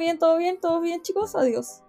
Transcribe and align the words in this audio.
bien, 0.00 0.18
todo 0.18 0.36
bien, 0.38 0.58
todo 0.60 0.80
bien, 0.80 1.00
chicos. 1.02 1.36
Adiós. 1.36 1.82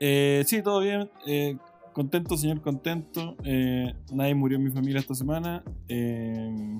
Eh, 0.00 0.42
sí, 0.46 0.62
todo 0.62 0.80
bien. 0.80 1.10
Eh, 1.26 1.58
contento, 1.92 2.36
señor, 2.38 2.62
contento. 2.62 3.36
Eh, 3.44 3.92
nadie 4.12 4.34
murió 4.34 4.56
en 4.56 4.64
mi 4.64 4.70
familia 4.70 5.00
esta 5.00 5.14
semana. 5.14 5.62
Eh, 5.88 6.78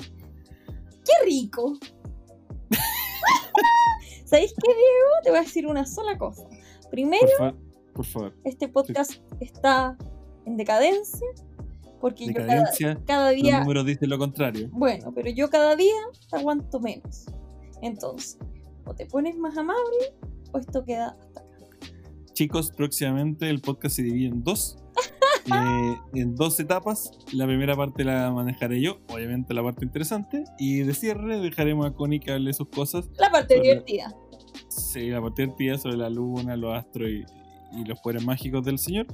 ¡Qué 1.04 1.12
rico! 1.26 1.74
¿Sabéis 4.24 4.52
qué, 4.54 4.68
Diego? 4.72 5.10
Te 5.22 5.30
voy 5.30 5.38
a 5.40 5.42
decir 5.42 5.66
una 5.66 5.84
sola 5.84 6.16
cosa. 6.16 6.44
Primero, 6.90 7.26
por, 7.38 7.52
fa- 7.52 7.58
por 7.94 8.04
favor. 8.06 8.34
este 8.44 8.68
podcast 8.68 9.12
está 9.40 9.96
en 10.46 10.56
decadencia. 10.56 11.26
Porque 12.00 12.26
yo 12.26 12.32
cada, 12.34 12.46
Decadencia. 12.46 13.00
cada 13.06 13.32
Los 13.32 13.42
día. 13.42 13.60
números 13.60 13.86
dicen 13.86 14.10
lo 14.10 14.18
contrario. 14.18 14.68
Bueno, 14.72 15.12
pero 15.14 15.30
yo 15.30 15.48
cada 15.50 15.76
día 15.76 15.94
te 16.30 16.36
aguanto 16.36 16.80
menos. 16.80 17.26
Entonces, 17.80 18.38
o 18.84 18.92
te 18.94 19.06
pones 19.06 19.36
más 19.36 19.56
amable 19.56 20.12
o 20.52 20.58
esto 20.58 20.84
queda 20.84 21.16
hasta 21.18 21.40
acá. 21.40 21.50
Chicos, 22.32 22.72
próximamente 22.72 23.48
el 23.50 23.60
podcast 23.60 23.96
se 23.96 24.02
divide 24.02 24.28
en 24.28 24.42
dos. 24.42 24.78
eh, 25.52 25.96
en 26.14 26.34
dos 26.34 26.58
etapas. 26.60 27.10
La 27.32 27.46
primera 27.46 27.76
parte 27.76 28.04
la 28.04 28.30
manejaré 28.30 28.80
yo, 28.80 28.98
obviamente 29.08 29.54
la 29.54 29.62
parte 29.62 29.84
interesante. 29.84 30.44
Y 30.58 30.80
de 30.80 30.94
cierre 30.94 31.40
dejaremos 31.40 31.86
a 31.86 31.92
Connie 31.92 32.20
que 32.20 32.32
hable 32.32 32.52
sus 32.52 32.68
cosas. 32.68 33.10
La 33.18 33.30
parte 33.30 33.60
divertida. 33.60 34.14
Sí, 34.68 35.10
la 35.10 35.20
parte 35.20 35.42
divertida 35.42 35.78
sobre 35.78 35.96
la 35.96 36.10
luna, 36.10 36.56
los 36.56 36.74
astros 36.74 37.08
y, 37.08 37.24
y 37.78 37.84
los 37.84 38.00
poderes 38.00 38.24
mágicos 38.24 38.64
del 38.64 38.78
señor. 38.78 39.06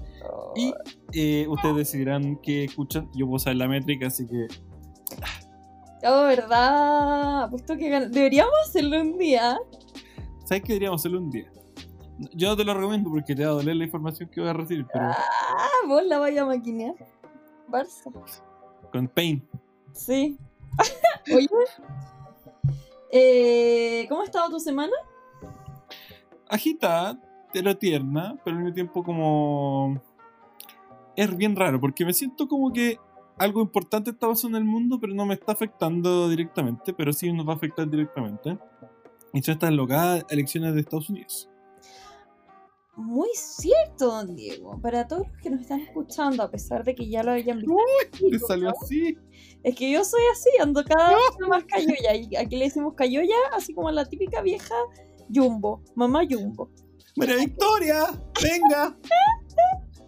Y 0.54 0.72
eh, 1.12 1.46
ustedes 1.48 1.76
decidirán 1.76 2.36
qué 2.42 2.64
escuchan. 2.64 3.10
Yo 3.14 3.26
puedo 3.26 3.38
saber 3.38 3.56
la 3.56 3.68
métrica, 3.68 4.06
así 4.06 4.26
que 4.26 4.46
Oh, 6.04 6.26
¿verdad? 6.26 7.44
Apuesto 7.44 7.76
que 7.76 7.88
deberíamos 8.08 8.54
hacerlo 8.64 9.00
un 9.00 9.18
día. 9.18 9.58
¿Sabes 10.48 10.62
qué 10.64 10.72
deberíamos 10.72 11.02
hacerlo 11.02 11.18
un 11.18 11.30
día? 11.30 11.50
Yo 12.34 12.48
no 12.48 12.56
te 12.56 12.64
lo 12.64 12.72
recomiendo 12.74 13.10
porque 13.10 13.34
te 13.34 13.44
va 13.44 13.50
a 13.50 13.54
doler 13.54 13.76
la 13.76 13.84
información 13.84 14.28
que 14.30 14.40
vas 14.40 14.50
a 14.50 14.54
recibir, 14.54 14.86
pero 14.92 15.04
Ah, 15.06 15.86
vos 15.86 16.02
la 16.04 16.18
vaya 16.18 16.42
a 16.42 16.46
maquinear. 16.46 16.94
Barça. 17.68 18.10
con 18.90 19.06
Pain. 19.08 19.46
Sí. 19.92 20.38
Oye. 21.34 21.48
Eh, 23.12 24.06
¿Cómo 24.08 24.22
ha 24.22 24.24
estado 24.24 24.50
tu 24.50 24.58
semana? 24.60 24.92
agitada, 26.50 27.20
pero 27.52 27.76
tierna, 27.76 28.34
pero 28.42 28.56
al 28.56 28.62
mismo 28.62 28.74
tiempo 28.74 29.04
como... 29.04 30.00
Es 31.14 31.36
bien 31.36 31.54
raro, 31.54 31.78
porque 31.78 32.06
me 32.06 32.14
siento 32.14 32.48
como 32.48 32.72
que 32.72 32.98
algo 33.36 33.60
importante 33.60 34.10
está 34.10 34.28
pasando 34.28 34.56
en 34.56 34.64
el 34.64 34.70
mundo, 34.70 34.98
pero 34.98 35.12
no 35.12 35.26
me 35.26 35.34
está 35.34 35.52
afectando 35.52 36.26
directamente, 36.30 36.94
pero 36.94 37.12
sí 37.12 37.30
nos 37.32 37.46
va 37.46 37.52
a 37.52 37.56
afectar 37.56 37.86
directamente. 37.88 38.56
Y 39.32 39.42
son 39.42 39.52
estas 39.52 39.72
locadas 39.72 40.24
elecciones 40.30 40.74
de 40.74 40.80
Estados 40.80 41.10
Unidos. 41.10 41.48
Muy 42.96 43.28
cierto, 43.34 44.06
don 44.06 44.34
Diego. 44.34 44.80
Para 44.80 45.06
todos 45.06 45.28
los 45.28 45.40
que 45.40 45.50
nos 45.50 45.60
están 45.60 45.80
escuchando, 45.80 46.42
a 46.42 46.50
pesar 46.50 46.82
de 46.82 46.96
que 46.96 47.08
ya 47.08 47.22
lo 47.22 47.30
hayan 47.30 47.60
visto. 47.60 47.76
¿Te 48.28 48.38
salió 48.40 48.70
así? 48.70 49.16
Es 49.62 49.76
que 49.76 49.92
yo 49.92 50.04
soy 50.04 50.22
así, 50.32 50.50
ando 50.60 50.82
cada 50.82 51.10
vez 51.10 51.48
más 51.48 51.64
cayoya. 51.64 52.16
Y 52.16 52.34
aquí 52.34 52.56
le 52.56 52.64
decimos 52.64 52.94
cayoya, 52.94 53.36
así 53.52 53.72
como 53.72 53.88
a 53.88 53.92
la 53.92 54.04
típica 54.04 54.42
vieja 54.42 54.74
Jumbo, 55.32 55.80
mamá 55.94 56.22
Jumbo. 56.28 56.70
¡María 57.14 57.36
Victoria! 57.36 58.04
¡Venga! 58.42 58.96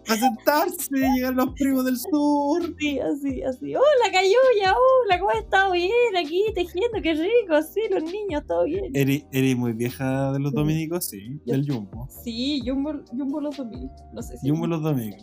A 0.07 0.15
sentarse, 0.17 0.89
llegan 1.15 1.35
los 1.35 1.53
primos 1.53 1.85
del 1.85 1.97
sur. 1.97 2.75
Sí, 2.79 2.99
así, 2.99 3.43
así. 3.43 3.75
Hola 3.75 4.11
cayoya, 4.11 4.73
hola, 4.75 5.19
¿cómo 5.19 5.29
has 5.31 5.37
estado 5.37 5.71
bien? 5.73 5.91
Aquí 6.17 6.43
tejiendo, 6.53 7.01
qué 7.01 7.13
rico, 7.13 7.53
así, 7.53 7.79
los 7.89 8.03
niños, 8.03 8.43
todo 8.47 8.63
bien. 8.65 8.85
Eres, 8.93 9.25
eres 9.31 9.55
muy 9.55 9.73
vieja 9.73 10.33
de 10.33 10.39
los 10.39 10.51
Sí. 10.51 10.55
dominicos, 10.57 11.05
sí, 11.05 11.39
Yo- 11.45 11.53
del 11.53 11.65
Jumbo. 11.71 12.07
Sí, 12.23 12.61
Jumbo, 12.65 12.93
Jumbo 13.11 13.39
los 13.41 13.55
2000. 13.55 13.89
No 14.13 14.21
sé 14.21 14.37
si. 14.37 14.49
Jumbo 14.49 14.67
los 14.67 14.81
domingos. 14.81 15.21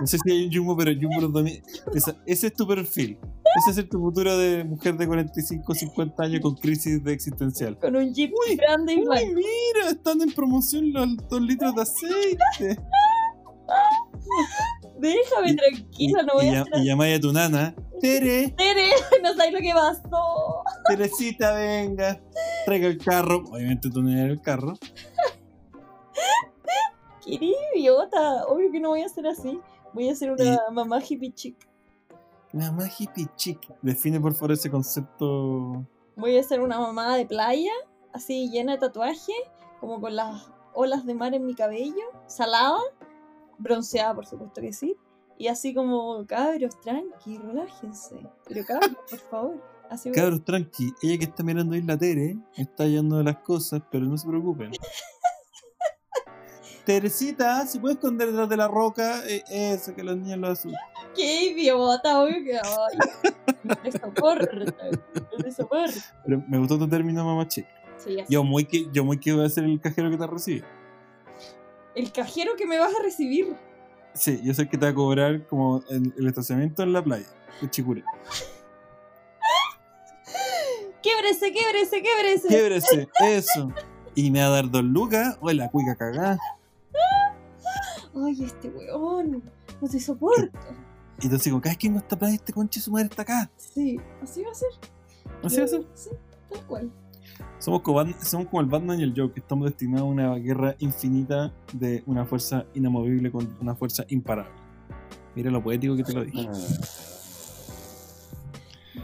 No 0.00 0.06
sé 0.06 0.18
si 0.24 0.30
hay 0.30 0.44
un 0.46 0.52
Jumbo, 0.54 0.76
pero 0.76 0.92
Jumbo 1.00 1.20
los 1.22 1.32
domingos. 1.32 1.62
Esa- 1.94 2.16
ese 2.26 2.46
es 2.48 2.54
tu 2.54 2.66
perfil. 2.66 3.18
Ese 3.68 3.80
es 3.82 3.88
tu 3.88 3.98
futuro 4.00 4.36
de 4.36 4.64
mujer 4.64 4.96
de 4.96 5.06
45, 5.06 5.74
50 5.74 6.24
años 6.24 6.40
con 6.40 6.56
crisis 6.56 7.02
de 7.04 7.12
existencial. 7.12 7.78
Con 7.78 7.94
un 7.96 8.12
jeep 8.12 8.32
Uy, 8.48 8.56
grande 8.56 8.94
y 8.94 8.98
Uy, 8.98 9.04
blanco. 9.04 9.26
mira, 9.34 9.90
están 9.90 10.20
en 10.22 10.32
promoción 10.32 10.92
los 10.92 11.16
2 11.28 11.40
litros 11.40 11.72
de 11.74 11.82
aceite. 11.82 12.80
Déjame 14.98 15.54
tranquila, 15.54 16.22
no 16.22 16.34
voy 16.34 16.46
y, 16.46 16.48
a 16.48 16.52
ya- 16.52 16.60
hacer 16.62 16.74
y 16.78 16.84
llamáis 16.86 17.18
a 17.18 17.20
tu 17.20 17.32
nana. 17.32 17.74
Tere, 18.00 18.48
Tere, 18.56 18.90
no 19.22 19.34
sabes 19.34 19.52
lo 19.52 19.60
que 19.60 19.72
pasó. 19.72 20.62
Teresita, 20.88 21.54
venga. 21.54 22.20
Traiga 22.64 22.88
el 22.88 22.98
carro. 22.98 23.42
Obviamente 23.50 23.90
tú 23.90 24.02
no 24.02 24.10
eres 24.10 24.32
el 24.32 24.40
carro. 24.40 24.74
Qué 27.24 27.38
idiota. 27.74 28.44
Obvio 28.46 28.70
que 28.70 28.80
no 28.80 28.90
voy 28.90 29.02
a 29.02 29.06
hacer 29.06 29.26
así. 29.26 29.60
Voy 29.92 30.08
a 30.08 30.14
ser 30.14 30.30
una 30.32 30.60
mamá 30.70 31.00
hippie 31.00 31.32
chic. 31.32 31.56
Mamá 32.52 32.88
hippie 32.98 33.26
chic. 33.36 33.58
Define 33.82 34.20
por 34.20 34.34
favor 34.34 34.52
ese 34.52 34.70
concepto. 34.70 35.84
Voy 36.16 36.36
a 36.36 36.42
ser 36.42 36.60
una 36.60 36.78
mamá 36.78 37.16
de 37.16 37.26
playa, 37.26 37.72
así 38.12 38.50
llena 38.50 38.72
de 38.72 38.78
tatuaje, 38.78 39.32
como 39.80 40.00
con 40.00 40.14
las 40.14 40.48
olas 40.74 41.06
de 41.06 41.14
mar 41.14 41.34
en 41.34 41.46
mi 41.46 41.54
cabello, 41.54 42.04
salada, 42.26 42.78
bronceada, 43.58 44.14
por 44.14 44.26
supuesto 44.26 44.60
que 44.60 44.72
sí. 44.72 44.96
Y 45.38 45.48
así 45.48 45.74
como, 45.74 46.24
cabros, 46.26 46.80
tranqui, 46.80 47.38
relájense. 47.38 48.16
Pero 48.46 48.64
cabros, 48.64 48.96
por 49.10 49.18
favor. 49.18 49.64
Así 49.90 50.08
voy 50.08 50.18
a- 50.18 50.22
Cabros, 50.22 50.44
tranqui. 50.44 50.92
Ella 51.02 51.18
que 51.18 51.24
está 51.24 51.42
mirando 51.42 51.74
Isla 51.76 51.98
Tere 51.98 52.36
está 52.56 52.84
hallando 52.84 53.18
de 53.18 53.24
las 53.24 53.38
cosas, 53.38 53.82
pero 53.90 54.04
no 54.06 54.16
se 54.16 54.26
preocupen. 54.28 54.70
Teresita, 56.84 57.66
si 57.66 57.78
puedes 57.78 57.96
esconder 57.96 58.28
detrás 58.28 58.48
de 58.48 58.56
la 58.58 58.68
roca, 58.68 59.26
eh, 59.26 59.42
eso, 59.48 59.94
que 59.94 60.02
los 60.04 60.16
niños 60.18 60.38
lo 60.38 60.48
asustan. 60.48 60.80
¡Qué 61.14 61.46
idiota! 61.46 62.20
Obvio 62.20 62.44
que. 62.44 62.60
No 63.62 63.76
te 63.76 63.92
soporto. 63.92 64.56
No 64.56 65.42
te 65.42 65.50
soporto. 65.52 65.98
Pero 66.26 66.42
me 66.46 66.58
gustó 66.58 66.78
tu 66.78 66.86
término, 66.86 67.24
mamá 67.24 67.48
chica. 67.48 67.68
Sí. 67.96 68.18
Yo 68.28 68.44
muy 68.44 68.66
que, 68.66 68.86
yo 68.92 69.02
muy 69.04 69.18
que 69.18 69.32
voy 69.32 69.46
a 69.46 69.48
ser 69.48 69.64
el 69.64 69.80
cajero 69.80 70.10
que 70.10 70.18
te 70.18 70.26
recibe. 70.26 70.66
El 71.94 72.12
cajero 72.12 72.56
que 72.56 72.66
me 72.66 72.78
vas 72.78 72.92
a 72.98 73.02
recibir. 73.02 73.56
Sí, 74.14 74.40
yo 74.42 74.54
sé 74.54 74.68
que 74.68 74.78
te 74.78 74.86
va 74.86 74.92
a 74.92 74.94
cobrar 74.94 75.46
como 75.46 75.82
el, 75.88 76.12
el 76.16 76.26
estacionamiento 76.26 76.82
en 76.82 76.92
la 76.92 77.02
playa, 77.02 77.26
de 77.60 77.70
Chicure. 77.70 78.04
¡Québrese, 81.02 81.52
québrese, 81.52 82.02
québrese! 82.02 82.48
Québrese, 82.48 83.08
eso. 83.22 83.72
Y 84.14 84.30
me 84.30 84.40
va 84.40 84.46
a 84.46 84.50
dar 84.50 84.70
dos 84.70 84.84
lucas, 84.84 85.36
o 85.40 85.50
la 85.50 85.70
cuica 85.70 85.96
cagada. 85.96 86.38
Ay, 88.14 88.44
este 88.44 88.68
weón. 88.68 89.42
No 89.80 89.88
te 89.88 90.00
soporto. 90.00 90.58
Y 91.20 91.24
entonces 91.24 91.44
digo, 91.44 91.60
cada 91.60 91.72
vez 91.72 91.78
que 91.78 91.88
vengo 91.88 91.98
a 91.98 92.02
esta 92.02 92.18
playa, 92.18 92.34
este 92.36 92.52
conche 92.52 92.80
su 92.80 92.90
madre 92.90 93.08
está 93.08 93.22
acá. 93.22 93.50
Sí, 93.56 94.00
así 94.22 94.42
va 94.42 94.52
a 94.52 94.54
ser. 94.54 94.68
Así 95.42 95.58
va 95.58 95.64
a 95.64 95.68
ser. 95.68 95.86
Sí, 95.94 96.10
tal 96.50 96.66
cual. 96.66 96.90
Somos 97.58 97.80
como, 97.82 97.98
Bat- 98.04 98.20
somos 98.20 98.48
como 98.48 98.60
el 98.60 98.66
Batman 98.66 99.00
y 99.00 99.04
el 99.04 99.14
Joker, 99.16 99.38
estamos 99.42 99.66
destinados 99.66 100.02
a 100.02 100.04
una 100.10 100.34
guerra 100.36 100.74
infinita 100.80 101.52
de 101.72 102.02
una 102.06 102.24
fuerza 102.26 102.64
inamovible 102.74 103.30
con 103.30 103.56
una 103.60 103.74
fuerza 103.74 104.04
imparable. 104.08 104.52
Mira 105.34 105.50
lo 105.50 105.62
poético 105.62 105.96
que 105.96 106.02
te 106.04 106.12
lo 106.12 106.24
dije. 106.24 106.48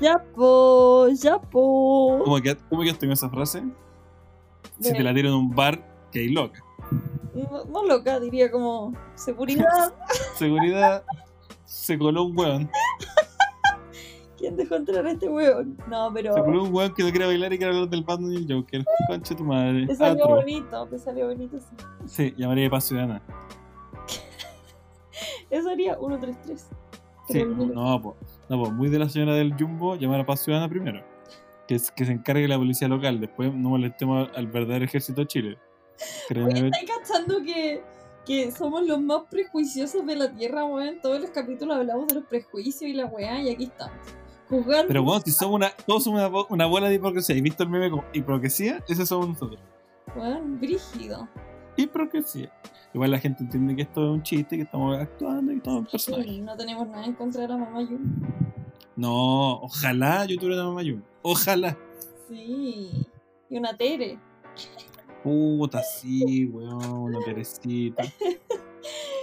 Ya 0.01 0.19
po, 0.35 1.09
ya 1.09 1.39
po. 1.41 2.21
¿Cómo 2.25 2.41
que 2.41 2.57
cómo 2.69 2.83
quedaste 2.83 3.07
con 3.07 3.13
esa 3.13 3.29
frase? 3.29 3.63
Si 4.79 4.93
te 4.93 5.03
la 5.03 5.13
tiro 5.13 5.29
en 5.29 5.35
un 5.35 5.51
bar, 5.51 5.83
que 6.13 6.21
hay 6.21 6.29
loca. 6.29 6.63
No, 7.35 7.65
no 7.65 7.85
loca, 7.85 8.19
diría 8.21 8.51
como 8.51 8.93
seguridad. 9.15 9.93
Seguridad, 10.37 11.05
se 11.65 11.99
coló 11.99 12.25
un 12.25 12.39
weón. 12.39 12.71
¿Quién 14.41 14.57
dejó 14.57 14.77
entrar 14.77 15.07
a 15.07 15.11
este 15.13 15.29
weón? 15.29 15.77
No, 15.87 16.11
pero 16.15 16.33
Se 16.33 16.41
coló 16.41 16.65
un 16.65 16.75
weón 16.75 16.95
que 16.95 17.03
no 17.03 17.11
quiere 17.11 17.27
bailar 17.27 17.53
y 17.53 17.59
quiere 17.59 17.75
hablar 17.75 17.91
del 17.91 18.03
Batman 18.03 18.33
y 18.33 18.37
el 18.37 18.47
Joker. 18.51 18.83
Concha 19.07 19.37
tu 19.37 19.45
madre. 19.45 19.87
te 19.87 19.95
salió 19.95 20.25
Atro. 20.25 20.37
bonito, 20.37 20.87
te 20.87 20.99
salió 20.99 21.27
bonito, 21.27 21.59
sí. 21.59 21.67
Sí, 22.07 22.35
llamaría 22.39 22.65
de 22.65 22.71
paz 22.71 22.85
ciudadana. 22.85 23.23
Eso 25.51 25.69
haría 25.69 25.95
133. 25.95 26.69
Sí, 27.29 27.45
no, 27.45 28.01
po, 28.01 28.17
no, 28.49 28.65
po, 28.65 28.71
muy 28.71 28.89
de 28.89 28.99
la 28.99 29.11
señora 29.11 29.35
del 29.35 29.53
Jumbo, 29.53 29.95
llamar 29.97 30.21
a 30.21 30.27
paz 30.27 30.41
ciudadana 30.41 30.71
primero. 30.71 31.05
Que, 31.69 31.75
es, 31.75 31.91
que 31.91 32.07
se 32.07 32.13
encargue 32.13 32.49
la 32.49 32.57
policía 32.57 32.89
local, 32.89 33.21
después 33.21 33.55
no 33.55 33.69
molestemos 33.69 34.31
al 34.35 34.47
verdadero 34.47 34.87
ejército 34.87 35.21
de 35.21 35.27
Chile. 35.27 35.59
¿estáis 36.31 36.91
cachando 36.91 37.43
que, 37.43 37.83
que 38.25 38.51
somos 38.53 38.87
los 38.87 39.03
más 39.03 39.25
prejuiciosos 39.31 40.07
de 40.07 40.17
la 40.17 40.33
tierra, 40.33 40.65
weón? 40.65 40.89
En 40.89 41.01
todos 41.03 41.21
los 41.21 41.31
capítulos 41.31 41.77
hablamos 41.77 42.09
de 42.09 42.15
los 42.15 42.25
prejuicios 42.25 42.91
y 42.91 42.95
la 42.95 43.05
weá, 43.05 43.43
y 43.43 43.51
aquí 43.51 43.65
estamos. 43.65 44.20
Pero 44.51 45.03
bueno, 45.03 45.23
si 45.25 45.31
somos 45.31 45.55
una, 45.57 45.71
todos 45.87 46.05
somos 46.05 46.21
una, 46.21 46.45
una 46.49 46.67
bola 46.67 46.89
de 46.89 46.97
hipocresía. 46.97 47.37
¿Y 47.37 47.41
visto 47.41 47.63
el 47.63 47.71
meme 47.71 47.91
como 47.91 48.05
hipocresía? 48.13 48.85
Ese 48.89 49.07
somos 49.07 49.29
nosotros. 49.29 49.61
Weón, 50.17 50.59
brígido. 50.59 51.29
Hipocresía. 51.77 52.53
Igual 52.93 53.13
la 53.13 53.19
gente 53.21 53.45
entiende 53.45 53.77
que 53.77 53.83
esto 53.83 54.05
es 54.05 54.11
un 54.11 54.23
chiste, 54.23 54.57
que 54.57 54.63
estamos 54.65 54.99
actuando 54.99 55.53
y 55.53 55.57
estamos 55.57 55.81
en 55.81 55.87
personaje. 55.87 56.41
No 56.41 56.57
tenemos 56.57 56.89
nada 56.89 57.05
en 57.05 57.13
contra 57.13 57.43
de 57.43 57.49
la 57.49 57.57
mamá 57.57 57.83
Yumi. 57.83 58.11
No, 58.97 59.61
ojalá 59.61 60.25
yo 60.27 60.37
tuviera 60.37 60.63
una 60.63 60.71
mamá 60.71 60.83
Yum. 60.83 61.01
Ojalá. 61.23 61.79
Sí. 62.29 63.07
Y 63.49 63.57
una 63.57 63.77
Tere. 63.77 64.19
Puta, 65.23 65.83
sí, 65.83 66.47
weón, 66.47 66.85
una 66.85 67.19
Teresita. 67.25 68.03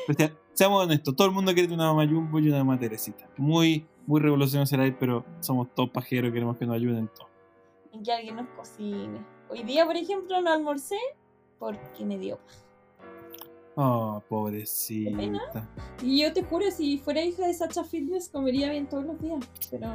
Pues 0.07 0.17
ya, 0.17 0.31
seamos 0.53 0.85
honestos, 0.85 1.13
todo 1.17 1.27
el 1.27 1.33
mundo 1.33 1.53
quiere 1.53 1.73
una 1.73 1.91
mamá 1.93 2.07
Jumbo 2.07 2.39
y 2.39 2.47
una 2.47 2.59
mamá 2.59 2.79
Teresita. 2.79 3.27
Muy, 3.35 3.85
muy 4.07 4.21
revolucionario 4.21 4.65
será 4.65 4.97
pero 4.99 5.23
somos 5.41 5.67
todos 5.75 5.91
pajeros, 5.91 6.31
queremos 6.31 6.57
que 6.57 6.65
nos 6.65 6.75
ayuden 6.75 6.97
en 6.97 7.07
todo. 7.09 7.27
En 7.91 8.01
que 8.01 8.11
alguien 8.11 8.37
nos 8.37 8.47
cocine. 8.49 9.19
Hoy 9.49 9.63
día, 9.63 9.85
por 9.85 9.95
ejemplo, 9.95 10.41
no 10.41 10.51
almorcé 10.51 10.97
porque 11.59 12.05
me 12.05 12.17
dio 12.17 12.37
paja. 12.37 12.59
Oh, 13.75 14.23
pobrecita. 14.27 15.69
Y 16.01 16.23
yo 16.23 16.33
te 16.33 16.41
juro, 16.41 16.71
si 16.71 16.97
fuera 16.97 17.21
hija 17.21 17.45
de 17.45 17.53
Sacha 17.53 17.83
Fitness, 17.83 18.29
comería 18.29 18.71
bien 18.71 18.89
todos 18.89 19.05
los 19.05 19.21
días. 19.21 19.45
Pero, 19.69 19.87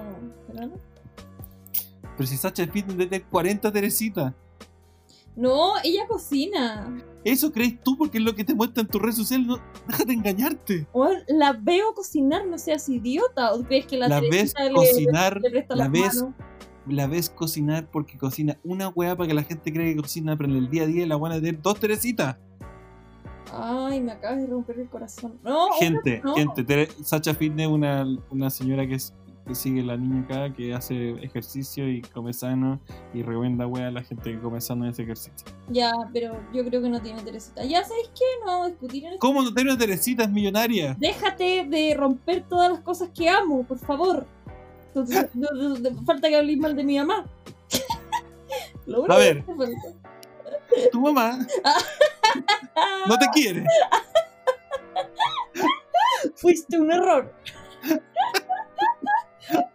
pero 0.46 0.66
no. 0.68 0.74
Pero 2.16 2.26
si 2.28 2.36
Sacha 2.36 2.64
Fitness 2.66 2.96
desde 2.96 3.22
40 3.24 3.72
Teresita. 3.72 4.34
No, 5.34 5.72
ella 5.82 6.06
cocina. 6.06 7.02
Eso 7.24 7.52
crees 7.52 7.80
tú 7.82 7.96
porque 7.96 8.18
es 8.18 8.24
lo 8.24 8.34
que 8.34 8.44
te 8.44 8.54
muestra 8.54 8.80
en 8.82 8.88
tus 8.88 9.00
redes 9.00 9.16
sociales. 9.16 9.46
No, 9.46 9.58
déjate 9.86 10.12
engañarte. 10.12 10.86
O 10.92 11.08
la 11.28 11.52
veo 11.52 11.94
cocinar, 11.94 12.46
no 12.46 12.58
seas 12.58 12.88
idiota. 12.88 13.52
¿O 13.54 13.62
crees 13.62 13.86
que 13.86 13.96
la, 13.96 14.08
La 14.08 14.20
ves 14.20 14.54
le- 14.58 14.72
cocinar, 14.72 15.40
le 15.40 15.50
presta 15.50 15.76
la 15.76 15.88
ves 15.88 16.16
manos? 16.16 16.34
la 16.88 17.06
ves 17.06 17.30
cocinar 17.30 17.88
porque 17.92 18.18
cocina 18.18 18.58
una 18.64 18.88
weá 18.88 19.14
para 19.16 19.28
que 19.28 19.34
la 19.34 19.44
gente 19.44 19.72
cree 19.72 19.94
que 19.94 20.02
cocina, 20.02 20.36
pero 20.36 20.50
en 20.50 20.56
el 20.56 20.68
día 20.68 20.82
a 20.82 20.86
día 20.86 21.06
la 21.06 21.14
buena 21.16 21.36
de 21.36 21.42
tener 21.42 21.62
dos 21.62 21.78
Teresitas. 21.78 22.36
Ay, 23.54 24.00
me 24.00 24.12
acabas 24.12 24.38
de 24.40 24.46
romper 24.46 24.78
el 24.80 24.88
corazón. 24.88 25.38
No, 25.44 25.68
Gente, 25.78 26.22
no. 26.24 26.34
gente, 26.34 26.88
Sacha 27.04 27.34
Fitness, 27.34 27.68
una, 27.68 28.06
una 28.30 28.48
señora 28.50 28.86
que, 28.86 28.94
es, 28.94 29.14
que 29.46 29.54
sigue 29.54 29.82
la 29.82 29.96
niña 29.96 30.22
acá, 30.22 30.52
que 30.54 30.72
hace 30.74 31.10
ejercicio 31.22 31.88
y 31.88 32.00
come 32.02 32.32
sano 32.32 32.80
y 33.12 33.22
recomienda 33.22 33.66
weá 33.66 33.88
a 33.88 33.90
la 33.90 34.02
gente 34.02 34.32
que 34.32 34.40
come 34.40 34.60
sano 34.60 34.86
y 34.86 34.90
hace 34.90 35.02
ejercicio. 35.02 35.46
Ya, 35.68 35.90
pero 36.12 36.34
yo 36.52 36.64
creo 36.64 36.80
que 36.82 36.88
no 36.88 37.00
tiene 37.00 37.22
Teresita. 37.22 37.64
Ya, 37.64 37.82
¿sabes 37.84 38.10
qué? 38.16 38.24
No 38.40 38.46
vamos 38.46 38.66
a 38.66 38.70
discutir 38.70 39.04
en 39.04 39.12
esto. 39.14 39.18
¿Cómo 39.26 39.42
no 39.42 39.50
una 39.50 39.76
Teresita? 39.78 40.24
Es 40.24 40.30
millonaria. 40.30 40.96
Déjate 40.98 41.66
de 41.68 41.94
romper 41.96 42.44
todas 42.48 42.70
las 42.70 42.80
cosas 42.80 43.10
que 43.14 43.28
amo, 43.28 43.64
por 43.64 43.78
favor. 43.78 44.26
Entonces, 44.88 45.28
no- 45.34 45.48
no- 45.54 45.78
no- 45.78 46.02
falta 46.04 46.28
que 46.28 46.36
hables 46.36 46.58
mal 46.58 46.76
de 46.76 46.84
mi 46.84 46.98
mamá. 46.98 47.26
Lo 48.86 48.98
único 49.00 49.12
A 49.14 49.18
ver. 49.18 49.44
que. 49.44 50.88
Tu 50.90 51.00
mamá 51.00 51.38
no 53.08 53.18
te 53.18 53.26
quiere. 53.34 53.64
Fuiste 56.36 56.78
un 56.78 56.90
error. 56.92 57.34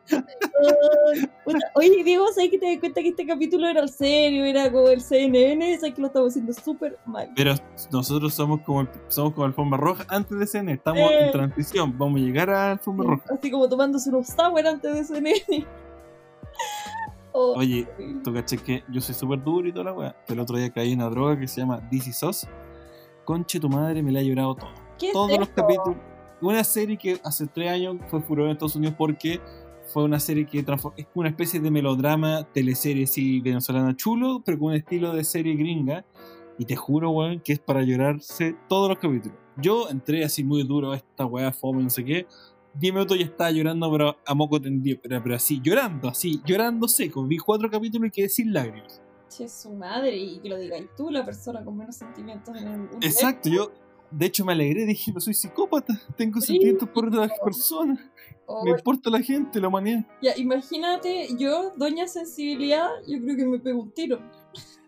Oye, 1.75 2.03
Diego, 2.03 2.25
¿sabes 2.33 2.49
que 2.51 2.57
te 2.57 2.65
das 2.71 2.79
cuenta 2.79 3.01
que 3.01 3.09
este 3.09 3.25
capítulo 3.25 3.67
era 3.67 3.81
el 3.81 3.89
serio? 3.89 4.43
Era 4.45 4.71
como 4.71 4.87
el 4.89 5.01
CNN, 5.01 5.77
¿sabes 5.79 5.93
que 5.95 6.01
lo 6.01 6.07
estamos 6.07 6.29
haciendo 6.29 6.53
súper 6.53 6.97
mal? 7.05 7.29
Pero 7.35 7.53
nosotros 7.91 8.33
somos 8.33 8.61
como 8.61 8.81
el- 8.81 8.89
somos 9.07 9.33
como 9.33 9.45
alfombra 9.45 9.77
roja 9.79 10.05
antes 10.09 10.37
de 10.37 10.47
CN. 10.47 10.71
Estamos 10.73 11.01
Eh. 11.11 11.25
en 11.27 11.31
transición. 11.31 11.97
Vamos 11.97 12.19
a 12.21 12.23
llegar 12.23 12.49
a 12.49 12.71
alfombra 12.71 13.09
roja. 13.09 13.23
Así 13.33 13.51
como 13.51 13.67
tomándose 13.69 14.09
unos 14.09 14.27
sour 14.27 14.65
antes 14.65 14.93
de 14.93 15.03
CNN. 15.03 15.65
Oh, 17.31 17.53
Oye, 17.57 17.87
tú 18.23 18.33
caché 18.33 18.57
que 18.57 18.83
yo 18.89 18.99
soy 18.99 19.13
súper 19.13 19.43
duro 19.43 19.67
y 19.67 19.71
toda 19.71 19.85
la 19.85 19.93
weá. 19.93 20.15
El 20.27 20.39
otro 20.39 20.57
día 20.57 20.71
caí 20.71 20.93
en 20.93 21.01
una 21.01 21.09
droga 21.09 21.37
que 21.39 21.47
se 21.47 21.61
llama 21.61 21.79
DC 21.91 22.11
SOS. 22.11 22.47
Conche 23.25 23.59
tu 23.59 23.69
madre, 23.69 24.01
me 24.01 24.11
la 24.11 24.19
ha 24.21 24.23
llorado 24.23 24.55
todo. 24.55 24.69
¿Qué 24.97 25.07
es 25.07 25.13
Todos 25.13 25.29
los 25.37 25.47
esto? 25.47 25.61
capítulos. 25.61 25.97
Una 26.41 26.63
serie 26.63 26.97
que 26.97 27.19
hace 27.23 27.45
tres 27.47 27.69
años 27.71 27.97
fue 28.07 28.21
furor 28.21 28.45
en 28.45 28.51
Estados 28.53 28.75
Unidos 28.75 28.95
porque 28.97 29.39
fue 29.87 30.03
una 30.03 30.19
serie 30.19 30.45
que 30.45 30.59
es 30.59 30.65
una 31.15 31.29
especie 31.29 31.59
de 31.59 31.71
melodrama, 31.71 32.43
teleserie 32.51 33.05
así 33.05 33.39
venezolana 33.39 33.95
chulo, 33.95 34.41
pero 34.45 34.59
con 34.59 34.69
un 34.69 34.75
estilo 34.75 35.13
de 35.13 35.23
serie 35.23 35.55
gringa. 35.55 36.05
Y 36.59 36.65
te 36.65 36.75
juro, 36.75 37.11
weón, 37.11 37.39
que 37.39 37.53
es 37.53 37.59
para 37.59 37.83
llorarse 37.83 38.55
todos 38.67 38.89
los 38.89 38.97
capítulos. 38.97 39.37
Yo 39.57 39.89
entré 39.89 40.23
así 40.23 40.43
muy 40.43 40.63
duro 40.63 40.91
a 40.91 40.97
esta 40.97 41.25
weá, 41.25 41.51
fome, 41.53 41.83
no 41.83 41.89
sé 41.89 42.03
qué. 42.03 42.27
10 42.73 42.93
minutos 42.93 43.17
ya 43.17 43.25
estaba 43.25 43.51
llorando, 43.51 43.91
pero 43.91 44.17
a 44.25 44.33
moco 44.35 44.59
tendido, 44.59 44.99
pero, 45.01 45.21
pero 45.23 45.35
así, 45.35 45.61
llorando, 45.63 46.09
así, 46.09 46.41
llorando 46.45 46.87
seco. 46.87 47.25
Vi 47.25 47.37
cuatro 47.37 47.69
capítulos 47.69 48.07
y 48.07 48.11
quedé 48.11 48.29
sin 48.29 48.53
lágrimas. 48.53 49.01
Che, 49.29 49.47
su 49.47 49.73
madre, 49.73 50.15
y 50.15 50.39
que 50.39 50.49
lo 50.49 50.57
digáis 50.57 50.87
tú, 50.95 51.09
la 51.09 51.23
persona 51.25 51.63
con 51.63 51.77
menos 51.77 51.95
sentimientos 51.95 52.55
en 52.55 52.67
el 52.67 52.79
universo. 52.79 52.99
Exacto, 53.01 53.49
yo 53.49 53.71
de 54.11 54.25
hecho 54.25 54.45
me 54.45 54.53
alegré, 54.53 54.85
dije, 54.85 55.11
no 55.11 55.19
soy 55.19 55.33
psicópata, 55.33 55.99
tengo 56.15 56.39
Sí. 56.41 56.47
sentimientos 56.47 56.89
por 56.89 57.07
otras 57.07 57.31
personas, 57.43 57.99
Oh, 58.45 58.63
me 58.63 58.71
importa 58.71 59.09
la 59.09 59.21
gente, 59.21 59.59
la 59.59 59.67
humanidad. 59.67 60.05
ya, 60.21 60.35
imagínate, 60.37 61.27
yo, 61.37 61.71
doña 61.75 62.07
sensibilidad, 62.07 62.89
yo 63.05 63.19
creo 63.21 63.35
que 63.35 63.45
me 63.45 63.59
pego 63.59 63.81
un 63.81 63.91
tiro. 63.91 64.19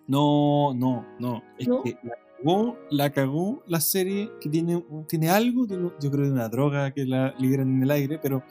No, 0.07 0.74
no, 0.74 1.06
no, 1.19 1.44
es 1.57 1.68
¿No? 1.68 1.83
que 1.83 1.98
la 2.01 2.16
cagó, 2.38 2.77
la 2.89 3.10
cagó 3.12 3.63
la 3.68 3.81
serie 3.81 4.31
que 4.39 4.50
tiene, 4.50 4.83
tiene 5.07 5.30
algo, 5.30 5.68
tiene- 5.68 5.92
yo 6.00 6.10
creo 6.10 6.24
que 6.25 6.31
una 6.31 6.48
droga 6.50 6.92
que 6.94 7.06
la 7.06 7.33
liberan 7.38 7.69
en 7.75 7.83
el 7.83 7.92
aire, 7.92 8.18
pero 8.18 8.42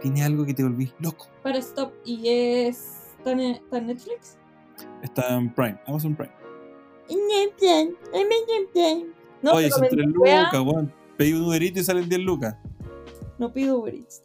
tiene 0.00 0.22
algo 0.22 0.44
que 0.46 0.54
te 0.54 0.62
volvís 0.62 0.94
loco. 1.00 1.26
Para 1.42 1.58
stop, 1.58 1.92
y 2.04 2.28
es. 2.28 2.98
¿Está 3.18 3.32
en, 3.32 3.40
está 3.40 3.78
en 3.78 3.86
Netflix? 3.88 4.38
Está 5.02 5.34
en 5.36 5.52
Prime, 5.52 5.78
Amazon 5.86 6.14
Prime. 6.16 6.32
No, 9.42 9.52
Oye, 9.52 9.70
son 9.70 9.80
me 9.82 9.88
3 9.88 10.06
wea, 10.16 10.44
lucas, 10.44 10.60
weón. 10.60 10.92
Pedí 11.16 11.32
un 11.32 11.42
Uber 11.44 11.62
Eats 11.62 11.78
y 11.78 11.84
salen 11.84 12.08
10 12.08 12.20
lucas. 12.22 12.56
No 13.38 13.52
pido 13.52 13.78
Uber 13.78 13.94
Eats. 13.94 14.22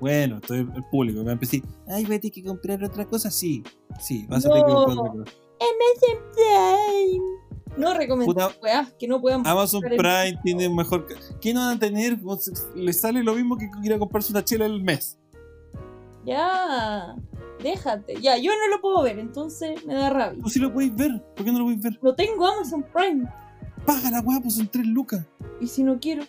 Bueno, 0.00 0.36
estoy 0.38 0.60
el 0.60 0.84
público. 0.90 1.22
Me 1.22 1.32
empecé, 1.32 1.62
ay, 1.88 2.04
vete 2.04 2.30
que 2.30 2.42
comprar 2.42 2.82
otra 2.82 3.04
cosa. 3.06 3.30
Sí, 3.30 3.62
sí, 4.00 4.26
vas 4.28 4.44
a 4.44 4.48
tener 4.48 4.64
que 4.64 4.72
No. 4.72 4.84
comprar 4.84 4.98
otra 4.98 5.12
cosa. 5.24 5.32
No 7.76 7.94
recomiendo 7.94 8.34
Puta, 8.34 8.50
weas 8.62 8.92
que 8.98 9.08
no 9.08 9.20
puedan. 9.20 9.46
Amazon 9.46 9.80
Prime 9.80 10.38
tiene 10.44 10.68
mejor. 10.68 11.06
¿Qué 11.40 11.54
no 11.54 11.60
van 11.60 11.76
a 11.76 11.78
tener? 11.78 12.20
Pues, 12.20 12.52
Le 12.74 12.92
sale 12.92 13.22
lo 13.22 13.34
mismo 13.34 13.56
que 13.56 13.70
ir 13.82 13.94
a 13.94 13.98
comprarse 13.98 14.32
una 14.32 14.44
chela 14.44 14.66
al 14.66 14.82
mes. 14.82 15.18
Ya, 16.24 17.16
déjate. 17.62 18.20
Ya, 18.20 18.36
yo 18.36 18.50
no 18.52 18.68
lo 18.76 18.80
puedo 18.80 19.02
ver, 19.02 19.18
entonces 19.18 19.84
me 19.86 19.94
da 19.94 20.10
rabia. 20.10 20.42
Tú 20.42 20.50
sí 20.50 20.58
lo 20.58 20.72
podéis 20.72 20.94
ver. 20.94 21.22
¿Por 21.34 21.44
qué 21.46 21.52
no 21.52 21.58
lo 21.60 21.64
podéis 21.64 21.82
ver? 21.82 21.98
No 22.02 22.14
tengo 22.14 22.46
Amazon 22.46 22.84
Prime. 22.92 23.26
Paga 23.86 24.10
la 24.10 24.20
weá, 24.20 24.40
pues 24.40 24.54
son 24.56 24.68
3 24.68 24.86
lucas. 24.86 25.24
Y 25.60 25.66
si 25.66 25.82
no 25.82 25.98
quiero, 26.00 26.22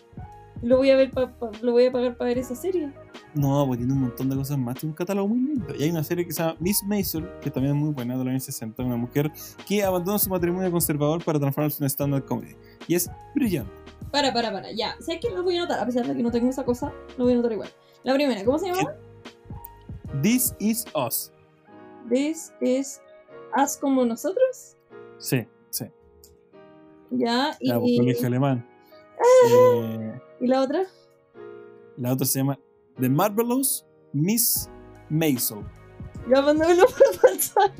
lo 0.62 0.76
voy 0.78 0.90
a 0.90 0.96
ver 0.96 1.10
pa- 1.10 1.30
pa- 1.38 1.50
lo 1.62 1.72
voy 1.72 1.86
a 1.86 1.92
pagar 1.92 2.16
para 2.16 2.28
ver 2.28 2.38
esa 2.38 2.54
serie. 2.54 2.92
No, 3.34 3.66
pues 3.66 3.78
tiene 3.78 3.92
un 3.92 4.00
montón 4.02 4.28
de 4.30 4.36
cosas 4.36 4.58
más. 4.58 4.76
Tiene 4.76 4.92
un 4.92 4.96
catálogo 4.96 5.28
muy 5.28 5.40
lindo. 5.40 5.74
Y 5.76 5.82
hay 5.84 5.90
una 5.90 6.04
serie 6.04 6.24
que 6.26 6.32
se 6.32 6.42
llama 6.42 6.56
Miss 6.60 6.82
Maisel, 6.84 7.28
que 7.40 7.50
también 7.50 7.74
es 7.76 7.80
muy 7.82 7.92
buena, 7.92 8.14
de 8.16 8.24
los 8.24 8.30
años 8.30 8.44
60. 8.44 8.82
Una 8.82 8.96
mujer 8.96 9.30
que 9.66 9.82
abandona 9.82 10.18
su 10.18 10.30
matrimonio 10.30 10.70
conservador 10.70 11.22
para 11.24 11.38
transformarse 11.38 11.82
en 11.82 11.90
stand-up 11.90 12.24
comedy. 12.26 12.54
Y 12.88 12.94
es 12.94 13.10
brillante. 13.34 13.70
Para, 14.12 14.32
para, 14.32 14.52
para, 14.52 14.70
ya. 14.72 14.94
Sé 15.00 15.18
que 15.18 15.30
lo 15.30 15.42
voy 15.42 15.56
a 15.56 15.60
anotar, 15.62 15.80
a 15.80 15.86
pesar 15.86 16.06
de 16.06 16.14
que 16.14 16.22
no 16.22 16.30
tengo 16.30 16.48
esa 16.48 16.64
cosa, 16.64 16.92
lo 17.18 17.24
voy 17.24 17.32
a 17.32 17.36
anotar 17.36 17.52
igual. 17.52 17.68
La 18.04 18.14
primera, 18.14 18.44
¿cómo 18.44 18.58
se 18.58 18.66
llama? 18.66 18.92
This 20.22 20.54
is 20.60 20.84
Us. 20.94 21.32
This 22.08 22.52
is 22.60 23.00
Haz 23.52 23.76
como 23.76 24.04
nosotros. 24.04 24.76
Sí, 25.18 25.46
sí. 25.70 25.86
Ya, 27.10 27.56
y, 27.60 27.68
Ya, 27.68 27.78
pues, 27.78 27.92
colegio 27.98 28.26
alemán. 28.26 28.66
Eh, 29.50 30.20
y 30.40 30.46
la 30.46 30.62
otra. 30.62 30.82
la 31.96 32.12
otra 32.12 32.26
se 32.26 32.38
llama 32.40 32.58
The 33.00 33.08
Marvelous 33.08 33.86
Miss 34.12 34.68
Maisel. 35.08 35.58
Ya 36.30 36.40
mándamelo 36.42 36.84
por 36.86 37.30
WhatsApp. 37.30 37.72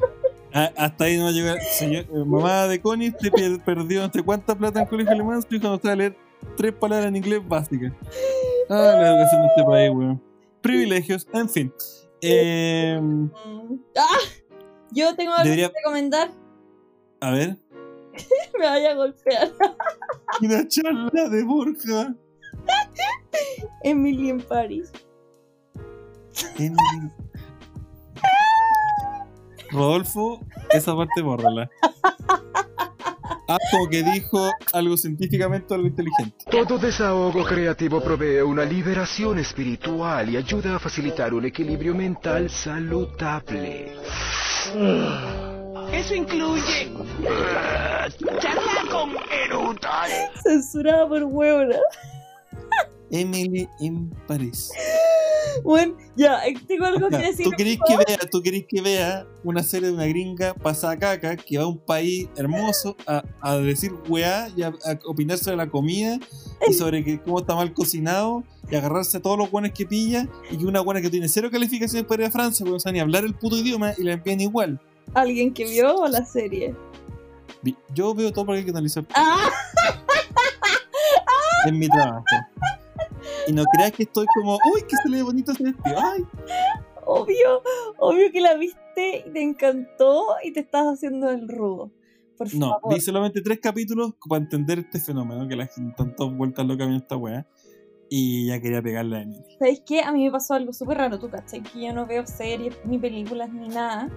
Ah, 0.52 0.70
hasta 0.76 1.04
ahí 1.04 1.16
no 1.16 1.24
va 1.24 1.30
a 1.30 1.32
llegar. 1.32 1.60
Señor, 1.60 2.04
eh, 2.04 2.24
mamá 2.24 2.66
de 2.68 2.80
Connie 2.80 3.10
te 3.10 3.30
perdió 3.64 4.06
no 4.06 4.12
sé 4.12 4.22
cuánta 4.22 4.54
plata 4.56 4.80
en 4.82 4.86
colegio 4.86 5.12
alemán. 5.12 5.42
Su 5.42 5.54
hijo 5.54 5.66
no 5.68 5.78
sabe 5.80 5.96
leer 5.96 6.16
tres 6.56 6.72
palabras 6.72 7.08
en 7.08 7.16
inglés 7.16 7.40
básicas. 7.46 7.92
Ah, 8.68 8.74
la 8.96 9.08
educación 9.16 9.42
de 9.42 9.48
este 9.48 9.64
país, 9.64 9.90
weón. 9.90 10.22
Privilegios, 10.60 11.26
en 11.32 11.48
fin. 11.48 11.72
Eh. 12.20 13.00
¡Ah! 13.98 14.18
Yo 14.92 15.14
tengo 15.16 15.32
algo 15.32 15.44
Debería- 15.44 15.68
que 15.68 15.74
recomendar. 15.82 16.30
a 17.20 17.30
ver. 17.30 17.56
Me 18.58 18.66
vaya 18.66 18.92
a 18.92 18.94
golpear. 18.94 19.52
Una 20.40 20.66
charla 20.68 21.28
de 21.28 21.44
Borja. 21.44 22.14
Emily 23.82 24.30
en 24.30 24.40
Paris. 24.40 24.92
Emily. 26.56 27.10
Rodolfo, 29.70 30.40
esa 30.70 30.94
parte 30.94 31.20
bórrala. 31.20 31.68
Como 33.70 33.88
que 33.88 34.02
dijo 34.02 34.50
algo 34.72 34.96
científicamente 34.96 35.74
algo 35.74 35.86
inteligente. 35.86 36.36
Todo 36.50 36.78
desahogo 36.78 37.44
creativo 37.44 38.00
provee 38.00 38.40
una 38.40 38.64
liberación 38.64 39.38
espiritual 39.38 40.30
y 40.30 40.36
ayuda 40.36 40.76
a 40.76 40.78
facilitar 40.78 41.34
un 41.34 41.44
equilibrio 41.44 41.94
mental 41.94 42.48
saludable. 42.50 43.92
Eso 45.92 46.14
incluye 46.14 46.92
charla 48.40 48.90
con 48.90 49.10
eructos. 49.46 49.90
Censurada 50.42 51.08
por 51.08 51.24
huevona. 51.24 51.76
Emily 53.10 53.68
en 53.80 54.10
París. 54.26 54.70
Bueno, 55.62 55.96
ya, 56.16 56.44
eh, 56.46 56.54
tengo 56.66 56.84
algo 56.86 57.08
que 57.08 57.18
decir. 57.18 57.44
¿Tú 57.44 57.52
querés 57.52 57.78
que 57.86 57.96
vea, 57.96 58.18
tú 58.30 58.42
querés 58.42 58.64
que 58.68 58.80
vea 58.80 59.26
una 59.44 59.62
serie 59.62 59.88
de 59.88 59.94
una 59.94 60.06
gringa 60.06 60.54
pasada 60.54 60.98
caca 60.98 61.36
que 61.36 61.58
va 61.58 61.64
a 61.64 61.66
un 61.68 61.78
país 61.78 62.28
hermoso 62.36 62.96
a, 63.06 63.22
a 63.40 63.56
decir 63.58 63.92
weá 64.08 64.48
y 64.56 64.62
a, 64.62 64.68
a 64.68 64.98
opinar 65.06 65.38
sobre 65.38 65.56
la 65.56 65.70
comida 65.70 66.18
y 66.68 66.72
sobre 66.72 67.04
que 67.04 67.20
cómo 67.20 67.38
está 67.38 67.54
mal 67.54 67.72
cocinado 67.72 68.42
y 68.68 68.74
agarrarse 68.74 69.18
a 69.18 69.22
todos 69.22 69.38
los 69.38 69.50
buenos 69.50 69.70
que 69.72 69.86
pilla 69.86 70.26
y 70.50 70.56
que 70.56 70.66
una 70.66 70.80
buena 70.80 71.00
que 71.00 71.10
tiene 71.10 71.28
cero 71.28 71.50
calificaciones 71.52 72.06
para 72.06 72.22
ir 72.22 72.28
a 72.28 72.32
Francia 72.32 72.64
porque 72.64 72.72
no 72.74 72.80
sabe 72.80 72.94
ni 72.94 73.00
hablar 73.00 73.24
el 73.24 73.34
puto 73.34 73.56
idioma 73.56 73.92
y 73.96 74.02
la 74.02 74.14
envían 74.14 74.40
igual. 74.40 74.80
¿Alguien 75.12 75.52
que 75.52 75.64
vio 75.64 76.06
la 76.08 76.24
serie? 76.24 76.74
Yo 77.94 78.14
veo 78.14 78.32
todo 78.32 78.46
porque 78.46 78.58
hay 78.60 78.64
que 78.64 78.70
analizar 78.70 79.04
¡Ah! 79.14 79.48
en 81.66 81.78
mi 81.78 81.88
trabajo. 81.88 82.24
Y 83.46 83.52
no 83.52 83.64
creas 83.64 83.92
que 83.92 84.04
estoy 84.04 84.26
como, 84.34 84.58
uy, 84.74 84.82
que 84.82 84.96
se 85.02 85.08
le 85.08 85.18
ve 85.18 85.22
bonito 85.22 85.52
ese 85.52 85.64
vestido. 85.64 85.96
Ay, 86.00 86.22
Obvio, 87.06 87.62
obvio 87.98 88.32
que 88.32 88.40
la 88.40 88.54
viste 88.54 89.24
y 89.26 89.30
te 89.30 89.42
encantó 89.42 90.24
y 90.42 90.52
te 90.52 90.60
estás 90.60 90.86
haciendo 90.86 91.30
el 91.30 91.48
rudo. 91.48 91.90
Por 92.38 92.52
No, 92.54 92.70
favor. 92.70 92.94
vi 92.94 93.00
solamente 93.00 93.40
tres 93.42 93.60
capítulos 93.60 94.14
para 94.28 94.42
entender 94.42 94.78
este 94.80 94.98
fenómeno, 94.98 95.46
que 95.46 95.54
la 95.54 95.66
gente 95.66 95.94
todas 96.16 96.34
vueltas 96.34 96.66
locas 96.66 96.86
viendo 96.86 97.02
esta 97.04 97.16
weá. 97.16 97.46
Y 98.08 98.46
ya 98.48 98.60
quería 98.60 98.80
pegarle 98.82 99.16
a 99.18 99.22
Emily. 99.22 99.44
¿Sabes 99.58 99.82
qué? 99.86 100.00
A 100.00 100.12
mí 100.12 100.24
me 100.24 100.30
pasó 100.30 100.54
algo 100.54 100.72
súper 100.72 100.98
raro, 100.98 101.18
tú 101.18 101.28
cachai, 101.30 101.62
que 101.62 101.80
yo 101.86 101.92
no 101.92 102.06
veo 102.06 102.26
series, 102.26 102.74
ni 102.84 102.98
películas, 102.98 103.50
ni 103.52 103.68
nada. 103.68 104.08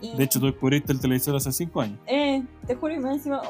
Y, 0.00 0.16
De 0.16 0.24
hecho, 0.24 0.38
tú 0.38 0.46
descubriste 0.46 0.92
el 0.92 1.00
televisor 1.00 1.34
hace 1.36 1.50
cinco 1.52 1.80
años. 1.80 1.98
eh, 2.06 2.42
te 2.66 2.74
juro, 2.76 2.94
y 2.94 2.98
más 2.98 3.16
encima, 3.16 3.42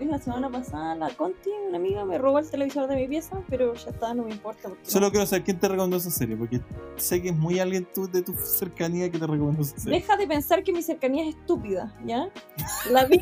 la 0.00 0.18
semana 0.18 0.50
pasada, 0.50 0.96
la 0.96 1.10
Conti, 1.10 1.50
una 1.68 1.76
amiga, 1.78 2.04
me 2.04 2.18
robó 2.18 2.40
el 2.40 2.50
televisor 2.50 2.88
de 2.88 2.96
mi 2.96 3.06
pieza, 3.06 3.40
pero 3.48 3.72
ya 3.74 3.90
está, 3.90 4.12
no 4.14 4.24
me 4.24 4.30
importa. 4.32 4.68
Solo 4.82 5.06
no- 5.06 5.10
quiero 5.12 5.26
saber 5.26 5.44
quién 5.44 5.60
te 5.60 5.68
recomendó 5.68 5.96
esa 5.98 6.10
serie, 6.10 6.36
porque 6.36 6.60
sé 6.96 7.22
que 7.22 7.28
es 7.28 7.36
muy 7.36 7.60
alguien 7.60 7.86
tú, 7.94 8.08
de 8.10 8.22
tu 8.22 8.34
cercanía 8.34 9.08
que 9.10 9.18
te 9.18 9.26
recomendó 9.28 9.62
esa 9.62 9.78
serie. 9.78 10.00
Deja 10.00 10.16
de 10.16 10.26
pensar 10.26 10.64
que 10.64 10.72
mi 10.72 10.82
cercanía 10.82 11.22
es 11.28 11.36
estúpida, 11.36 11.94
¿ya? 12.04 12.28
La 12.90 13.04
vi, 13.06 13.20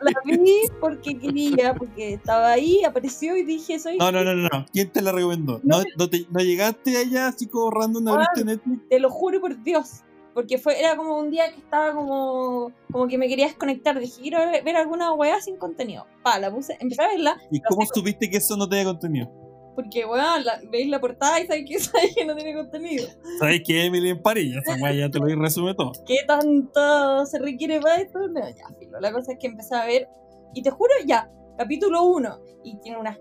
la 0.00 0.12
vi 0.24 0.60
porque 0.80 1.18
quería, 1.18 1.74
porque 1.74 2.14
estaba 2.14 2.52
ahí, 2.52 2.84
apareció 2.84 3.36
y 3.36 3.42
dije, 3.44 3.78
soy... 3.80 3.96
No, 3.98 4.12
no, 4.12 4.22
no, 4.22 4.34
no, 4.34 4.48
no. 4.52 4.66
¿Quién 4.72 4.90
te 4.90 5.02
la 5.02 5.10
recomendó? 5.12 5.60
No 5.64 5.82
No, 5.98 6.08
te- 6.08 6.26
no 6.30 6.40
llegaste 6.40 6.96
allá 6.98 7.28
así 7.28 7.46
como 7.46 7.70
random, 7.70 8.06
Ah. 8.08 8.12
abriste 8.12 8.44
Netflix. 8.44 8.88
Te 8.88 9.00
lo 9.00 9.10
juro 9.10 9.40
por 9.40 9.60
Dios. 9.62 10.02
Porque 10.40 10.56
fue, 10.56 10.80
era 10.80 10.96
como 10.96 11.18
un 11.18 11.30
día 11.30 11.52
que 11.52 11.60
estaba 11.60 11.92
como, 11.92 12.72
como 12.90 13.06
que 13.08 13.18
me 13.18 13.28
quería 13.28 13.44
desconectar. 13.44 14.00
Dije, 14.00 14.22
quiero 14.22 14.38
ver, 14.38 14.64
ver 14.64 14.74
alguna 14.74 15.12
weá 15.12 15.38
sin 15.38 15.58
contenido. 15.58 16.06
Pa, 16.22 16.38
la 16.38 16.50
puse, 16.50 16.78
empecé 16.80 17.02
a 17.02 17.08
verla, 17.08 17.36
¿Y 17.50 17.60
cómo 17.60 17.84
supiste 17.84 18.30
que 18.30 18.38
eso 18.38 18.56
no 18.56 18.66
tenía 18.66 18.86
contenido? 18.86 19.30
porque 19.74 20.06
weá, 20.06 20.38
la, 20.40 20.60
veis 20.70 20.88
la 20.88 20.98
portada 20.98 21.40
y 21.40 21.46
sabéis 21.46 21.68
que, 21.68 21.78
sabéis 21.78 22.14
que 22.14 22.24
no 22.24 22.34
tiene 22.34 22.54
contenido. 22.54 23.06
¿Sabes 23.38 23.60
que 23.66 23.84
Emily 23.84 24.08
en 24.08 24.22
París? 24.22 24.56
Esa 24.56 24.82
weá 24.82 24.94
ya 24.94 25.10
te 25.10 25.18
lo 25.18 25.26
resume 25.26 25.74
todo. 25.74 25.92
¿Qué 26.06 26.16
tanto 26.26 27.26
se 27.26 27.38
requiere 27.38 27.80
para 27.80 27.96
esto? 28.00 28.18
No, 28.28 28.40
ya, 28.40 28.66
filo. 28.78 28.98
La 28.98 29.12
cosa 29.12 29.32
es 29.32 29.38
que 29.38 29.46
empecé 29.46 29.74
a 29.74 29.84
ver, 29.84 30.08
y 30.54 30.62
te 30.62 30.70
juro, 30.70 30.94
ya, 31.06 31.30
capítulo 31.58 32.04
1, 32.04 32.40
y 32.64 32.78
tiene 32.80 32.98
unas 32.98 33.18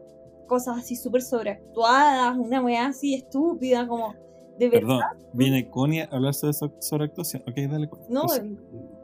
cosas 0.47 0.77
así 0.77 0.95
súper 0.95 1.21
sobreactuadas, 1.21 2.37
una 2.37 2.61
weá 2.61 2.87
así 2.87 3.13
estúpida, 3.13 3.85
como, 3.85 4.15
de 4.59 4.69
verdad. 4.69 4.99
Perdón, 5.11 5.27
viene 5.33 5.69
Connie 5.69 6.01
a 6.01 6.05
hablar 6.11 6.33
sobre, 6.33 6.51
eso- 6.51 6.73
sobre 6.79 7.05
actuación. 7.05 7.43
Ok, 7.47 7.55
dale. 7.69 7.89
Connie. 7.89 8.05
No, 8.09 8.23
Pues, 8.23 8.41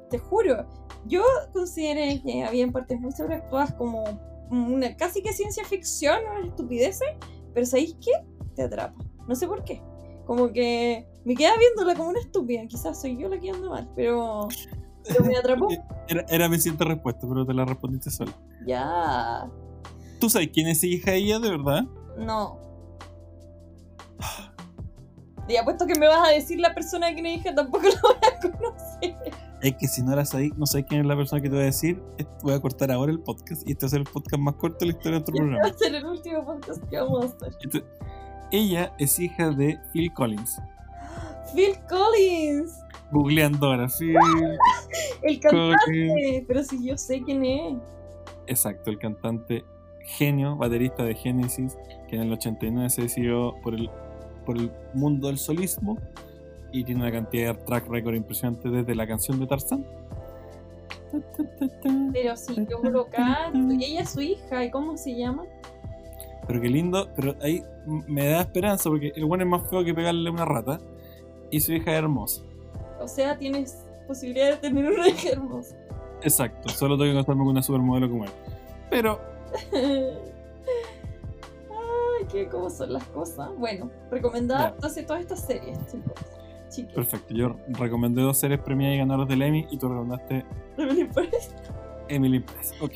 te 0.09 0.19
juro, 0.19 0.65
yo 1.07 1.24
consideré 1.53 2.21
que 2.21 2.43
había 2.43 2.67
partes 2.71 3.00
muy 3.00 3.12
sobreactuadas 3.12 3.74
como 3.74 4.03
una 4.51 4.95
casi 4.95 5.21
que 5.24 5.33
ciencia 5.33 5.63
ficción, 5.65 6.19
una 6.38 6.47
estupideces, 6.47 7.07
pero 7.53 7.65
¿sabéis 7.65 7.95
qué? 8.00 8.12
Te 8.55 8.63
atrapa. 8.63 9.03
No 9.27 9.35
sé 9.35 9.47
por 9.47 9.63
qué. 9.63 9.81
Como 10.27 10.51
que 10.51 11.07
me 11.24 11.35
queda 11.35 11.57
viéndola 11.57 11.95
como 11.95 12.09
una 12.09 12.19
estúpida. 12.19 12.65
Quizás 12.67 13.00
soy 13.01 13.17
yo 13.17 13.27
la 13.29 13.39
que 13.39 13.50
anda 13.50 13.69
mal, 13.69 13.89
pero, 13.95 14.47
pero 15.07 15.24
me 15.25 15.35
atrapó. 15.38 15.67
Era, 16.07 16.24
era 16.29 16.47
mi 16.50 16.57
siguiente 16.59 16.83
respuesta, 16.85 17.25
pero 17.27 17.43
te 17.47 17.53
la 17.55 17.65
respondiste 17.65 18.12
sola. 18.12 18.31
Ya, 18.67 19.50
¿Tú 20.19 20.29
sabes 20.29 20.50
quién 20.53 20.67
es 20.67 20.83
hija 20.83 21.12
de 21.12 21.17
ella 21.17 21.39
de 21.39 21.50
verdad? 21.50 21.83
no. 22.19 22.59
Y 25.47 25.55
apuesto 25.57 25.85
que 25.85 25.97
me 25.99 26.07
vas 26.07 26.27
a 26.27 26.31
decir 26.31 26.59
la 26.59 26.73
persona 26.73 27.13
que 27.13 27.21
me 27.21 27.31
dije, 27.31 27.53
tampoco 27.53 27.83
la 27.89 28.01
voy 28.01 28.15
a 28.21 28.57
conocer. 28.57 29.33
Es 29.61 29.75
que 29.77 29.87
si 29.87 30.01
no 30.03 30.15
la 30.15 30.25
sabes, 30.25 30.55
no 30.57 30.65
sabes 30.65 30.85
quién 30.87 31.01
es 31.01 31.07
la 31.07 31.15
persona 31.15 31.41
que 31.41 31.49
te 31.49 31.55
voy 31.55 31.63
a 31.63 31.67
decir, 31.67 32.01
voy 32.43 32.53
a 32.53 32.59
cortar 32.59 32.91
ahora 32.91 33.11
el 33.11 33.19
podcast 33.19 33.67
y 33.67 33.71
este 33.71 33.85
va 33.85 33.87
a 33.87 33.89
ser 33.91 33.99
el 34.01 34.05
podcast 34.07 34.37
más 34.41 34.55
corto 34.55 34.77
de 34.79 34.85
la 34.87 34.91
historia 34.97 35.19
de 35.19 35.25
nuestro 35.25 35.35
este 35.35 35.43
va 35.43 35.49
programa. 35.49 35.75
a 35.75 35.77
ser 35.77 35.95
el 35.95 36.05
último 36.05 36.45
podcast 36.45 36.83
que 36.89 36.97
vamos 36.99 37.23
a 37.23 37.27
hacer. 37.27 37.53
Este- 37.63 37.83
ella 38.51 38.93
es 38.99 39.19
hija 39.19 39.49
de 39.51 39.79
Phil 39.91 40.13
Collins. 40.13 40.59
Phil 41.53 41.75
Collins, 41.89 42.79
Googleando 43.11 43.67
ahora, 43.67 43.87
Phil 43.87 44.15
el 45.23 45.39
cantante. 45.39 45.75
Collins. 45.85 46.43
Pero 46.47 46.63
si 46.63 46.85
yo 46.87 46.97
sé 46.97 47.21
quién 47.23 47.45
es. 47.45 47.77
Exacto, 48.47 48.89
el 48.91 48.99
cantante 48.99 49.63
genio, 50.03 50.55
baterista 50.57 51.03
de 51.03 51.15
Genesis, 51.15 51.75
que 52.07 52.15
en 52.17 52.23
el 52.23 52.33
89 52.33 52.89
se 52.91 53.01
decidió 53.03 53.55
por 53.63 53.73
el, 53.73 53.89
por 54.45 54.57
el 54.57 54.71
mundo 54.93 55.27
del 55.27 55.37
solismo 55.37 55.97
y 56.71 56.83
tiene 56.83 57.01
una 57.01 57.11
cantidad 57.11 57.55
de 57.55 57.63
track 57.63 57.87
record 57.87 58.15
impresionante 58.15 58.69
desde 58.69 58.95
la 58.95 59.07
canción 59.07 59.39
de 59.39 59.47
Tarzán. 59.47 59.85
Pero 62.13 62.35
si 62.35 62.55
yo 62.67 62.81
lo 62.89 63.05
canto. 63.07 63.73
Y 63.73 63.85
ella 63.85 64.01
es 64.01 64.09
su 64.09 64.21
hija. 64.21 64.65
¿Y 64.65 64.71
cómo 64.71 64.97
se 64.97 65.15
llama? 65.15 65.43
Pero 66.47 66.61
qué 66.61 66.69
lindo, 66.69 67.09
pero 67.15 67.35
ahí 67.41 67.63
me 67.85 68.27
da 68.27 68.41
esperanza 68.41 68.89
porque 68.89 69.11
el 69.15 69.25
bueno 69.25 69.43
es 69.43 69.49
más 69.49 69.69
feo 69.69 69.83
que 69.83 69.93
pegarle 69.93 70.29
a 70.29 70.33
una 70.33 70.45
rata 70.45 70.79
y 71.49 71.59
su 71.59 71.73
hija 71.73 71.91
es 71.91 71.97
hermosa. 71.97 72.43
O 72.99 73.07
sea, 73.07 73.37
tienes 73.37 73.83
posibilidad 74.07 74.51
de 74.51 74.57
tener 74.57 74.91
una 74.91 75.07
hija 75.07 75.29
hermosa. 75.29 75.75
Exacto, 76.21 76.69
solo 76.69 76.97
tengo 76.97 77.13
que 77.13 77.19
casarme 77.19 77.43
con 77.43 77.51
una 77.51 77.63
supermodelo 77.63 78.09
como 78.09 78.25
él. 78.25 78.31
Pero 78.89 79.19
Cómo 82.51 82.70
son 82.70 82.94
las 82.94 83.04
cosas. 83.06 83.50
Bueno, 83.58 83.89
recomendada 84.12 84.70
entonces 84.70 85.06
todas 85.06 85.22
estas 85.22 85.42
series, 85.46 85.77
chicos. 86.70 86.94
Perfecto, 86.94 87.34
yo 87.34 87.56
recomendé 87.70 88.22
dos 88.22 88.38
series 88.38 88.60
premiadas 88.60 88.96
y 88.96 88.98
ganadoras 89.00 89.30
del 89.30 89.42
Emmy 89.42 89.65
y 89.72 89.77
tú 89.77 89.88
recomendaste 89.88 90.46
Emily 90.77 91.06
Paris. 91.06 91.56
Emily 92.10 92.39
Press. 92.42 92.74
Ok. 92.82 92.92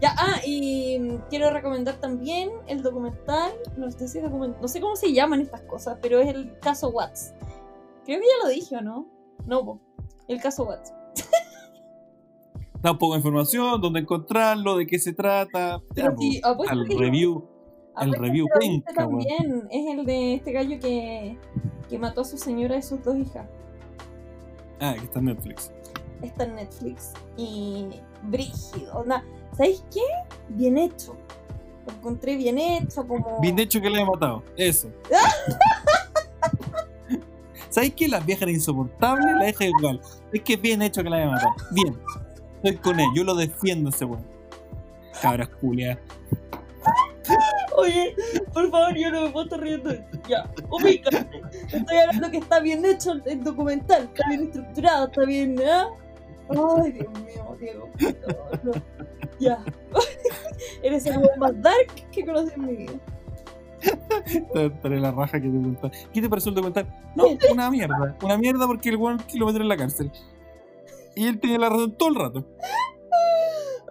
Ya, 0.00 0.14
ah, 0.18 0.40
y 0.46 0.98
mm, 0.98 1.16
quiero 1.30 1.50
recomendar 1.50 1.96
también 1.96 2.50
el 2.66 2.82
documental, 2.82 3.52
no 3.76 3.90
sé, 3.90 4.06
si 4.06 4.20
document- 4.20 4.56
no 4.60 4.68
sé 4.68 4.80
cómo 4.80 4.96
se 4.96 5.12
llaman 5.12 5.40
estas 5.40 5.62
cosas, 5.62 5.98
pero 6.02 6.20
es 6.20 6.28
el 6.28 6.58
caso 6.60 6.90
Watts. 6.90 7.34
Creo 8.04 8.20
que 8.20 8.26
ya 8.26 8.44
lo 8.44 8.50
dije, 8.50 8.76
¿o 8.76 8.80
no? 8.82 9.06
No, 9.46 9.64
po. 9.64 9.80
el 10.28 10.40
caso 10.40 10.64
Watts. 10.64 10.92
Da 12.82 12.92
un 12.92 12.98
poco 12.98 13.12
de 13.12 13.18
información, 13.18 13.78
dónde 13.80 14.00
encontrarlo, 14.00 14.76
de 14.78 14.86
qué 14.86 14.98
se 14.98 15.12
trata. 15.12 15.78
Ya, 15.78 15.94
Pero 15.94 16.14
pues, 16.14 16.28
sí, 16.28 16.40
apuesto 16.42 16.72
al 16.74 16.86
review. 16.88 17.46
El 18.04 18.14
apuesto 18.14 18.22
review 18.22 18.46
penca, 18.58 19.06
weón. 19.06 19.24
también. 19.24 19.68
Es 19.70 19.98
el 19.98 20.06
de 20.06 20.34
este 20.34 20.52
gallo 20.52 20.78
que, 20.80 21.36
que 21.88 21.98
mató 21.98 22.22
a 22.22 22.24
su 22.24 22.38
señora 22.38 22.76
y 22.76 22.82
sus 22.82 23.02
dos 23.02 23.16
hijas. 23.16 23.46
Ah, 24.80 24.94
que 24.98 25.04
está 25.04 25.18
en 25.18 25.26
Netflix. 25.26 25.70
Está 26.22 26.44
en 26.44 26.56
Netflix. 26.56 27.12
Y 27.36 27.86
brígido. 28.22 29.04
¿Sabéis 29.52 29.84
qué? 29.92 30.00
Bien 30.48 30.78
hecho. 30.78 31.16
Lo 31.86 31.92
encontré 31.92 32.36
bien 32.36 32.58
hecho, 32.58 33.06
como... 33.06 33.40
Bien 33.40 33.58
hecho 33.58 33.80
que 33.80 33.90
le 33.90 33.96
haya 33.96 34.10
matado. 34.10 34.42
Eso. 34.56 34.88
¿Sabes 37.68 37.94
qué? 37.94 38.08
Las 38.08 38.24
viejas 38.26 38.42
eran 38.42 38.54
insoportables, 38.54 39.26
la 39.38 39.44
deja 39.44 39.64
igual. 39.64 40.00
Es 40.32 40.42
que 40.42 40.56
bien 40.56 40.82
hecho 40.82 41.02
que 41.02 41.10
la 41.10 41.16
haya 41.16 41.30
matado. 41.30 41.52
Bien. 41.70 41.96
Estoy 42.62 42.76
con 42.76 43.00
él, 43.00 43.08
yo 43.14 43.24
lo 43.24 43.34
defiendo 43.34 43.90
ese 43.90 44.04
weón. 44.04 44.24
Cabras 45.22 45.48
culias. 45.48 45.98
Oye, 47.80 48.14
por 48.52 48.70
favor, 48.70 48.94
yo 48.96 49.10
no 49.10 49.22
me 49.26 49.30
puedo 49.30 49.44
estar 49.46 49.60
riendo 49.60 49.90
de 49.90 49.96
esto. 49.96 50.18
Ya, 50.28 50.50
ubícate. 50.70 51.26
Estoy 51.72 51.96
hablando 51.96 52.30
que 52.30 52.38
está 52.38 52.60
bien 52.60 52.84
hecho 52.84 53.12
el- 53.24 53.42
documental, 53.44 54.04
está 54.04 54.28
bien 54.28 54.42
estructurado, 54.44 55.06
está 55.06 55.24
bien, 55.24 55.58
¿eh? 55.60 55.84
Ay, 56.50 56.92
Dios 56.92 57.08
mío, 57.20 57.56
Diego. 57.60 57.88
No, 58.64 58.72
no. 58.72 58.82
Ya. 59.38 59.64
Eres 60.82 61.06
el 61.06 61.20
más 61.38 61.62
dark 61.62 61.86
que 62.12 62.24
conocí 62.26 62.52
en 62.56 62.66
mi 62.66 62.76
vida. 62.76 62.92
Estaré 64.54 65.00
la 65.00 65.10
raja 65.12 65.40
que 65.40 65.46
te 65.46 65.52
preguntan. 65.58 65.90
¿Qué 66.12 66.20
te 66.20 66.28
pareció 66.28 66.50
el 66.50 66.54
documental? 66.56 66.86
No, 67.16 67.24
una 67.52 67.70
mierda. 67.70 68.16
Una 68.22 68.36
mierda 68.36 68.66
porque 68.66 68.90
el 68.90 68.96
weón 68.96 69.18
lo 69.34 69.46
meten 69.46 69.62
en 69.62 69.68
la 69.68 69.76
cárcel. 69.76 70.10
Y 71.16 71.26
él 71.26 71.40
tiene 71.40 71.58
la 71.58 71.68
razón 71.70 71.96
todo 71.96 72.08
el 72.10 72.14
rato. 72.16 72.46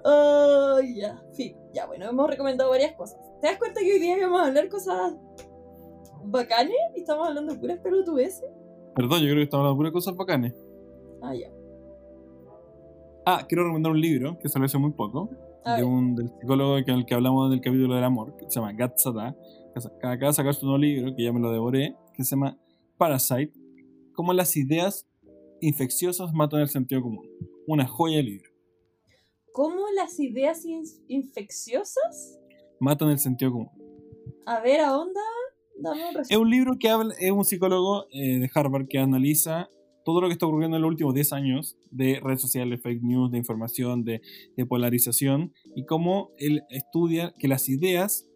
Ay, 0.05 0.95
ya. 0.95 1.21
Sí, 1.31 1.55
ya, 1.73 1.85
bueno, 1.85 2.07
hemos 2.09 2.29
recomendado 2.29 2.69
varias 2.69 2.93
cosas. 2.93 3.19
¿Te 3.41 3.47
das 3.47 3.57
cuenta 3.57 3.79
que 3.81 3.93
hoy 3.93 3.99
día 3.99 4.17
íbamos 4.17 4.41
a 4.41 4.47
hablar 4.47 4.69
cosas 4.69 5.15
bacanes 6.25 6.75
y 6.95 6.99
estamos 7.01 7.27
hablando 7.27 7.53
de 7.53 7.59
puras 7.59 7.79
pelotudeces? 7.79 8.45
Perdón, 8.95 9.19
yo 9.21 9.25
creo 9.27 9.35
que 9.37 9.43
estamos 9.43 9.63
hablando 9.65 9.73
de 9.75 9.77
puras 9.77 9.93
cosas 9.93 10.15
bacanes. 10.15 10.53
Ah, 11.21 11.33
ya. 11.35 11.49
Ah, 13.25 13.45
quiero 13.47 13.63
recomendar 13.63 13.91
un 13.91 14.01
libro 14.01 14.37
que 14.39 14.49
salió 14.49 14.65
hace 14.65 14.77
muy 14.77 14.91
poco. 14.91 15.29
A 15.65 15.75
de 15.75 15.81
ver. 15.83 15.85
un, 15.91 16.15
del 16.15 16.29
psicólogo 16.39 16.83
que, 16.85 16.91
el 16.91 17.05
que 17.05 17.13
hablamos 17.13 17.47
en 17.47 17.53
el 17.53 17.61
capítulo 17.61 17.93
del 17.95 18.03
amor, 18.03 18.35
que 18.37 18.45
se 18.49 18.59
llama 18.59 18.73
Gat 18.73 18.97
Sada, 18.97 19.35
que 19.73 19.81
sa- 19.81 19.89
que 19.99 20.07
acaba 20.07 20.27
de 20.31 20.33
sacar 20.33 20.53
su 20.53 20.65
nuevo 20.65 20.77
libro, 20.79 21.13
que 21.15 21.23
ya 21.23 21.33
me 21.33 21.39
lo 21.39 21.51
devoré, 21.51 21.95
que 22.15 22.23
se 22.23 22.31
llama 22.31 22.57
Parasite, 22.97 23.53
cómo 24.15 24.33
las 24.33 24.55
ideas 24.55 25.05
infecciosas 25.61 26.33
matan 26.33 26.61
el 26.61 26.69
sentido 26.69 27.01
común. 27.01 27.29
Una 27.67 27.85
joya 27.87 28.17
de 28.17 28.23
libro. 28.23 28.49
¿Cómo 29.51 29.81
las 29.95 30.17
ideas 30.19 30.63
in- 30.65 30.83
infecciosas? 31.09 32.38
Matan 32.79 33.09
el 33.09 33.19
sentido 33.19 33.51
común. 33.51 33.69
A 34.45 34.59
ver, 34.61 34.81
¿a 34.81 34.97
onda? 34.97 35.21
Dame 35.81 36.09
un 36.09 36.21
Es 36.21 36.35
un 36.37 36.49
libro 36.49 36.77
que 36.79 36.89
habla, 36.89 37.13
es 37.19 37.31
un 37.31 37.45
psicólogo 37.45 38.07
eh, 38.11 38.39
de 38.39 38.49
Harvard 38.53 38.87
que 38.87 38.99
analiza 38.99 39.69
todo 40.05 40.21
lo 40.21 40.27
que 40.27 40.33
está 40.33 40.45
ocurriendo 40.45 40.75
en 40.77 40.81
los 40.81 40.89
últimos 40.89 41.13
10 41.13 41.33
años 41.33 41.77
de 41.91 42.19
redes 42.23 42.41
sociales, 42.41 42.81
fake 42.81 43.03
news, 43.03 43.31
de 43.31 43.37
información, 43.37 44.03
de, 44.03 44.21
de 44.57 44.65
polarización, 44.65 45.53
y 45.75 45.85
cómo 45.85 46.31
él 46.37 46.63
estudia 46.69 47.33
que 47.37 47.47
las 47.47 47.69
ideas, 47.69 48.27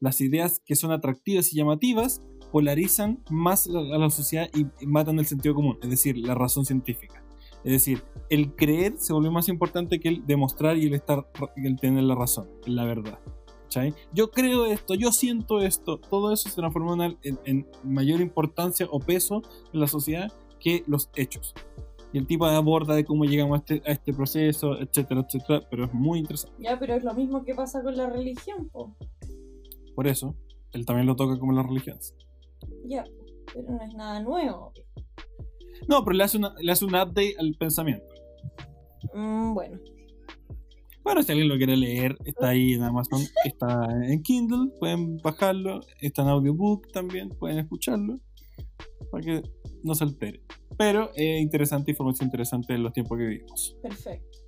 las 0.00 0.20
ideas 0.20 0.60
que 0.66 0.76
son 0.76 0.90
atractivas 0.92 1.52
y 1.52 1.56
llamativas, 1.56 2.20
polarizan 2.50 3.22
más 3.30 3.66
la- 3.66 3.80
a 3.80 3.98
la 3.98 4.10
sociedad 4.10 4.48
y, 4.54 4.66
y 4.84 4.86
matan 4.86 5.18
el 5.18 5.26
sentido 5.26 5.54
común, 5.54 5.78
es 5.82 5.88
decir, 5.90 6.18
la 6.18 6.34
razón 6.34 6.66
científica. 6.66 7.24
Es 7.64 7.72
decir, 7.72 8.02
el 8.28 8.54
creer 8.54 8.98
se 8.98 9.12
volvió 9.12 9.30
más 9.32 9.48
importante 9.48 10.00
que 10.00 10.08
el 10.08 10.26
demostrar 10.26 10.76
y 10.76 10.86
el, 10.86 10.94
estar, 10.94 11.26
el 11.56 11.76
tener 11.76 12.02
la 12.02 12.14
razón, 12.14 12.48
la 12.66 12.84
verdad. 12.84 13.18
¿Cachai? 13.72 13.94
Yo 14.12 14.30
creo 14.30 14.66
esto, 14.66 14.94
yo 14.94 15.12
siento 15.12 15.60
esto, 15.60 15.98
todo 15.98 16.32
eso 16.32 16.48
se 16.48 16.60
al- 16.60 17.18
en- 17.22 17.38
en 17.44 17.66
mayor 17.84 18.20
importancia 18.20 18.86
o 18.90 18.98
peso 19.00 19.42
en 19.72 19.80
la 19.80 19.86
sociedad 19.86 20.30
que 20.60 20.84
los 20.86 21.10
hechos. 21.16 21.54
Y 22.12 22.18
el 22.18 22.26
tipo 22.26 22.44
aborda 22.44 22.94
de 22.94 23.04
cómo 23.04 23.24
llegamos 23.24 23.56
a 23.58 23.58
este, 23.60 23.82
a 23.88 23.92
este 23.92 24.12
proceso, 24.12 24.78
etcétera, 24.78 25.24
etcétera, 25.26 25.66
pero 25.70 25.84
es 25.86 25.94
muy 25.94 26.18
interesante. 26.18 26.54
Ya, 26.62 26.78
pero 26.78 26.94
es 26.94 27.02
lo 27.04 27.14
mismo 27.14 27.42
que 27.44 27.54
pasa 27.54 27.82
con 27.82 27.96
la 27.96 28.08
religión, 28.10 28.68
po. 28.68 28.94
Por 29.94 30.06
eso, 30.06 30.34
él 30.72 30.84
también 30.84 31.06
lo 31.06 31.16
toca 31.16 31.38
como 31.38 31.52
las 31.52 31.66
religiones. 31.66 32.14
Ya, 32.84 33.04
pero 33.54 33.70
no 33.72 33.82
es 33.82 33.94
nada 33.94 34.20
nuevo. 34.20 34.72
No, 35.88 36.04
pero 36.04 36.16
le 36.16 36.24
hace, 36.24 36.36
una, 36.36 36.54
le 36.60 36.70
hace 36.70 36.84
un 36.84 36.90
update 36.94 37.34
al 37.38 37.54
pensamiento. 37.58 38.04
Mm, 39.14 39.54
bueno, 39.54 39.78
Bueno, 41.02 41.22
si 41.22 41.32
alguien 41.32 41.48
lo 41.48 41.56
quiere 41.56 41.76
leer, 41.76 42.16
está 42.24 42.50
ahí 42.50 42.74
en 42.74 42.82
Amazon, 42.82 43.20
está 43.44 43.88
en 44.04 44.22
Kindle, 44.22 44.70
pueden 44.78 45.18
bajarlo, 45.18 45.80
está 46.00 46.22
en 46.22 46.28
audiobook 46.28 46.90
también, 46.92 47.28
pueden 47.30 47.58
escucharlo, 47.58 48.20
para 49.10 49.24
que 49.24 49.42
no 49.82 49.94
se 49.94 50.04
altere. 50.04 50.42
Pero 50.78 51.10
es 51.14 51.40
interesante, 51.40 51.90
información 51.90 52.28
interesante 52.28 52.74
en 52.74 52.82
los 52.82 52.92
tiempos 52.92 53.18
que 53.18 53.24
vivimos. 53.24 53.76
perfecto. 53.82 54.38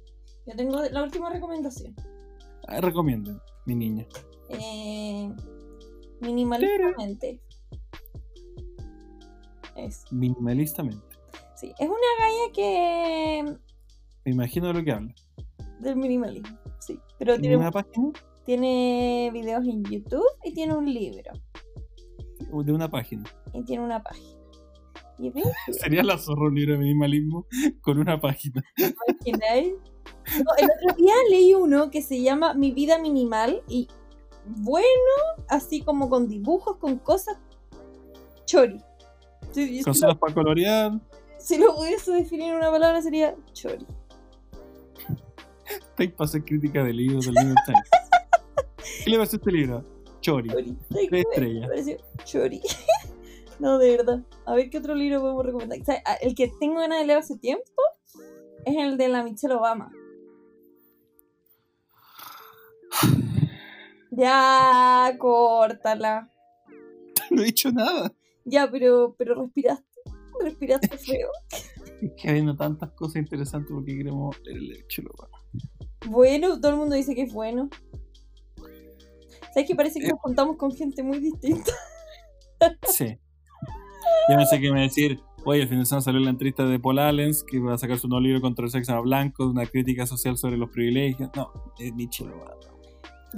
Yo 0.46 0.54
tengo 0.56 0.82
la 0.82 1.02
última 1.02 1.30
recomendación. 1.30 1.94
Ah, 2.68 2.80
Recomienden, 2.80 3.38
mi 3.66 3.74
niña. 3.74 4.06
Eh, 4.50 5.30
minimalistamente. 6.20 7.40
Es. 9.76 10.04
Minimalistamente. 10.12 11.04
Sí, 11.56 11.72
es 11.78 11.88
una 11.88 11.96
galla 12.18 12.52
que. 12.54 13.56
Me 14.26 14.32
imagino 14.32 14.68
de 14.68 14.74
lo 14.74 14.84
que 14.84 14.92
habla. 14.92 15.14
Del 15.80 15.96
minimalismo. 15.96 16.58
Sí, 16.78 16.98
pero 17.18 17.34
¿En 17.34 17.40
tiene, 17.40 17.56
una 17.56 17.70
página? 17.70 18.12
tiene 18.44 19.30
videos 19.32 19.64
en 19.66 19.82
YouTube 19.84 20.24
y 20.44 20.52
tiene 20.52 20.74
un 20.74 20.92
libro. 20.92 21.32
De 22.64 22.72
una 22.72 22.88
página. 22.90 23.24
Y 23.52 23.64
tiene 23.64 23.84
una 23.84 24.02
página. 24.02 24.38
Y 25.18 25.32
Sería 25.72 26.02
la 26.02 26.18
zorra 26.18 26.48
un 26.48 26.54
libro 26.54 26.74
de 26.74 26.78
minimalismo 26.78 27.46
con 27.80 27.98
una 27.98 28.20
página. 28.20 28.62
imagináis? 29.24 29.74
No, 30.44 30.50
el 30.58 30.68
otro 30.70 30.96
día 30.96 31.14
leí 31.30 31.54
uno 31.54 31.90
que 31.90 32.02
se 32.02 32.22
llama 32.22 32.54
Mi 32.54 32.72
vida 32.72 32.98
minimal 32.98 33.62
y 33.68 33.88
bueno, 34.46 34.86
así 35.48 35.80
como 35.80 36.10
con 36.10 36.28
dibujos, 36.28 36.76
con 36.76 36.98
cosas 36.98 37.38
chori. 38.44 38.78
Si, 39.52 39.78
si 39.78 39.84
Cosas 39.84 40.16
para 40.18 40.34
colorear. 40.34 40.92
si 41.38 41.58
lo 41.58 41.74
pudiese 41.74 42.12
definir 42.12 42.50
en 42.50 42.56
una 42.56 42.70
palabra 42.70 43.00
sería 43.00 43.34
chori. 43.52 43.86
Estáis 45.80 46.12
para 46.12 46.24
hacer 46.26 46.44
crítica 46.44 46.82
de 46.84 46.92
libros 46.92 47.26
del 47.26 47.34
New 47.34 47.48
York 47.48 47.60
Times. 47.66 47.90
¿Qué 49.04 49.10
le 49.10 49.16
parece 49.16 49.36
este 49.36 49.52
libro? 49.52 49.84
Chori. 50.20 50.48
Chori. 50.50 50.76
Tres 50.88 51.10
Me 51.10 51.20
estrellas. 51.20 51.68
pareció 51.68 51.96
chori. 52.24 52.60
No, 53.60 53.78
de 53.78 53.96
verdad. 53.96 54.20
A 54.46 54.54
ver 54.56 54.68
qué 54.68 54.78
otro 54.78 54.96
libro 54.96 55.20
podemos 55.20 55.46
recomendar. 55.46 55.78
¿Sabes? 55.84 56.02
El 56.22 56.34
que 56.34 56.50
tengo 56.58 56.80
ganas 56.80 56.98
de 56.98 57.06
leer 57.06 57.20
hace 57.20 57.38
tiempo 57.38 57.62
es 58.64 58.76
el 58.76 58.96
de 58.98 59.08
la 59.08 59.22
Michelle 59.22 59.54
Obama. 59.54 59.92
Ya, 64.10 65.14
córtala. 65.18 66.30
No 67.30 67.42
he 67.42 67.46
dicho 67.46 67.70
nada. 67.72 68.12
Ya, 68.44 68.70
pero, 68.70 69.14
pero 69.16 69.34
respiraste. 69.40 70.00
Respiraste 70.40 70.98
feo. 70.98 71.28
Es 72.02 72.10
que 72.20 72.28
hay 72.30 72.42
no 72.42 72.54
tantas 72.56 72.90
cosas 72.90 73.16
interesantes 73.16 73.70
porque 73.72 73.96
queremos 73.96 74.36
leer 74.42 74.58
el 74.58 74.72
hecho. 74.76 75.02
Bueno, 76.06 76.60
todo 76.60 76.72
el 76.72 76.78
mundo 76.78 76.94
dice 76.94 77.14
que 77.14 77.22
es 77.22 77.32
bueno. 77.32 77.68
¿Sabes 79.52 79.68
que 79.68 79.74
parece 79.74 80.00
que 80.00 80.08
nos 80.08 80.20
contamos 80.20 80.56
con 80.56 80.72
gente 80.72 81.02
muy 81.02 81.18
distinta? 81.18 81.72
Sí. 82.88 83.18
Yo 84.30 84.36
no 84.36 84.46
sé 84.46 84.58
qué 84.58 84.72
me 84.72 84.82
decir. 84.82 85.20
Oye, 85.44 85.62
el 85.62 85.68
fin 85.68 85.80
de 85.80 85.84
semana 85.84 86.00
salió 86.00 86.20
la 86.20 86.30
entrevista 86.30 86.64
de 86.64 86.78
Paul 86.80 86.98
Allens, 86.98 87.44
que 87.44 87.58
va 87.58 87.74
a 87.74 87.78
sacar 87.78 87.98
su 87.98 88.08
nuevo 88.08 88.22
libro 88.22 88.40
contra 88.40 88.64
el 88.64 88.70
sexo 88.70 89.02
blanco, 89.02 89.46
una 89.46 89.66
crítica 89.66 90.06
social 90.06 90.38
sobre 90.38 90.56
los 90.56 90.70
privilegios. 90.70 91.28
No, 91.36 91.52
es 91.78 91.92
Nietzsche 91.92 92.24
lo 92.24 92.38
va. 92.38 92.56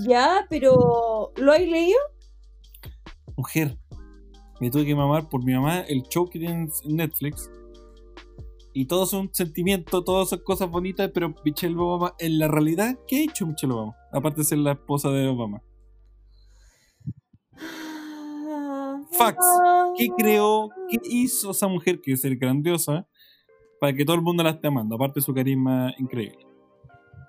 Ya, 0.07 0.47
pero 0.49 1.33
¿lo 1.37 1.53
has 1.53 1.61
leído? 1.61 1.99
Mujer, 3.37 3.77
me 4.61 4.71
tuve 4.71 4.85
que 4.85 4.95
mamar 4.95 5.29
por 5.29 5.45
mi 5.45 5.55
mamá 5.55 5.81
el 5.81 6.03
show 6.05 6.29
que 6.29 6.39
tiene 6.39 6.69
en 6.85 6.97
Netflix. 6.97 7.51
Y 8.79 8.85
todo 8.85 9.07
son 9.07 9.31
sentimientos, 9.33 10.05
todas 10.05 10.29
son 10.29 10.41
cosas 10.41 10.71
bonitas, 10.71 11.11
pero 11.15 11.35
Michelle 11.47 11.75
Obama, 11.79 12.15
en 12.19 12.39
la 12.39 12.47
realidad, 12.47 12.99
¿qué 13.09 13.17
ha 13.17 13.23
hecho 13.23 13.47
Michelle 13.47 13.73
Obama? 13.73 13.97
Aparte 14.13 14.43
de 14.43 14.45
ser 14.45 14.59
la 14.59 14.73
esposa 14.73 15.09
de 15.09 15.27
Obama. 15.27 15.63
Facts. 19.13 19.47
¿Qué 19.97 20.11
creó? 20.15 20.69
¿Qué 20.91 20.99
hizo 21.05 21.53
esa 21.53 21.69
mujer 21.69 22.03
que 22.03 22.13
es 22.13 22.21
ser 22.21 22.37
grandiosa 22.37 23.09
para 23.81 23.95
que 23.95 24.05
todo 24.05 24.17
el 24.17 24.21
mundo 24.21 24.43
la 24.43 24.51
esté 24.51 24.69
amando? 24.69 24.97
Aparte 24.97 25.21
de 25.21 25.25
su 25.25 25.33
carisma 25.33 25.95
increíble. 25.97 26.47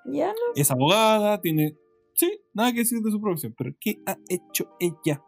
Ya 0.04 0.28
no. 0.28 0.34
Es 0.54 0.70
abogada, 0.70 1.40
tiene. 1.40 1.78
Sí, 2.14 2.42
nada 2.54 2.74
que 2.74 2.80
decir 2.80 3.00
de 3.00 3.10
su 3.10 3.22
profesión, 3.22 3.56
pero 3.58 3.72
¿qué 3.80 4.02
ha 4.06 4.18
hecho 4.28 4.76
ella? 4.82 5.24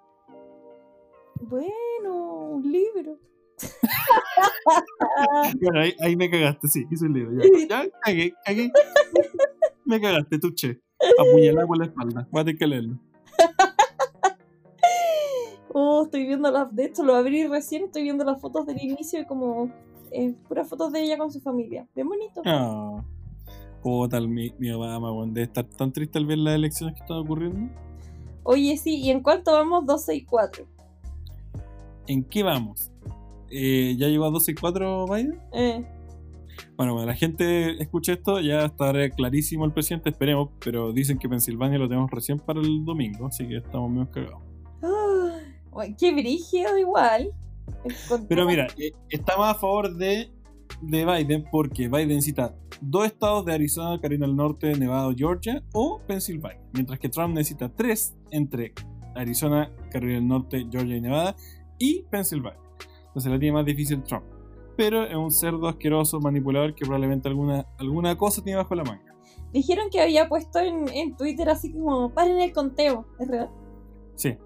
Bueno, 1.40 2.56
un 2.56 2.70
libro. 2.70 3.29
Bueno, 5.62 5.80
ahí, 5.82 5.94
ahí 6.02 6.16
me 6.16 6.30
cagaste, 6.30 6.68
sí, 6.68 6.86
hice 6.90 7.06
el 7.08 7.14
libro. 7.14 7.44
Ya, 7.44 7.68
ya 7.68 7.90
cagué, 8.02 8.34
cagué. 8.46 8.72
Me 9.86 10.00
cagaste, 10.00 10.40
tuche. 10.40 10.80
Apuñalada 11.20 11.68
por 11.68 11.78
la 11.78 11.86
espalda. 11.86 12.28
Voy 12.32 12.42
a 12.42 12.46
tener 12.46 12.58
que 12.60 12.68
leerlo. 12.68 13.00
Oh, 15.74 16.04
estoy 16.04 16.26
viendo 16.26 16.52
las. 16.52 16.74
De 16.76 16.86
hecho, 16.86 17.04
lo 17.04 17.16
abrí 17.16 17.46
recién. 17.48 17.84
Estoy 17.86 18.04
viendo 18.04 18.24
las 18.24 18.40
fotos 18.42 18.66
del 18.66 18.82
inicio 18.82 19.22
y 19.22 19.26
como. 19.26 19.72
eh, 20.12 20.34
puras 20.48 20.68
fotos 20.68 20.92
de 20.92 21.04
ella 21.04 21.18
con 21.18 21.32
su 21.32 21.40
familia. 21.40 21.88
Bien 21.96 22.08
bonito. 22.08 22.42
Ah. 22.46 23.04
Puta, 23.82 24.20
mi, 24.22 24.54
mi 24.58 24.72
Obama, 24.72 25.12
weón. 25.14 25.34
Debe 25.34 25.46
estar 25.46 25.66
tan 25.66 25.92
triste 25.92 26.18
al 26.18 26.26
ver 26.26 26.40
las 26.40 26.56
elecciones 26.56 26.96
que 26.96 27.02
están 27.02 27.18
ocurriendo. 27.18 27.72
Oye, 28.44 28.76
sí, 28.78 28.98
¿y 28.98 29.12
en 29.12 29.22
cuánto 29.22 29.52
vamos? 29.54 29.86
12 29.86 30.16
y 30.16 30.26
4. 30.26 30.66
¿En 32.08 32.24
qué 32.24 32.44
vamos? 32.44 32.89
Eh, 33.52 33.96
¿Ya 33.98 34.08
llegó 34.08 34.26
a 34.26 34.30
12 34.30 34.52
y 34.52 34.56
4 34.56 35.06
Biden? 35.08 35.40
Eh, 35.54 35.86
Bueno, 36.76 36.94
cuando 36.94 37.06
la 37.06 37.16
gente 37.16 37.82
escuche 37.82 38.14
esto, 38.14 38.40
ya 38.40 38.66
estará 38.66 39.10
clarísimo 39.10 39.66
el 39.66 39.74
presidente, 39.74 40.10
esperemos, 40.10 40.50
pero 40.64 40.92
dicen 40.92 41.18
que 41.18 41.30
Pensilvania 41.30 41.78
lo 41.78 41.88
tenemos 41.88 42.10
recién 42.12 42.40
para 42.40 42.60
el 42.60 42.84
domingo, 42.86 43.28
así 43.28 43.48
que 43.48 43.58
estamos 43.58 43.90
menos 43.90 44.10
cagados. 44.10 44.42
qué 45.98 46.12
brígido 46.14 46.78
igual. 46.78 47.32
Pero 48.28 48.46
mira, 48.46 48.68
eh, 48.78 48.92
estamos 49.10 49.48
a 49.48 49.56
favor 49.56 49.96
de, 49.96 50.32
de 50.82 51.06
Biden 51.06 51.46
porque 51.52 51.88
Biden 51.88 52.10
necesita 52.10 52.56
dos 52.82 53.06
estados 53.06 53.46
de 53.46 53.54
Arizona, 53.54 54.00
Carolina 54.02 54.28
del 54.28 54.36
Norte, 54.36 54.74
Nevada, 54.78 55.14
Georgia 55.16 55.64
o 55.74 56.02
Pensilvania, 56.08 56.62
mientras 56.74 57.00
que 57.00 57.10
Trump 57.10 57.36
necesita 57.36 57.70
tres 57.70 58.16
entre 58.32 58.74
Arizona, 59.16 59.72
Carolina 59.92 60.20
del 60.20 60.28
Norte, 60.28 60.68
Georgia 60.70 60.96
y 60.98 61.02
Nevada 61.02 61.36
y 61.78 62.04
Pensilvania. 62.10 62.60
Entonces 63.20 63.32
la 63.32 63.40
tiene 63.40 63.54
más 63.54 63.66
difícil 63.66 64.02
Trump. 64.04 64.24
Pero 64.78 65.04
es 65.04 65.16
un 65.16 65.32
cerdo 65.32 65.68
asqueroso, 65.68 66.20
manipulador 66.22 66.74
que 66.74 66.86
probablemente 66.86 67.28
alguna, 67.28 67.66
alguna 67.78 68.18
cosa 68.18 68.42
tiene 68.42 68.58
bajo 68.58 68.76
la 68.76 68.84
manga. 68.84 69.14
Dijeron 69.52 69.90
que 69.92 70.00
había 70.00 70.30
puesto 70.30 70.60
en, 70.60 70.88
en 70.90 71.18
Twitter 71.18 71.50
así 71.50 71.74
como, 71.74 72.14
paren 72.14 72.40
el 72.40 72.54
conteo. 72.54 73.06
¿Es 73.20 73.28
real? 73.28 73.50
Sí, 74.16 74.38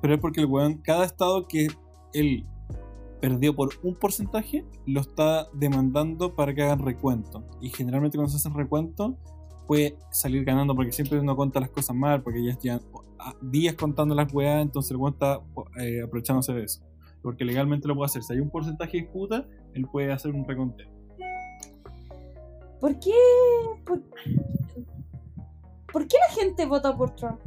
pero 0.00 0.14
es 0.14 0.20
porque 0.20 0.40
el 0.40 0.46
weón, 0.46 0.78
cada 0.78 1.04
estado 1.04 1.46
que 1.48 1.68
él 2.12 2.46
perdió 3.20 3.56
por 3.56 3.70
un 3.82 3.94
porcentaje, 3.94 4.64
lo 4.86 5.00
está 5.00 5.48
demandando 5.54 6.34
para 6.34 6.54
que 6.54 6.62
hagan 6.62 6.80
recuento. 6.80 7.42
Y 7.60 7.70
generalmente 7.70 8.18
cuando 8.18 8.30
se 8.30 8.36
hacen 8.36 8.54
recuento, 8.54 9.16
puede 9.66 9.96
salir 10.10 10.44
ganando 10.44 10.74
porque 10.74 10.92
siempre 10.92 11.18
uno 11.18 11.34
cuenta 11.34 11.60
las 11.60 11.70
cosas 11.70 11.96
mal, 11.96 12.22
porque 12.22 12.44
ya 12.44 12.58
llevan 12.58 12.82
días 13.40 13.74
contando 13.74 14.14
las 14.14 14.32
weas, 14.32 14.62
entonces 14.62 14.90
el 14.90 14.96
weón 14.98 15.14
está 15.14 15.40
eh, 15.80 16.02
aprovechándose 16.02 16.52
de 16.52 16.64
eso. 16.64 16.82
Porque 17.22 17.44
legalmente 17.44 17.88
lo 17.88 17.94
puede 17.94 18.06
hacer. 18.06 18.22
Si 18.22 18.32
hay 18.32 18.40
un 18.40 18.50
porcentaje 18.50 18.98
de 18.98 19.02
disputa, 19.04 19.46
él 19.72 19.86
puede 19.90 20.12
hacer 20.12 20.32
un 20.32 20.46
reconteo. 20.46 20.88
¿Por 22.80 22.98
qué? 23.00 23.12
¿Por, 23.84 24.02
¿por 25.90 26.06
qué 26.06 26.16
la 26.28 26.34
gente 26.34 26.66
vota 26.66 26.94
por 26.96 27.14
Trump? 27.14 27.40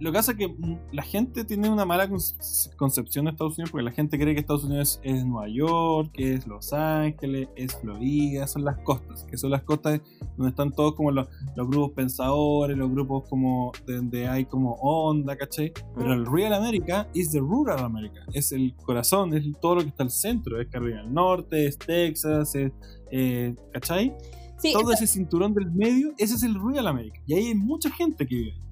Lo 0.00 0.10
que 0.10 0.16
pasa 0.16 0.32
es 0.32 0.38
que 0.38 0.48
mm, 0.48 0.78
la 0.92 1.02
gente 1.02 1.44
tiene 1.44 1.70
una 1.70 1.84
mala 1.84 2.08
conce- 2.08 2.74
concepción 2.76 3.24
de 3.24 3.30
Estados 3.30 3.56
Unidos 3.56 3.70
porque 3.70 3.84
la 3.84 3.92
gente 3.92 4.18
cree 4.18 4.34
que 4.34 4.40
Estados 4.40 4.64
Unidos 4.64 5.00
es 5.02 5.24
Nueva 5.24 5.48
York, 5.48 6.10
que 6.12 6.34
es 6.34 6.46
Los 6.46 6.72
Ángeles, 6.72 7.48
es 7.56 7.74
Florida, 7.80 8.46
son 8.46 8.64
las 8.64 8.78
costas, 8.78 9.24
que 9.24 9.36
son 9.38 9.50
las 9.50 9.62
costas 9.62 10.00
donde 10.36 10.50
están 10.50 10.72
todos 10.72 10.94
como 10.94 11.10
los, 11.12 11.28
los 11.54 11.68
grupos 11.68 11.92
pensadores, 11.92 12.76
los 12.76 12.90
grupos 12.90 13.28
como 13.28 13.70
de 13.86 13.96
donde 13.96 14.26
hay 14.28 14.44
como 14.46 14.72
onda, 14.74 15.36
¿cachai? 15.36 15.72
Pero 15.94 16.12
el 16.12 16.26
Real 16.26 16.52
America 16.54 17.08
es 17.14 17.30
the 17.30 17.38
Rural 17.38 17.78
America, 17.78 18.20
es 18.32 18.50
el 18.52 18.74
corazón, 18.84 19.32
es 19.34 19.44
todo 19.60 19.76
lo 19.76 19.82
que 19.82 19.88
está 19.88 20.02
al 20.02 20.10
centro, 20.10 20.60
es 20.60 20.68
Carolina 20.68 21.02
del 21.02 21.14
Norte, 21.14 21.66
es 21.66 21.78
Texas, 21.78 22.54
es, 22.56 22.72
eh, 23.12 23.54
¿cachai? 23.72 24.12
Sí, 24.58 24.72
todo 24.72 24.92
ese 24.92 25.06
cinturón 25.06 25.54
del 25.54 25.70
medio, 25.70 26.12
ese 26.18 26.34
es 26.34 26.42
el 26.42 26.54
Real 26.54 26.86
America. 26.88 27.20
Y 27.26 27.34
ahí 27.34 27.46
hay 27.48 27.54
mucha 27.54 27.90
gente 27.90 28.26
que 28.26 28.34
vive. 28.34 28.63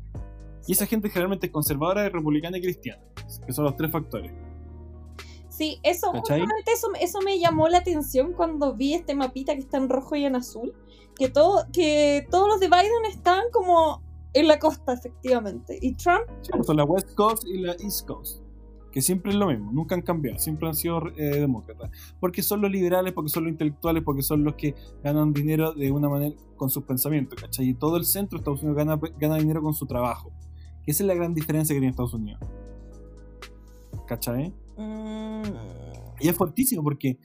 Y 0.67 0.73
esa 0.73 0.87
gente 0.87 1.09
generalmente 1.09 1.47
es 1.47 1.53
conservadora, 1.53 2.09
republicana 2.09 2.59
y 2.59 2.63
cristiana, 2.63 3.03
que 3.47 3.53
son 3.53 3.65
los 3.65 3.77
tres 3.77 3.91
factores. 3.91 4.33
Sí, 5.49 5.79
eso, 5.83 6.11
justamente 6.13 6.73
eso, 6.73 6.89
eso 6.99 7.21
me 7.21 7.39
llamó 7.39 7.69
la 7.69 7.79
atención 7.79 8.33
cuando 8.33 8.75
vi 8.75 8.95
este 8.95 9.15
mapita 9.15 9.53
que 9.55 9.61
está 9.61 9.77
en 9.77 9.89
rojo 9.89 10.17
y 10.17 10.25
en 10.25 10.35
azul. 10.35 10.73
Que, 11.15 11.29
todo, 11.29 11.67
que 11.73 12.27
todos 12.31 12.49
los 12.49 12.59
de 12.59 12.69
Biden 12.69 13.05
están 13.07 13.43
como 13.53 14.03
en 14.33 14.49
la 14.49 14.59
costa, 14.59 14.95
efectivamente. 14.95 15.79
Y 15.81 15.95
Trump, 15.95 16.23
Sí, 16.41 16.51
pues 16.53 16.67
son 16.67 16.77
la 16.77 16.85
West 16.85 17.15
Coast 17.15 17.47
y 17.47 17.59
la 17.59 17.73
East 17.73 18.07
Coast, 18.07 18.43
que 18.91 19.03
siempre 19.03 19.33
es 19.33 19.39
lo 19.39 19.47
mismo, 19.47 19.73
nunca 19.73 19.95
han 19.95 20.03
cambiado, 20.03 20.39
siempre 20.39 20.69
han 20.69 20.75
sido 20.75 21.03
eh, 21.17 21.41
demócratas. 21.41 21.91
Porque 22.19 22.43
son 22.43 22.63
los 22.63 22.71
liberales, 22.71 23.13
porque 23.13 23.29
son 23.29 23.45
los 23.45 23.53
intelectuales, 23.53 24.03
porque 24.03 24.23
son 24.23 24.45
los 24.45 24.55
que 24.55 24.75
ganan 25.05 25.33
dinero 25.33 25.75
de 25.75 25.91
una 25.93 26.09
manera 26.09 26.35
con 26.57 26.71
sus 26.71 26.85
pensamientos, 26.85 27.41
¿cachai? 27.41 27.69
Y 27.69 27.75
todo 27.75 27.99
el 27.99 28.05
centro 28.05 28.39
de 28.39 28.41
Estados 28.41 28.63
Unidos 28.63 28.79
gana, 28.79 28.99
gana 29.19 29.37
dinero 29.37 29.63
con 29.63 29.75
su 29.75 29.87
trabajo. 29.87 30.33
Esa 30.87 31.03
es 31.03 31.07
la 31.07 31.15
gran 31.15 31.35
diferencia 31.35 31.75
que 31.75 31.81
tiene 31.81 31.91
Estados 31.91 32.15
Unidos. 32.15 32.41
¿Cachai? 34.07 34.53
mm, 34.77 35.43
Y 36.21 36.29
es 36.29 36.37
fuertísimo 36.37 36.83
porque 36.83 37.19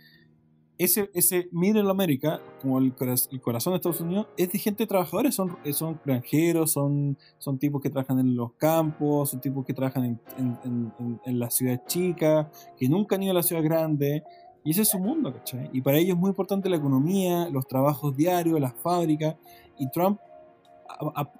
ese, 0.78 1.10
ese 1.16 1.50
Middle 1.52 1.90
America, 1.90 2.40
como 2.62 2.78
el, 2.78 2.96
coraz- 2.96 3.28
el 3.32 3.42
corazón 3.42 3.74
de 3.74 3.78
Estados 3.78 4.00
Unidos, 4.02 4.28
es 4.38 4.52
de 4.52 4.60
gente 4.60 4.86
trabajadora, 4.86 5.32
son, 5.32 5.58
son 5.72 6.00
granjeros, 6.06 6.72
son, 6.72 7.18
son 7.40 7.58
tipos 7.58 7.82
que 7.82 7.90
trabajan 7.90 8.20
en 8.20 8.36
los 8.36 8.54
campos, 8.54 9.32
son 9.32 9.42
tipos 9.42 9.66
que 9.66 9.74
trabajan 9.74 10.06
en, 10.06 10.22
en, 10.38 10.58
en- 11.00 11.20
en- 11.26 11.40
las 11.40 11.56
ciudades 11.56 11.82
chicas, 11.88 12.48
que 12.78 12.88
nunca 12.88 13.16
han 13.16 13.24
ido 13.24 13.32
a 13.32 13.36
la 13.36 13.44
ciudad 13.44 13.64
grande. 13.64 14.24
Y 14.64 14.72
ese 14.72 14.82
es 14.84 14.90
su 14.90 15.00
mundo, 15.00 15.34
¿cachai? 15.34 15.70
Y 15.74 15.82
para 15.82 15.98
ellos 15.98 16.16
es 16.16 16.20
muy 16.20 16.30
importante 16.30 16.70
la 16.70 16.76
economía, 16.76 17.50
los 17.50 17.68
trabajos 17.68 18.16
diarios, 18.16 18.60
las 18.60 18.74
fábricas. 18.76 19.36
Y 19.80 19.90
Trump 19.90 20.20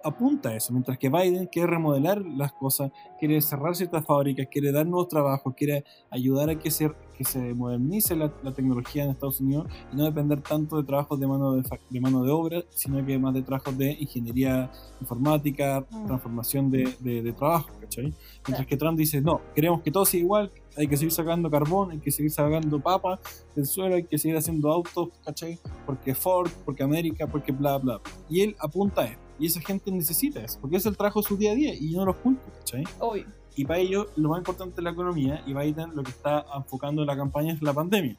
apunta 0.04 0.50
a 0.50 0.56
eso, 0.56 0.74
mientras 0.74 0.98
que 0.98 1.10
Biden 1.10 1.48
quiere 1.48 1.68
remodelar 1.68 2.22
las 2.22 2.54
cosas, 2.54 2.92
quiere 3.20 3.42
cerrar 3.42 3.76
ciertas 3.76 4.06
fábricas, 4.06 4.48
quiere 4.50 4.72
dar 4.72 4.86
nuevos 4.86 5.08
trabajos, 5.08 5.54
quiere 5.56 5.84
ayudar 6.10 6.50
a 6.50 6.60
que 6.60 6.72
se, 6.72 6.92
que 7.18 7.24
se 7.24 7.54
modernice 7.54 8.16
la, 8.16 8.32
la 8.44 8.54
tecnología 8.54 9.04
en 9.04 9.10
Estados 9.12 9.42
Unidos 9.42 9.68
y 9.92 9.96
no 9.96 10.04
depender 10.06 10.42
tanto 10.42 10.78
de 10.78 10.84
trabajos 10.84 11.20
de 11.20 11.28
mano 11.28 11.54
de, 11.54 11.64
de 11.90 12.00
mano 12.02 12.24
de 12.24 12.32
obra, 12.32 12.64
sino 12.70 13.04
que 13.06 13.18
más 13.18 13.34
de 13.34 13.42
trabajos 13.42 13.78
de 13.78 13.92
ingeniería 14.00 14.72
informática, 15.02 15.86
Mm. 15.90 16.06
transformación 16.08 16.70
de, 16.72 16.96
de, 17.00 17.22
de 17.22 17.34
trabajo, 17.34 17.70
¿cachai? 17.82 18.14
Mientras 18.48 18.68
que 18.68 18.78
Trump 18.78 18.98
dice, 18.98 19.22
no, 19.22 19.42
queremos 19.56 19.82
que 19.82 19.92
todo 19.92 20.06
sea 20.06 20.20
igual, 20.20 20.52
hay 20.76 20.88
que 20.88 20.96
seguir 20.98 21.12
sacando 21.12 21.50
carbón, 21.50 21.92
hay 21.92 22.00
que 22.00 22.12
seguir 22.12 22.32
sacando 22.32 22.80
papa 22.80 23.20
del 23.56 23.66
suelo, 23.66 23.96
hay 23.96 24.04
que 24.04 24.18
seguir 24.18 24.38
haciendo 24.38 24.72
autos, 24.72 25.10
¿cachai? 25.26 25.60
Porque 25.86 26.14
Ford, 26.14 26.50
porque 26.66 26.84
América, 26.84 27.28
porque 27.28 27.52
bla, 27.52 27.78
bla. 27.78 27.98
bla. 27.98 28.12
Y 28.30 28.42
él 28.42 28.56
apunta 28.60 29.02
a 29.02 29.06
esto. 29.06 29.22
Y 29.40 29.46
esa 29.48 29.62
gente 29.62 29.92
necesita 29.92 30.40
eso, 30.44 30.60
porque 30.60 30.78
es 30.78 30.86
el 30.86 30.98
trabajo 30.98 31.22
de 31.22 31.28
su 31.28 31.38
día 31.38 31.52
a 31.52 31.56
día 31.56 31.74
y 31.74 31.92
yo 31.92 32.00
no 32.00 32.06
los 32.06 32.16
culpo, 32.18 32.42
¿cachai? 32.60 32.84
obvio. 33.00 33.26
Y 33.58 33.66
para 33.66 33.80
ellos 33.80 34.08
lo 34.16 34.30
más 34.30 34.38
importante 34.38 34.76
es 34.80 34.84
la 34.84 34.92
economía 34.92 35.42
y 35.46 35.54
Biden 35.54 35.96
lo 35.96 36.04
que 36.04 36.12
está 36.12 36.46
enfocando 36.56 37.02
en 37.02 37.08
la 37.08 37.18
campaña 37.18 37.54
es 37.54 37.62
la 37.62 37.74
pandemia. 37.74 38.16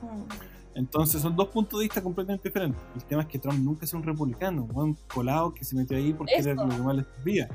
Mm. 0.00 0.22
Entonces 0.74 1.20
son 1.20 1.36
dos 1.36 1.48
puntos 1.48 1.78
de 1.80 1.84
vista 1.84 2.02
completamente 2.02 2.48
diferentes. 2.48 2.80
El 2.94 3.04
tema 3.04 3.22
es 3.22 3.28
que 3.28 3.38
Trump 3.38 3.58
nunca 3.58 3.84
es 3.84 3.92
un 3.92 4.02
republicano, 4.02 4.66
un 4.72 4.96
colado 5.12 5.52
que 5.52 5.64
se 5.64 5.76
metió 5.76 5.98
ahí 5.98 6.14
porque 6.14 6.32
era 6.34 6.52
Eso. 6.52 6.64
lo 6.64 6.70
que 6.76 6.82
más 6.82 6.96
les 6.96 7.06
servía, 7.16 7.48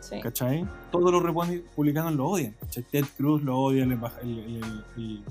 Sí. 0.00 0.20
¿cachai? 0.22 0.66
Todos 0.90 1.12
los 1.12 1.22
republicanos 1.22 2.14
lo 2.14 2.28
odian, 2.28 2.52
¿cachai? 2.60 2.82
Ted 2.84 3.04
Cruz 3.16 3.42
lo 3.42 3.58
odia, 3.58 3.82
el- 3.84 3.92
el 4.96 5.24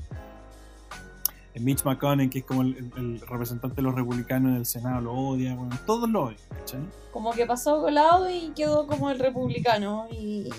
Mitch 1.62 1.84
McConnell, 1.86 2.30
que 2.30 2.39
es 2.39 2.46
como 2.46 2.63
el, 2.63 2.92
el 2.98 3.20
representante 3.22 3.76
de 3.78 3.82
los 3.84 3.94
republicanos 3.96 4.52
en 4.52 4.58
el 4.58 4.66
Senado, 4.66 5.02
lo 5.02 5.13
odia, 5.13 5.56
bueno, 5.56 5.78
todos 5.86 6.10
lo 6.10 6.24
odian, 6.26 6.39
¿cachai? 6.50 6.82
Como 7.12 7.32
que 7.32 7.46
pasó 7.46 7.82
colado 7.82 8.30
y 8.30 8.50
quedó 8.56 8.88
como 8.88 9.10
el 9.12 9.20
republicano. 9.20 10.08
Y, 10.12 10.50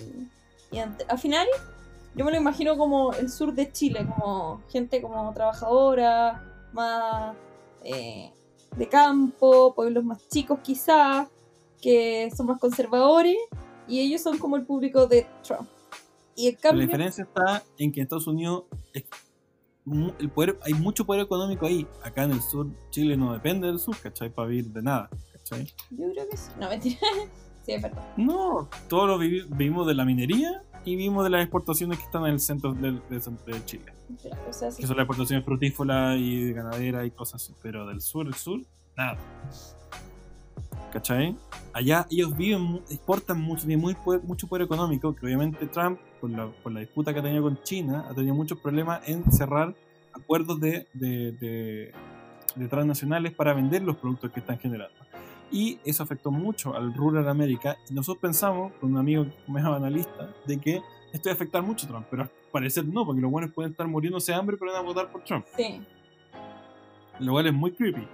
y 0.71 0.79
ante- 0.79 1.05
al 1.09 1.19
final, 1.19 1.47
yo 2.15 2.25
me 2.25 2.31
lo 2.31 2.37
imagino 2.37 2.77
como 2.77 3.13
el 3.13 3.29
sur 3.31 3.53
de 3.55 3.73
Chile, 3.73 4.07
como 4.07 4.63
gente 4.69 5.03
como 5.03 5.33
trabajadora, 5.35 6.69
más 6.73 7.37
eh, 7.83 8.31
de 8.77 8.89
campo, 8.89 9.75
pueblos 9.75 10.05
más 10.05 10.29
chicos 10.29 10.61
quizás, 10.63 11.27
que 11.83 12.31
son 12.37 12.47
más 12.47 12.61
conservadores, 12.61 13.37
y 13.89 14.01
ellos 14.01 14.21
son 14.23 14.39
como 14.39 14.57
el 14.57 14.65
público 14.65 15.07
de 15.07 15.27
Trump. 15.43 15.69
Y 16.37 16.49
en 16.49 16.55
La 16.55 16.61
cambio, 16.61 16.87
diferencia 16.87 17.25
está 17.25 17.63
en 17.79 17.93
que 17.93 18.01
Estados 18.01 18.27
Unidos 18.27 18.65
el 20.19 20.31
poder, 20.31 20.59
hay 20.63 20.75
mucho 20.75 21.05
poder 21.05 21.23
económico 21.23 21.67
ahí. 21.67 21.87
Acá 22.03 22.25
en 22.25 22.31
el 22.33 22.41
sur, 22.41 22.67
Chile 22.91 23.17
no 23.17 23.33
depende 23.33 23.67
del 23.67 23.79
sur, 23.79 23.97
¿cachai? 24.03 24.31
Para 24.31 24.49
vivir 24.49 24.67
de 24.71 24.83
nada, 24.83 25.11
¿cachai? 25.33 25.67
yo 25.91 26.11
creo 26.13 26.29
que 26.31 26.37
sí. 26.37 26.51
No, 26.59 26.69
mentira. 26.69 26.99
sí, 27.67 27.73
es 27.73 27.83
verdad. 27.83 28.03
No, 28.17 28.69
todos 28.89 29.09
lo 29.09 29.19
vivi- 29.19 29.47
vivimos 29.49 29.87
de 29.87 29.95
la 29.95 30.05
minería 30.05 30.63
y 30.87 30.97
vivimos 30.97 31.25
de 31.25 31.31
las 31.31 31.43
exportaciones 31.43 31.99
que 31.99 32.05
están 32.05 32.25
en 32.27 32.33
el 32.35 32.41
centro 32.41 32.73
del 32.75 33.03
centro 33.23 33.55
de 33.55 33.65
Chile. 33.65 33.93
O 34.49 34.53
sea, 34.53 34.71
sí. 34.71 34.81
Que 34.83 34.87
son 34.87 34.97
las 34.97 35.05
exportaciones 35.05 35.45
frutícolas 35.45 36.19
y 36.19 36.53
ganaderas 36.53 37.07
y 37.07 37.11
cosas 37.11 37.43
así. 37.43 37.55
Pero 37.63 37.87
del 37.87 38.01
sur, 38.01 38.27
el 38.27 38.35
sur, 38.35 38.61
nada. 38.97 39.19
¿Cachai? 40.93 41.37
Allá 41.73 42.07
ellos 42.11 42.37
viven, 42.37 42.83
exportan 42.91 43.41
mucho, 43.41 43.67
tienen 43.67 43.81
muy 43.81 43.95
poder- 43.95 44.23
mucho 44.23 44.47
poder 44.47 44.65
económico, 44.65 45.15
que 45.15 45.27
obviamente 45.27 45.67
Trump, 45.67 45.99
por 46.21 46.31
la, 46.31 46.47
por 46.63 46.73
la 46.73 46.81
disputa 46.81 47.13
que 47.13 47.21
ha 47.21 47.23
tenido 47.23 47.43
con 47.43 47.61
China, 47.63 48.07
ha 48.09 48.15
tenido 48.15 48.35
muchos 48.35 48.59
problemas 48.61 49.07
en 49.09 49.31
cerrar 49.33 49.75
acuerdos 50.13 50.61
de, 50.61 50.87
de, 50.93 51.33
de- 51.33 51.93
de 52.55 52.69
transnacionales 52.69 53.33
para 53.33 53.53
vender 53.53 53.83
los 53.83 53.97
productos 53.97 54.31
que 54.31 54.39
están 54.41 54.59
generando. 54.59 54.95
Y 55.51 55.79
eso 55.85 56.03
afectó 56.05 56.31
mucho 56.31 56.75
al 56.77 56.95
rural 56.95 57.29
América. 57.29 57.77
Y 57.91 57.95
nosotros 57.95 58.21
pensamos, 58.23 58.73
con 58.81 58.93
un 58.93 58.99
amigo 58.99 59.25
que 59.25 59.31
es 59.59 59.65
analista, 59.65 60.31
de 60.47 60.59
que 60.61 60.77
esto 61.13 61.29
iba 61.29 61.33
a 61.33 61.35
afectar 61.35 61.63
mucho 61.63 61.87
a 61.87 61.89
Trump, 61.91 62.07
pero 62.11 62.23
al 62.25 62.31
parecer 62.53 62.85
no, 62.87 63.05
porque 63.05 63.21
los 63.21 63.31
buenos 63.31 63.53
pueden 63.53 63.73
estar 63.73 63.87
muriéndose 63.89 64.33
de 64.33 64.39
hambre, 64.39 64.57
pero 64.57 64.73
van 64.73 64.81
a 64.81 64.85
votar 64.85 65.11
por 65.11 65.23
Trump. 65.25 65.45
Sí. 65.57 65.83
Lo 67.21 67.33
cual 67.33 67.47
es 67.49 67.53
muy 67.55 67.73
creepy. 67.73 68.07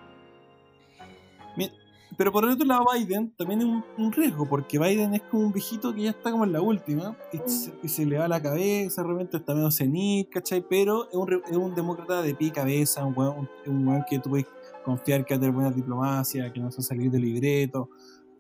Pero 2.17 2.33
por 2.33 2.45
el 2.45 2.51
otro 2.51 2.67
lado, 2.67 2.85
Biden 2.93 3.33
también 3.37 3.61
es 3.61 3.67
un, 3.67 3.85
un 3.97 4.13
riesgo, 4.13 4.47
porque 4.47 4.79
Biden 4.79 5.15
es 5.15 5.23
como 5.23 5.45
un 5.47 5.53
viejito 5.53 5.95
que 5.95 6.03
ya 6.03 6.11
está 6.11 6.31
como 6.31 6.45
en 6.45 6.53
la 6.53 6.61
última, 6.61 7.17
y, 7.33 7.39
se, 7.49 7.73
y 7.83 7.89
se 7.89 8.05
le 8.05 8.19
va 8.19 8.29
la 8.29 8.43
cabeza, 8.43 9.03
realmente 9.03 9.37
está 9.37 9.55
medio 9.55 9.71
senil, 9.71 10.29
¿cachai? 10.29 10.65
Pero 10.69 11.09
es 11.09 11.15
un, 11.15 11.43
es 11.49 11.57
un 11.57 11.75
demócrata 11.75 12.23
de 12.23 12.35
pie 12.35 12.49
y 12.49 12.51
cabeza, 12.51 13.05
un 13.05 13.17
weón, 13.17 13.49
un, 13.67 13.87
weón 13.87 14.05
que 14.09 14.19
tú 14.19 14.31
puedes 14.31 14.47
confiar 14.85 15.25
que 15.25 15.35
va 15.35 15.37
a 15.37 15.41
tener 15.41 15.55
buena 15.55 15.71
diplomacia, 15.71 16.53
que 16.53 16.61
no 16.61 16.71
se 16.71 16.79
va 16.79 16.81
a 16.81 16.89
salir 16.89 17.11
del 17.11 17.23
libreto. 17.23 17.91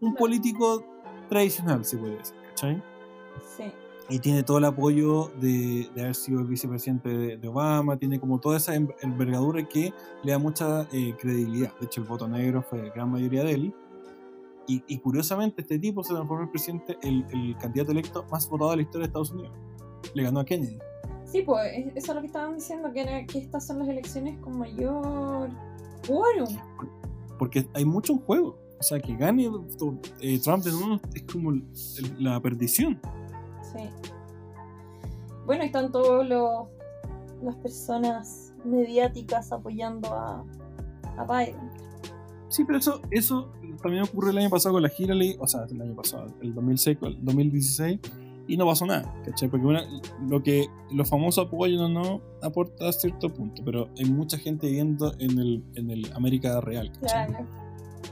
Un 0.00 0.14
político 0.14 0.84
tradicional, 1.28 1.84
se 1.84 1.96
puede 1.96 2.16
decir, 2.16 2.36
¿cachai? 2.48 2.82
Y 4.12 4.18
tiene 4.18 4.42
todo 4.42 4.58
el 4.58 4.64
apoyo 4.64 5.30
de, 5.40 5.88
de 5.94 6.02
haber 6.02 6.16
sido 6.16 6.40
el 6.40 6.46
vicepresidente 6.48 7.08
de, 7.08 7.36
de 7.36 7.48
Obama, 7.48 7.96
tiene 7.96 8.18
como 8.18 8.40
toda 8.40 8.56
esa 8.56 8.74
em- 8.74 8.88
envergadura 9.02 9.66
que 9.68 9.94
le 10.24 10.32
da 10.32 10.38
mucha 10.38 10.82
eh, 10.92 11.14
credibilidad. 11.16 11.72
De 11.78 11.86
hecho, 11.86 12.00
el 12.00 12.08
voto 12.08 12.26
negro 12.26 12.60
fue 12.68 12.82
la 12.82 12.92
gran 12.92 13.08
mayoría 13.10 13.44
de 13.44 13.52
él. 13.52 13.74
Y, 14.66 14.82
y 14.88 14.98
curiosamente, 14.98 15.62
este 15.62 15.78
tipo 15.78 16.02
se 16.02 16.12
transformó 16.12 16.42
en 16.42 16.48
el 16.48 16.50
presidente, 16.50 16.98
el, 17.02 17.24
el 17.32 17.56
candidato 17.58 17.92
electo 17.92 18.24
más 18.32 18.48
votado 18.48 18.70
de 18.72 18.76
la 18.78 18.82
historia 18.82 19.02
de 19.02 19.06
Estados 19.06 19.30
Unidos. 19.30 19.52
Le 20.14 20.22
ganó 20.24 20.40
a 20.40 20.44
Kennedy. 20.44 20.78
Sí, 21.24 21.42
pues 21.42 21.72
es- 21.72 21.92
eso 21.94 22.10
es 22.10 22.14
lo 22.16 22.20
que 22.20 22.26
estaban 22.26 22.54
diciendo, 22.56 22.92
que, 22.92 23.00
era, 23.02 23.24
que 23.26 23.38
estas 23.38 23.64
son 23.64 23.78
las 23.78 23.88
elecciones 23.88 24.36
con 24.40 24.58
mayor 24.58 25.48
quórum. 26.04 26.56
Porque 27.38 27.64
hay 27.74 27.84
mucho 27.84 28.14
en 28.14 28.18
juego. 28.20 28.58
O 28.80 28.82
sea, 28.82 28.98
que 28.98 29.14
gane 29.14 29.44
eh, 30.20 30.40
Trump 30.42 30.64
de 30.64 30.72
nuevo 30.72 31.00
es 31.14 31.22
como 31.32 31.52
la 32.18 32.40
perdición. 32.40 33.00
Sí. 33.72 33.88
Bueno, 35.46 35.62
y 35.64 35.66
están 35.66 35.90
todos 35.92 36.26
los 36.26 36.68
las 37.42 37.56
personas 37.56 38.52
mediáticas 38.64 39.50
apoyando 39.50 40.12
a, 40.12 40.44
a 41.16 41.24
Biden. 41.24 41.70
Sí, 42.48 42.64
pero 42.64 42.78
eso, 42.78 43.00
eso 43.10 43.50
también 43.82 44.02
ocurrió 44.04 44.30
el 44.30 44.38
año 44.38 44.50
pasado 44.50 44.74
con 44.74 44.82
la 44.82 44.90
Hillary, 44.96 45.36
o 45.40 45.46
sea, 45.46 45.64
el 45.70 45.80
año 45.80 45.94
pasado, 45.94 46.26
el 46.42 46.52
2006, 46.54 46.98
con 46.98 47.08
el 47.12 47.24
2016, 47.24 47.98
y 48.46 48.56
no 48.58 48.66
pasó 48.66 48.84
nada, 48.84 49.14
¿cachai? 49.24 49.48
Porque 49.48 49.64
una- 49.66 49.84
lo 50.28 50.42
que 50.42 50.66
los 50.90 51.08
famosos 51.08 51.46
apoyan 51.46 51.80
o 51.80 51.88
no 51.88 52.20
aporta 52.42 52.88
a 52.88 52.92
cierto 52.92 53.32
punto, 53.32 53.62
pero 53.64 53.88
hay 53.98 54.04
mucha 54.04 54.36
gente 54.36 54.66
viviendo 54.66 55.14
en 55.18 55.38
el, 55.38 55.64
en 55.76 55.90
el 55.90 56.12
América 56.14 56.60
real, 56.60 56.92
¿cachai? 57.00 57.28
Claro. 57.28 57.46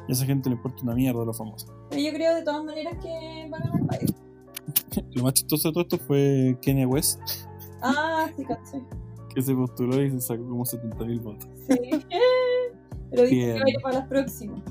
Y 0.06 0.12
a 0.12 0.14
esa 0.14 0.24
gente 0.24 0.48
le 0.48 0.56
importa 0.56 0.82
una 0.84 0.94
mierda 0.94 1.20
a 1.22 1.24
los 1.26 1.36
famosos. 1.36 1.70
Pero 1.90 2.00
yo 2.02 2.12
creo 2.12 2.34
de 2.34 2.42
todas 2.44 2.64
maneras 2.64 2.94
que 3.02 3.46
van 3.50 3.62
a 3.62 3.66
ganar 3.72 3.82
Biden. 4.00 4.14
Lo 5.14 5.22
más 5.24 5.34
chistoso 5.34 5.68
de 5.68 5.72
todo 5.72 5.82
esto 5.82 5.98
fue 5.98 6.56
Kanye 6.64 6.86
West, 6.86 7.20
Ah, 7.82 8.28
sí, 8.36 8.44
caché. 8.44 8.82
que 9.34 9.42
se 9.42 9.54
postuló 9.54 10.02
y 10.02 10.10
se 10.10 10.20
sacó 10.20 10.42
como 10.48 10.64
70.000 10.64 11.20
votos. 11.22 11.48
Sí. 11.68 11.90
Pero 13.10 13.22
dice 13.22 13.36
que 13.36 13.52
va 13.60 13.64
a 13.64 13.70
ir 13.70 13.80
para 13.82 13.98
las 14.00 14.08
próximas. 14.08 14.62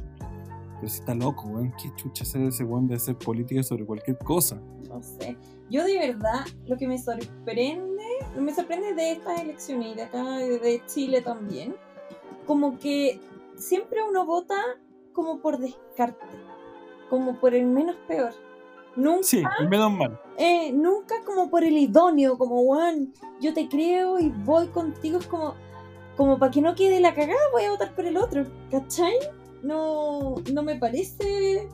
Pero 0.76 0.89
si 0.89 1.00
está 1.00 1.15
loco, 1.15 1.47
weón. 1.47 1.73
¿Qué 1.82 1.89
chucha 1.95 2.23
hacer 2.23 2.41
ese 2.43 2.63
weón 2.63 2.88
de 2.88 2.95
hacer 2.95 3.15
política 3.17 3.63
sobre 3.63 3.86
cualquier 3.86 4.17
cosa? 4.19 4.62
No 4.88 5.02
sé. 5.02 5.36
Yo 5.69 5.84
de 5.84 5.97
verdad, 5.97 6.45
lo 6.67 6.78
que 6.78 6.88
me 6.88 6.97
sorprende, 7.00 8.04
me 8.39 8.54
sorprende 8.54 8.93
de 8.93 9.13
estas 9.13 9.41
elecciones 9.41 9.93
y 9.93 9.95
de 9.95 10.04
acá, 10.04 10.38
de 10.38 10.82
Chile 10.86 11.21
también, 11.21 11.76
como 12.45 12.78
que 12.78 13.19
siempre 13.56 14.00
uno 14.08 14.26
vota 14.26 14.56
como 15.13 15.41
por 15.41 15.58
descarte, 15.58 16.26
como 17.10 17.39
por 17.39 17.56
el 17.56 17.65
menos 17.65 17.95
peor. 18.08 18.32
Nunca, 18.97 19.23
Sí, 19.23 19.43
menos 19.69 19.91
mal. 19.93 20.19
eh, 20.38 20.71
nunca 20.73 21.15
como 21.23 21.49
por 21.49 21.63
el 21.63 21.77
idóneo, 21.77 22.38
como, 22.38 22.62
Juan, 22.65 23.13
yo 23.39 23.53
te 23.53 23.69
creo 23.69 24.19
y 24.19 24.29
voy 24.29 24.67
contigo, 24.67 25.19
es 25.19 25.27
como, 25.27 25.53
como 26.17 26.38
para 26.39 26.51
que 26.51 26.62
no 26.62 26.75
quede 26.75 26.99
la 26.99 27.13
cagada, 27.13 27.39
voy 27.53 27.63
a 27.63 27.71
votar 27.71 27.93
por 27.95 28.05
el 28.05 28.17
otro, 28.17 28.43
¿cachai? 28.71 29.13
No, 29.62 30.36
no 30.51 30.63
me 30.63 30.75
parece 30.77 31.69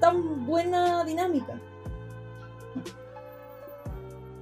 tan 0.00 0.46
buena 0.46 1.04
dinámica. 1.04 1.60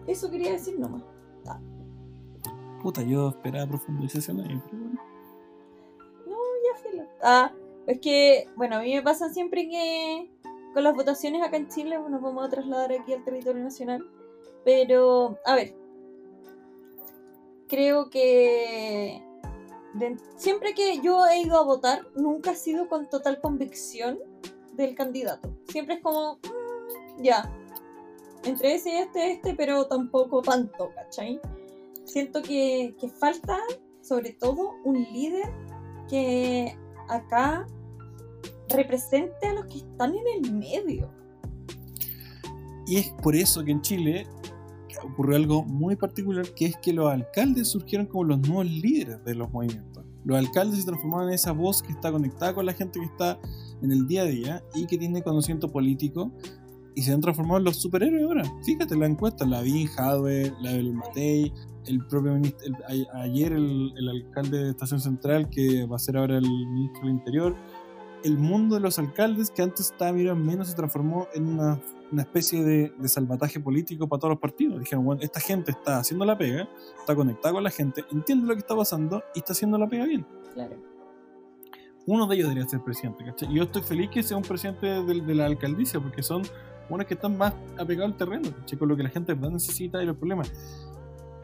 Eso 0.06 0.30
quería 0.30 0.52
decir 0.52 0.78
nomás. 0.78 1.02
Puta, 2.82 3.02
yo 3.02 3.28
esperaba 3.28 3.66
profundización 3.66 4.40
ahí, 4.40 4.60
pero 4.70 4.82
bueno. 4.82 5.00
No, 6.26 6.36
ya 6.64 6.82
filo. 6.90 7.04
Ah, 7.22 7.52
es 7.86 8.00
que, 8.00 8.48
bueno, 8.56 8.76
a 8.76 8.80
mí 8.80 8.94
me 8.94 9.02
pasa 9.02 9.28
siempre 9.28 9.68
que 9.68 10.30
con 10.72 10.84
las 10.84 10.94
votaciones 10.94 11.42
acá 11.42 11.56
en 11.56 11.68
Chile 11.68 11.98
nos 12.08 12.20
vamos 12.20 12.44
a 12.44 12.48
trasladar 12.48 12.92
aquí 12.92 13.12
al 13.12 13.24
territorio 13.24 13.62
nacional. 13.62 14.06
Pero, 14.64 15.38
a 15.46 15.54
ver, 15.54 15.74
creo 17.68 18.10
que 18.10 19.22
siempre 20.36 20.74
que 20.74 21.00
yo 21.00 21.26
he 21.26 21.42
ido 21.42 21.58
a 21.58 21.64
votar, 21.64 22.06
nunca 22.14 22.50
ha 22.52 22.54
sido 22.54 22.88
con 22.88 23.08
total 23.08 23.40
convicción 23.40 24.18
del 24.74 24.94
candidato. 24.94 25.50
Siempre 25.68 25.96
es 25.96 26.02
como, 26.02 26.36
"Mm, 26.36 27.22
ya, 27.22 27.50
entre 28.44 28.74
ese 28.74 28.90
y 28.90 28.96
este, 28.96 29.32
este, 29.32 29.54
pero 29.54 29.86
tampoco 29.86 30.42
tanto, 30.42 30.90
¿cachai? 30.94 31.40
Siento 32.04 32.42
que 32.42 32.94
falta, 33.18 33.58
sobre 34.00 34.32
todo, 34.32 34.74
un 34.84 35.02
líder 35.12 35.50
que 36.08 36.76
acá 37.08 37.66
represente 38.70 39.46
a 39.46 39.54
los 39.54 39.66
que 39.66 39.78
están 39.78 40.14
en 40.14 40.44
el 40.44 40.52
medio. 40.52 41.10
Y 42.86 42.96
es 42.96 43.10
por 43.22 43.36
eso 43.36 43.62
que 43.64 43.70
en 43.70 43.80
Chile 43.82 44.26
ocurrió 45.04 45.36
algo 45.36 45.62
muy 45.64 45.96
particular, 45.96 46.44
que 46.54 46.66
es 46.66 46.76
que 46.76 46.92
los 46.92 47.10
alcaldes 47.10 47.68
surgieron 47.68 48.06
como 48.06 48.24
los 48.24 48.40
nuevos 48.40 48.66
líderes 48.66 49.24
de 49.24 49.34
los 49.34 49.50
movimientos. 49.50 50.04
Los 50.24 50.36
alcaldes 50.38 50.80
se 50.80 50.86
transformaron 50.86 51.28
en 51.28 51.34
esa 51.34 51.52
voz 51.52 51.82
que 51.82 51.92
está 51.92 52.12
conectada 52.12 52.52
con 52.54 52.66
la 52.66 52.72
gente 52.74 52.98
que 52.98 53.06
está 53.06 53.38
en 53.80 53.92
el 53.92 54.06
día 54.06 54.22
a 54.22 54.26
día 54.26 54.62
y 54.74 54.86
que 54.86 54.98
tiene 54.98 55.22
conocimiento 55.22 55.70
político 55.70 56.30
y 56.94 57.02
se 57.02 57.12
han 57.12 57.20
transformado 57.20 57.58
en 57.58 57.64
los 57.64 57.76
superhéroes 57.76 58.24
ahora. 58.24 58.42
Fíjate 58.64 58.96
la 58.96 59.06
encuesta, 59.06 59.46
la 59.46 59.62
vi 59.62 59.86
Hadwe, 59.96 60.52
la 60.60 60.72
de 60.72 60.82
Matei, 60.92 61.52
el 61.86 62.04
propio 62.08 62.34
ministro, 62.34 62.66
el- 62.88 63.06
ayer 63.14 63.52
el 63.52 64.08
alcalde 64.08 64.64
de 64.64 64.70
Estación 64.70 65.00
Central, 65.00 65.48
que 65.48 65.86
va 65.86 65.96
a 65.96 65.98
ser 66.00 66.18
ahora 66.18 66.36
el 66.36 66.42
ministro 66.50 67.02
del 67.06 67.10
Interior. 67.12 67.56
El 68.22 68.36
mundo 68.38 68.74
de 68.76 68.80
los 68.82 68.98
alcaldes, 68.98 69.50
que 69.50 69.62
antes 69.62 69.90
estaba 69.92 70.12
mirado 70.12 70.36
en 70.36 70.44
menos, 70.44 70.68
se 70.68 70.74
transformó 70.74 71.26
en 71.34 71.48
una, 71.48 71.80
una 72.12 72.22
especie 72.22 72.62
de, 72.62 72.92
de 72.98 73.08
salvataje 73.08 73.60
político 73.60 74.06
para 74.08 74.20
todos 74.20 74.32
los 74.32 74.40
partidos. 74.40 74.78
Dijeron, 74.80 75.04
bueno, 75.04 75.22
esta 75.22 75.40
gente 75.40 75.70
está 75.70 75.98
haciendo 75.98 76.24
la 76.26 76.36
pega, 76.36 76.68
está 76.98 77.14
conectada 77.14 77.54
con 77.54 77.64
la 77.64 77.70
gente, 77.70 78.04
entiende 78.12 78.46
lo 78.46 78.52
que 78.54 78.60
está 78.60 78.76
pasando 78.76 79.22
y 79.34 79.38
está 79.38 79.52
haciendo 79.54 79.78
la 79.78 79.88
pega 79.88 80.04
bien 80.04 80.26
Claro. 80.54 80.76
uno 82.06 82.26
de 82.26 82.34
ellos 82.36 82.48
debería 82.48 82.68
ser 82.68 82.80
presidente, 82.82 83.24
¿cachai? 83.24 83.54
Yo 83.54 83.62
estoy 83.62 83.82
feliz 83.82 84.10
que 84.10 84.22
sea 84.22 84.36
un 84.36 84.42
presidente 84.42 84.86
del- 84.86 85.24
de, 85.26 85.34
la 85.34 85.46
alcaldicia, 85.46 86.00
porque 86.00 86.22
son 86.22 86.42
unos 86.88 87.06
que 87.06 87.14
están 87.14 87.38
más 87.38 87.54
apegados 87.78 88.12
al 88.12 88.16
terreno, 88.18 88.48
¿cachai? 88.58 88.78
Con 88.78 88.88
lo 88.88 88.96
que 88.96 89.04
la 89.04 89.08
gente 89.10 89.32
de 89.32 89.38
verdad 89.38 89.52
necesita 89.52 90.02
y 90.02 90.06
los 90.06 90.16
problemas. 90.16 90.52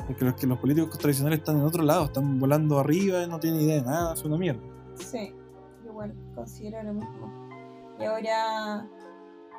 Porque 0.07 0.25
los 0.25 0.35
que 0.35 0.47
los 0.47 0.59
políticos 0.59 0.99
tradicionales 0.99 1.39
están 1.39 1.57
en 1.57 1.63
otro 1.63 1.83
lado, 1.85 2.05
están 2.07 2.39
volando 2.39 2.79
arriba, 2.79 3.27
no 3.27 3.39
tienen 3.41 3.61
idea 3.61 3.77
de 3.77 3.83
nada, 3.83 4.15
es 4.15 4.25
una 4.25 4.37
mierda. 4.37 4.61
Sí, 4.95 5.33
igual 5.97 6.15
considero 6.35 6.83
lo 6.83 6.93
mismo. 6.93 7.49
Y 7.99 8.05
ahora, 8.05 8.87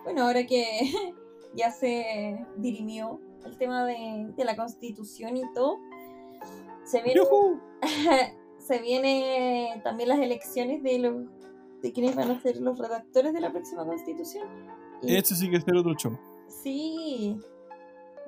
bueno, 0.04 0.23
ahora 0.23 0.45
que 0.45 0.91
ya 1.56 1.71
se 1.71 2.45
dirimió 2.58 3.19
el 3.43 3.58
tema 3.58 3.86
de, 3.86 4.32
de 4.36 4.45
la 4.45 4.56
constitución 4.56 5.38
y 5.38 5.41
todo, 5.54 5.80
se 6.84 7.02
viene, 7.02 7.21
se 8.60 8.80
viene 8.80 9.82
también 9.84 10.10
las 10.10 10.19
elecciones 10.19 10.84
de 10.84 11.00
los 11.00 11.26
de 11.82 11.93
quienes 11.93 12.15
van 12.15 12.32
a 12.32 12.41
ser 12.41 12.58
los 12.58 12.78
redactores 12.80 13.34
de 13.34 13.39
la 13.39 13.52
próxima 13.52 13.86
constitución. 13.86 14.47
Y 15.04 15.19
sí 15.21 15.50
que 15.50 15.58
es 15.58 15.67
el 15.67 15.78
otro 15.78 15.93
show. 15.93 16.17
sí, 16.47 17.38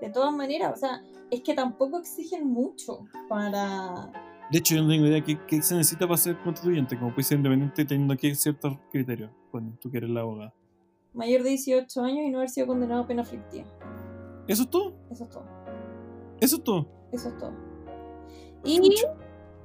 de 0.02 0.10
todas 0.12 0.32
maneras, 0.32 0.74
o 0.74 0.80
sea, 0.80 1.04
es 1.32 1.42
que 1.42 1.54
tampoco 1.54 1.98
exigen 1.98 2.48
mucho 2.48 3.06
para 3.28 4.12
De 4.52 4.58
hecho, 4.58 4.76
yo 4.76 4.82
no 4.84 4.90
tengo 4.90 5.06
idea 5.06 5.24
qué, 5.24 5.62
se 5.62 5.76
necesita 5.76 6.08
para 6.08 6.18
ser 6.18 6.38
constituyente, 6.42 6.98
como 6.98 7.12
puede 7.14 7.24
ser 7.24 7.38
independiente 7.38 7.86
teniendo 7.86 8.18
que 8.18 8.34
ciertos 8.34 8.78
criterios. 8.92 9.30
Bueno, 9.52 9.78
tú 9.80 9.92
que 9.92 9.98
eres 9.98 10.10
la 10.10 10.22
abogada. 10.22 10.54
mayor 11.14 11.44
de 11.44 11.50
18 11.50 12.02
años 12.02 12.20
y 12.26 12.30
no 12.32 12.40
haber 12.40 12.50
sido 12.50 12.66
condenado 12.68 13.04
a 13.04 13.08
pena 13.08 13.22
aflictiva. 13.22 13.66
¿Eso 14.48 14.64
es 14.64 14.70
todo? 14.70 14.96
Eso 15.12 15.24
es 15.26 15.30
todo. 15.30 15.46
¿Eso 16.42 16.56
es 16.56 16.64
todo? 16.64 16.88
Eso 17.12 17.30
es 17.30 17.38
todo. 17.38 17.54
Y. 18.64 18.96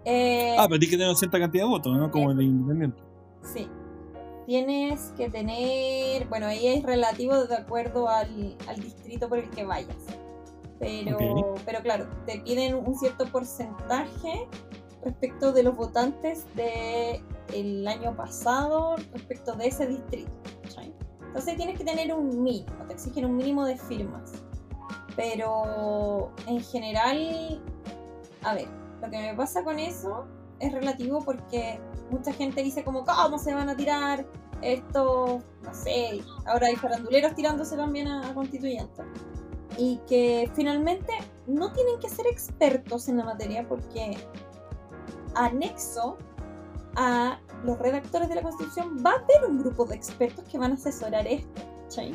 eh, 0.04 0.56
Ah, 0.58 0.66
pero 0.68 0.78
tienes 0.78 0.90
que 0.90 0.98
tener 0.98 1.16
cierta 1.16 1.38
cantidad 1.38 1.64
de 1.64 1.70
votos, 1.70 1.96
¿no? 1.96 2.10
Como 2.10 2.30
el 2.32 2.42
independiente. 2.42 3.02
Sí. 3.42 3.66
Tienes 4.46 5.12
que 5.16 5.30
tener. 5.30 6.28
Bueno, 6.28 6.46
ahí 6.46 6.66
es 6.66 6.82
relativo 6.82 7.46
de 7.46 7.54
acuerdo 7.56 8.08
al, 8.08 8.56
al 8.68 8.76
distrito 8.76 9.28
por 9.30 9.38
el 9.38 9.48
que 9.48 9.64
vayas. 9.64 9.96
Pero, 10.78 11.54
pero 11.64 11.80
claro, 11.82 12.06
te 12.26 12.40
piden 12.40 12.74
un 12.74 12.94
cierto 12.96 13.26
porcentaje 13.26 14.48
respecto 15.04 15.52
de 15.52 15.62
los 15.62 15.76
votantes 15.76 16.46
del 16.54 17.86
año 17.86 18.16
pasado 18.16 18.96
respecto 19.12 19.54
de 19.54 19.68
ese 19.68 19.86
distrito. 19.86 20.32
Entonces 21.34 21.56
tienes 21.56 21.76
que 21.76 21.84
tener 21.84 22.14
un 22.14 22.44
mínimo, 22.44 22.84
te 22.86 22.92
exigen 22.92 23.24
un 23.24 23.36
mínimo 23.36 23.64
de 23.64 23.76
firmas. 23.76 24.32
Pero 25.16 26.30
en 26.46 26.60
general, 26.60 27.60
a 28.42 28.54
ver, 28.54 28.68
lo 29.02 29.10
que 29.10 29.18
me 29.18 29.34
pasa 29.34 29.64
con 29.64 29.80
eso 29.80 30.26
es 30.60 30.72
relativo 30.72 31.20
porque 31.24 31.80
mucha 32.10 32.32
gente 32.32 32.62
dice 32.62 32.84
como, 32.84 33.04
¿cómo 33.04 33.38
se 33.38 33.52
van 33.52 33.68
a 33.68 33.76
tirar 33.76 34.24
estos, 34.62 35.42
no 35.62 35.74
sé, 35.74 36.22
ahora 36.46 36.68
hay 36.68 36.76
faranduleros 36.76 37.34
tirándose 37.34 37.76
también 37.76 38.06
a, 38.06 38.30
a 38.30 38.34
constituyentes? 38.34 39.04
Y 39.76 39.98
que 40.06 40.50
finalmente 40.54 41.12
no 41.46 41.72
tienen 41.72 41.98
que 42.00 42.08
ser 42.08 42.26
expertos 42.26 43.08
en 43.08 43.16
la 43.18 43.24
materia 43.24 43.66
porque 43.68 44.16
anexo 45.34 46.16
a 46.96 47.38
los 47.64 47.78
redactores 47.78 48.28
de 48.28 48.36
la 48.36 48.42
Constitución 48.42 48.98
va 49.04 49.10
a 49.10 49.14
haber 49.14 49.50
un 49.50 49.58
grupo 49.58 49.84
de 49.84 49.96
expertos 49.96 50.44
que 50.50 50.58
van 50.58 50.72
a 50.72 50.74
asesorar 50.74 51.26
esto, 51.26 51.62
¿cachai? 51.82 52.12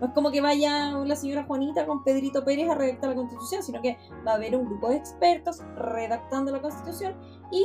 No 0.00 0.06
es 0.06 0.12
como 0.12 0.30
que 0.30 0.40
vaya 0.40 0.92
la 0.92 1.16
señora 1.16 1.44
Juanita 1.44 1.86
con 1.86 2.04
Pedrito 2.04 2.44
Pérez 2.44 2.70
a 2.70 2.74
redactar 2.74 3.10
la 3.10 3.16
Constitución, 3.16 3.62
sino 3.62 3.82
que 3.82 3.96
va 4.26 4.32
a 4.32 4.34
haber 4.34 4.54
un 4.54 4.66
grupo 4.66 4.90
de 4.90 4.96
expertos 4.96 5.60
redactando 5.76 6.52
la 6.52 6.60
Constitución 6.60 7.16
y 7.50 7.64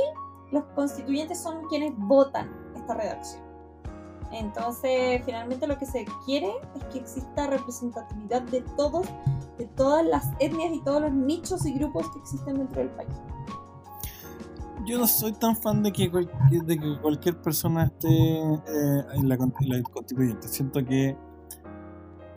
los 0.51 0.63
constituyentes 0.75 1.41
son 1.41 1.67
quienes 1.67 1.93
votan 1.95 2.51
esta 2.75 2.93
redacción. 2.93 3.42
Entonces, 4.33 5.21
finalmente 5.25 5.67
lo 5.67 5.77
que 5.77 5.85
se 5.85 6.05
quiere 6.25 6.51
es 6.75 6.83
que 6.85 6.99
exista 6.99 7.47
representatividad 7.47 8.41
de 8.41 8.61
todos, 8.75 9.07
de 9.59 9.65
todas 9.75 10.03
las 10.03 10.31
etnias 10.39 10.73
y 10.73 10.81
todos 10.81 11.03
los 11.03 11.13
nichos 11.13 11.65
y 11.65 11.73
grupos 11.73 12.09
que 12.09 12.19
existen 12.19 12.55
dentro 12.55 12.81
del 12.81 12.89
país. 12.89 13.13
Yo 14.85 14.97
no 14.97 15.07
soy 15.07 15.33
tan 15.33 15.55
fan 15.55 15.83
de 15.83 15.93
que, 15.93 16.11
cualquier 17.01 17.41
persona 17.41 17.85
esté 17.85 18.09
eh, 18.09 19.05
en, 19.13 19.29
la, 19.29 19.35
en 19.35 19.69
la 19.69 19.81
constituyente. 19.83 20.47
Siento 20.47 20.83
que. 20.83 21.15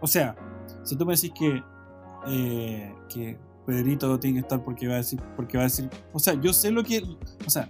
O 0.00 0.06
sea, 0.06 0.36
si 0.84 0.96
tú 0.96 1.06
me 1.06 1.14
decís 1.14 1.32
que, 1.34 1.62
eh, 2.28 2.94
que 3.08 3.38
Pedrito 3.64 4.20
tiene 4.20 4.34
que 4.34 4.40
estar 4.42 4.62
porque 4.62 4.86
va 4.86 4.94
a 4.94 4.98
decir. 4.98 5.20
Porque 5.34 5.56
va 5.56 5.64
a 5.64 5.66
decir. 5.66 5.90
O 6.12 6.18
sea, 6.18 6.34
yo 6.34 6.52
sé 6.52 6.70
lo 6.70 6.84
que. 6.84 7.02
O 7.44 7.50
sea, 7.50 7.68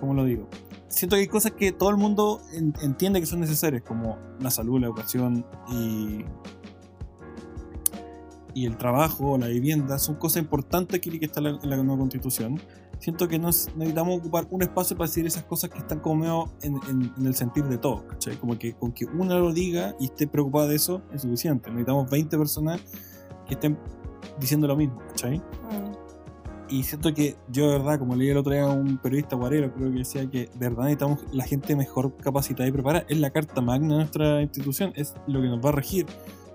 ¿cómo 0.00 0.14
lo 0.14 0.24
digo? 0.24 0.48
Siento 0.90 1.16
que 1.16 1.22
hay 1.22 1.28
cosas 1.28 1.52
que 1.52 1.72
todo 1.72 1.88
el 1.90 1.96
mundo 1.96 2.40
en- 2.52 2.74
entiende 2.82 3.18
que 3.20 3.26
son 3.26 3.40
necesarias, 3.40 3.82
como 3.82 4.18
la 4.40 4.50
salud, 4.50 4.78
la 4.80 4.86
educación 4.88 5.46
y, 5.72 6.24
y 8.52 8.66
el 8.66 8.76
trabajo, 8.76 9.38
la 9.38 9.46
vivienda, 9.46 9.98
son 9.98 10.16
cosas 10.16 10.42
importantes 10.42 10.98
que 11.00 11.04
tiene 11.04 11.18
que 11.20 11.26
estar 11.26 11.44
en 11.46 11.58
la, 11.62 11.76
nueva 11.76 11.98
constitución. 12.00 12.60
Siento 12.98 13.28
que 13.28 13.38
nos 13.38 13.74
necesitamos 13.76 14.18
ocupar 14.18 14.46
un 14.50 14.60
espacio 14.62 14.94
para 14.96 15.08
decir 15.08 15.24
esas 15.26 15.44
cosas 15.44 15.70
que 15.70 15.78
están 15.78 16.00
como 16.00 16.16
medio 16.16 16.52
en, 16.62 16.74
en- 16.88 17.12
en 17.16 17.26
el 17.26 17.34
sentir 17.34 17.64
de 17.64 17.78
todos, 17.78 18.02
¿cachai? 18.02 18.36
Como 18.36 18.58
que 18.58 18.74
con 18.74 18.92
que 18.92 19.06
una 19.06 19.36
lo 19.38 19.52
diga 19.54 19.94
y 19.98 20.06
esté 20.06 20.26
preocupada 20.26 20.66
de 20.68 20.74
eso 20.76 21.00
es 21.14 21.22
suficiente. 21.22 21.70
Necesitamos 21.70 22.10
20 22.10 22.36
personas 22.36 22.80
que 23.46 23.54
estén 23.54 23.78
diciendo 24.38 24.66
lo 24.66 24.76
mismo, 24.76 24.98
¿cachai? 25.08 25.38
Mm. 25.38 25.99
Y 26.70 26.84
siento 26.84 27.12
que 27.12 27.36
yo, 27.48 27.68
de 27.68 27.78
verdad, 27.78 27.98
como 27.98 28.14
leí 28.14 28.28
el 28.28 28.36
otro 28.36 28.52
día 28.52 28.62
a 28.62 28.70
un 28.70 28.96
periodista 28.98 29.34
guarero, 29.34 29.72
creo 29.74 29.90
que 29.90 29.98
decía 29.98 30.30
que 30.30 30.48
de 30.54 30.68
verdad 30.68 30.84
necesitamos 30.84 31.18
la 31.32 31.44
gente 31.44 31.74
mejor 31.74 32.16
capacitada 32.16 32.68
y 32.68 32.72
preparada. 32.72 33.04
Es 33.08 33.18
la 33.18 33.30
carta 33.30 33.60
magna 33.60 33.88
de 33.88 33.94
nuestra 33.96 34.40
institución, 34.40 34.92
es 34.94 35.14
lo 35.26 35.42
que 35.42 35.48
nos 35.48 35.64
va 35.64 35.70
a 35.70 35.72
regir. 35.72 36.06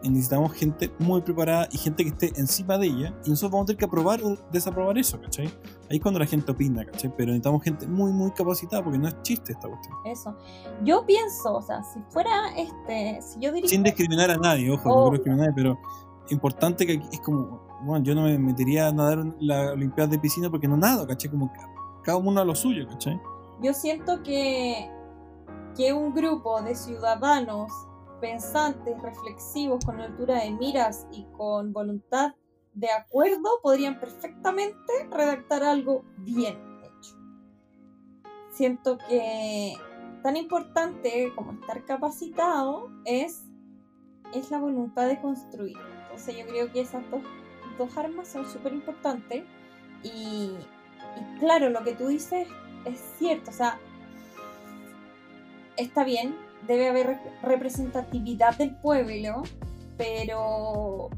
Y 0.03 0.09
necesitamos 0.09 0.53
gente 0.53 0.89
muy 0.99 1.21
preparada 1.21 1.67
y 1.71 1.77
gente 1.77 2.03
que 2.03 2.11
esté 2.11 2.39
encima 2.39 2.77
de 2.77 2.87
ella. 2.87 3.13
Y 3.25 3.29
nosotros 3.29 3.51
vamos 3.51 3.63
a 3.63 3.67
tener 3.67 3.79
que 3.79 3.85
aprobar 3.85 4.21
o 4.23 4.37
desaprobar 4.53 4.97
eso, 4.97 5.19
¿cachai? 5.19 5.47
Ahí 5.89 5.97
es 5.97 6.01
cuando 6.01 6.19
la 6.19 6.27
gente 6.27 6.49
opina, 6.49 6.85
¿cachai? 6.85 7.11
Pero 7.17 7.31
necesitamos 7.31 7.63
gente 7.63 7.85
muy, 7.85 8.13
muy 8.13 8.31
capacitada 8.31 8.83
porque 8.83 8.99
no 8.99 9.09
es 9.09 9.21
chiste 9.23 9.51
esta 9.51 9.67
cuestión. 9.67 9.97
Eso. 10.05 10.33
Yo 10.83 11.05
pienso, 11.05 11.55
o 11.55 11.61
sea, 11.61 11.83
si 11.83 11.99
fuera 12.09 12.29
este, 12.55 13.19
si 13.21 13.39
yo 13.41 13.51
diría 13.51 13.69
Sin 13.69 13.83
discriminar 13.83 14.31
a 14.31 14.37
nadie, 14.37 14.71
ojo, 14.71 14.87
no 14.87 14.95
quiero 14.95 15.11
discriminar 15.11 15.47
a 15.47 15.51
nadie, 15.51 15.63
pero 15.63 15.77
importante 16.29 16.85
que 16.85 16.93
aquí 16.93 17.07
es 17.11 17.19
como, 17.21 17.64
bueno, 17.85 18.03
yo 18.03 18.15
no 18.15 18.23
me 18.23 18.37
metería 18.37 18.87
a 18.87 18.91
nadar 18.91 19.19
en 19.19 19.35
la 19.39 19.71
Olimpiada 19.71 20.09
de 20.11 20.19
piscina 20.19 20.49
porque 20.49 20.67
no 20.67 20.77
nado, 20.77 21.07
¿cachai? 21.07 21.31
Como 21.31 21.51
ca- 21.53 21.69
cada 22.03 22.17
uno 22.17 22.39
a 22.41 22.45
lo 22.45 22.55
suyo, 22.55 22.87
¿cachai? 22.87 23.19
Yo 23.61 23.73
siento 23.73 24.21
que, 24.23 24.89
que 25.77 25.93
un 25.93 26.13
grupo 26.13 26.61
de 26.61 26.75
ciudadanos 26.75 27.71
pensantes, 28.21 29.01
reflexivos, 29.01 29.83
con 29.85 29.99
altura 29.99 30.41
de 30.43 30.51
miras 30.51 31.05
y 31.11 31.25
con 31.37 31.71
voluntad 31.73 32.33
de 32.73 32.89
acuerdo 32.91 33.49
podrían 33.61 33.99
perfectamente 33.99 34.75
redactar 35.11 35.63
algo 35.63 36.03
bien 36.17 36.57
hecho. 36.83 37.15
Siento 38.51 38.97
que 39.09 39.73
tan 40.23 40.37
importante 40.37 41.31
como 41.35 41.51
estar 41.53 41.85
capacitado 41.85 42.89
es, 43.05 43.43
es 44.33 44.49
la 44.49 44.59
voluntad 44.59 45.07
de 45.07 45.21
construir. 45.21 45.77
Entonces 46.03 46.37
yo 46.37 46.45
creo 46.47 46.71
que 46.71 46.81
esas 46.81 47.03
dos, 47.11 47.21
dos 47.77 47.97
armas 47.97 48.27
son 48.27 48.49
súper 48.51 48.73
importantes 48.73 49.43
y, 50.03 50.07
y 50.09 51.39
claro, 51.39 51.69
lo 51.69 51.83
que 51.83 51.93
tú 51.93 52.07
dices 52.07 52.47
es 52.85 52.99
cierto, 53.17 53.51
o 53.51 53.53
sea, 53.53 53.79
está 55.77 56.03
bien, 56.03 56.35
debe 56.67 56.89
haber 56.89 57.07
re- 57.07 57.19
representatividad 57.43 58.57
del 58.57 58.75
pueblo, 58.75 59.43
pero, 59.97 61.09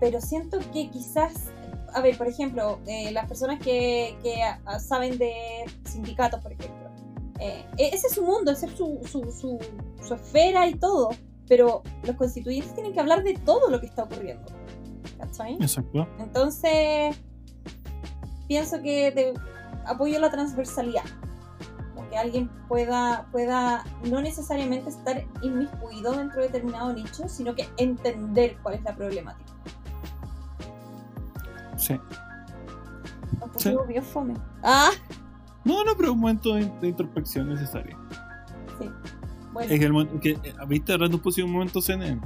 pero 0.00 0.20
siento 0.20 0.58
que 0.72 0.90
quizás, 0.90 1.50
a 1.92 2.00
ver, 2.00 2.16
por 2.16 2.28
ejemplo, 2.28 2.78
eh, 2.86 3.10
las 3.12 3.26
personas 3.26 3.58
que, 3.60 4.16
que, 4.22 4.42
ah, 4.42 4.78
saben 4.78 5.18
de 5.18 5.34
sindicatos, 5.84 6.40
por 6.40 6.52
ejemplo, 6.52 6.90
eh, 7.40 7.64
e- 7.76 7.88
ese 7.94 8.06
es 8.06 8.14
su 8.14 8.24
mundo, 8.24 8.50
ese 8.52 8.66
es 8.66 8.72
su, 8.72 9.00
su, 9.04 9.30
su, 9.32 9.58
su 10.06 10.14
esfera 10.14 10.66
y 10.68 10.74
todo, 10.74 11.10
pero 11.48 11.82
los 12.04 12.16
constituyentes 12.16 12.74
tienen 12.74 12.92
que 12.92 13.00
hablar 13.00 13.22
de 13.22 13.34
todo 13.34 13.70
lo 13.70 13.80
que 13.80 13.86
está 13.86 14.04
ocurriendo. 14.04 14.44
¿Cachai? 15.18 15.54
Exacto. 15.60 16.06
Entonces, 16.18 17.16
pienso 18.48 18.82
que 18.82 19.10
de- 19.10 19.34
apoyo 19.86 20.18
la 20.18 20.30
transversalidad. 20.30 21.04
Que 22.10 22.16
alguien 22.16 22.48
pueda, 22.68 23.26
pueda 23.32 23.84
no 24.08 24.20
necesariamente 24.22 24.90
estar 24.90 25.24
inmiscuido 25.42 26.12
dentro 26.12 26.40
de 26.40 26.46
determinado 26.46 26.92
nicho, 26.92 27.28
sino 27.28 27.52
que 27.56 27.68
entender 27.78 28.56
cuál 28.62 28.76
es 28.76 28.82
la 28.84 28.94
problemática. 28.94 29.52
Sí. 31.76 31.98
Sí. 33.56 33.74
bien 33.88 34.02
fome. 34.04 34.34
Ah, 34.62 34.90
No, 35.64 35.82
no, 35.82 35.96
pero 35.96 36.12
un 36.12 36.20
momento 36.20 36.54
de, 36.54 36.70
de 36.80 36.88
introspección 36.88 37.48
necesario. 37.48 37.98
sí. 38.78 38.88
Bueno, 39.52 39.72
Es 39.72 39.78
que 39.80 39.86
el 39.86 39.92
momento 39.92 40.20
que, 40.20 40.30
eh, 40.30 40.54
¿viste? 40.68 40.96
Pusimos 41.22 41.48
un 41.48 41.52
momento 41.54 41.80
CNN. 41.80 42.20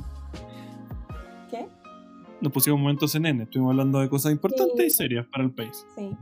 Nos 2.41 2.53
pusimos 2.53 2.77
un 2.77 2.83
momento 2.83 3.07
CNN. 3.07 3.43
Estuvimos 3.45 3.71
hablando 3.73 4.01
de 4.01 4.09
cosas 4.09 4.33
importantes 4.33 4.77
Sí. 4.79 4.87
y 4.87 4.91
serias 4.91 5.27
para 5.27 5.45
el 5.45 5.51
país. 5.53 5.87
Sí. 5.97 6.17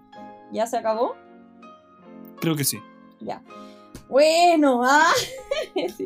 ¿Ya 0.52 0.66
se 0.66 0.76
acabó? 0.76 1.14
Creo 2.40 2.56
que 2.56 2.64
sí. 2.64 2.78
Ya. 3.20 3.42
Bueno, 4.08 4.82
ah. 4.84 5.12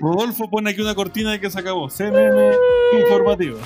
Rodolfo 0.01 0.51
pone 0.51 0.71
aquí 0.71 0.81
una 0.81 0.95
cortina 0.95 1.33
de 1.33 1.41
que 1.41 1.51
se 1.51 1.59
acabó. 1.59 1.89
CNN 1.89 2.53
informativo. 3.01 3.59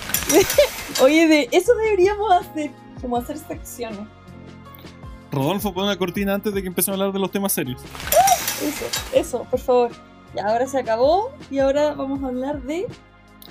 Oye, 1.02 1.26
de 1.26 1.48
eso 1.52 1.74
deberíamos 1.74 2.30
hacer, 2.32 2.70
como 3.00 3.16
hacer 3.16 3.38
secciones. 3.38 4.00
Rodolfo 5.32 5.72
pone 5.74 5.86
una 5.88 5.98
cortina 5.98 6.34
antes 6.34 6.54
de 6.54 6.62
que 6.62 6.68
empecemos 6.68 6.98
a 6.98 7.02
hablar 7.02 7.12
de 7.14 7.20
los 7.20 7.30
temas 7.30 7.52
serios. 7.52 7.82
Eso, 8.62 8.84
eso, 9.12 9.46
por 9.50 9.60
favor. 9.60 9.90
Ya, 10.34 10.46
ahora 10.48 10.66
se 10.66 10.78
acabó 10.78 11.32
y 11.50 11.58
ahora 11.58 11.94
vamos 11.94 12.22
a 12.22 12.28
hablar 12.28 12.62
de 12.62 12.86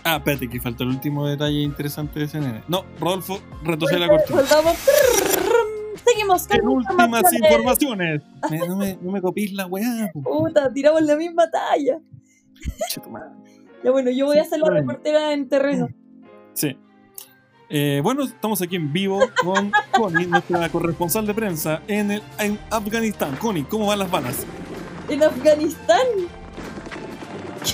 Ah, 0.07 0.17
espérate, 0.17 0.47
que 0.47 0.61
falta 0.61 0.83
el 0.83 0.89
último 0.91 1.25
detalle 1.27 1.61
interesante 1.61 2.19
de 2.19 2.27
CNN. 2.27 2.61
No, 2.67 2.85
Rodolfo, 2.99 3.39
retrocede 3.63 3.99
la 4.01 4.07
cortina. 4.07 4.43
Seguimos 6.05 6.47
con 6.47 6.59
En 6.59 6.67
últimas 6.67 7.33
informaciones. 7.33 8.21
Me- 8.51 8.59
no, 8.59 8.75
me, 8.75 8.97
no 9.01 9.11
me 9.11 9.19
copies 9.19 9.51
la 9.53 9.65
weá. 9.65 10.11
Puta, 10.13 10.71
tiramos 10.71 11.01
la 11.01 11.15
misma 11.15 11.49
talla. 11.49 11.99
Ya 13.83 13.91
bueno, 13.91 14.11
yo 14.11 14.27
voy 14.27 14.37
a 14.37 14.43
ser 14.43 14.59
la 14.59 14.69
reportera 14.69 15.33
en 15.33 15.49
terreno. 15.49 15.89
Sí. 16.53 16.77
Eh, 17.69 17.99
bueno, 18.03 18.23
estamos 18.23 18.61
aquí 18.61 18.75
en 18.75 18.93
vivo 18.93 19.19
con 19.43 19.71
Connie, 19.91 20.27
nuestra 20.27 20.69
corresponsal 20.69 21.25
de 21.25 21.33
prensa 21.33 21.81
en, 21.87 22.11
el, 22.11 22.23
en 22.37 22.59
Afganistán. 22.69 23.35
Connie, 23.37 23.63
¿cómo 23.63 23.87
van 23.87 23.97
las 23.99 24.11
balas? 24.11 24.45
En 25.09 25.23
Afganistán. 25.23 26.05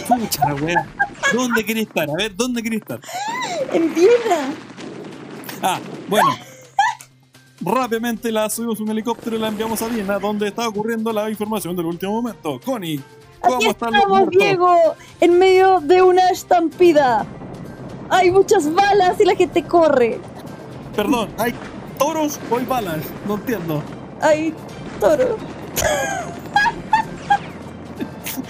Pucha, 0.08 0.48
la 0.48 0.56
weá. 0.56 0.88
¿Dónde 1.34 1.66
querés 1.66 1.88
estar? 1.88 2.10
A 2.10 2.14
ver, 2.14 2.36
¿dónde 2.36 2.62
querés 2.62 2.82
estar? 2.82 3.00
En 3.72 3.94
Viena. 3.94 4.54
Ah, 5.62 5.80
bueno. 6.08 6.30
Rápidamente 7.62 8.32
la 8.32 8.50
subimos 8.50 8.80
a 8.80 8.84
un 8.84 8.90
helicóptero 8.90 9.36
y 9.36 9.40
la 9.40 9.50
enviamos 9.50 9.82
a 9.82 9.88
Viena, 9.88 10.18
donde 10.18 10.48
está 10.48 10.68
ocurriendo 10.68 11.14
la 11.14 11.30
información 11.30 11.76
del 11.76 11.86
último 11.86 12.14
momento. 12.14 12.60
Connie, 12.66 13.00
¿cómo 13.40 13.58
Aquí 13.58 13.68
están 13.68 13.94
estamos? 13.94 14.30
Diego, 14.32 14.76
en 15.20 15.38
medio 15.38 15.80
de 15.80 16.02
una 16.02 16.30
estampida. 16.30 17.26
Hay 18.10 18.32
muchas 18.32 18.74
balas 18.74 19.20
y 19.22 19.26
la 19.26 19.36
gente 19.36 19.64
corre. 19.64 20.20
Perdón, 20.96 21.30
¿hay 21.38 21.54
toros 21.98 22.40
o 22.50 22.58
hay 22.58 22.66
balas? 22.66 23.00
No 23.28 23.36
entiendo. 23.36 23.84
Hay 24.22 24.54
toro. 25.00 25.38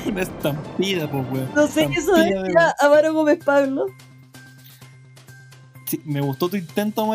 Una 0.08 0.22
estampida, 0.22 1.10
pues, 1.10 1.26
weón. 1.32 1.50
No 1.56 1.68
sé 1.68 1.88
qué 1.88 2.00
decía 2.02 2.76
Amaro 2.80 3.14
Gómez 3.14 3.44
Pablo. 3.44 3.86
Sí, 5.86 6.02
me 6.06 6.22
gustó 6.22 6.48
tu 6.50 6.56
intento, 6.56 7.06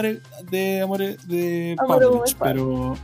de 0.51 0.83
Amore 0.83 1.16
de 1.27 1.77
Amaro 1.79 2.22
Pablo. 2.22 2.25
pero 2.42 2.96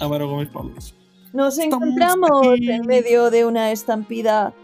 Amaro 0.00 0.28
Gómez 0.28 0.48
Pavlovich. 0.48 0.94
Nos 1.34 1.58
Estamos 1.58 1.82
encontramos 1.88 2.30
aquí. 2.54 2.70
en 2.70 2.86
medio 2.86 3.30
de 3.30 3.44
una 3.44 3.70
estampida. 3.70 4.54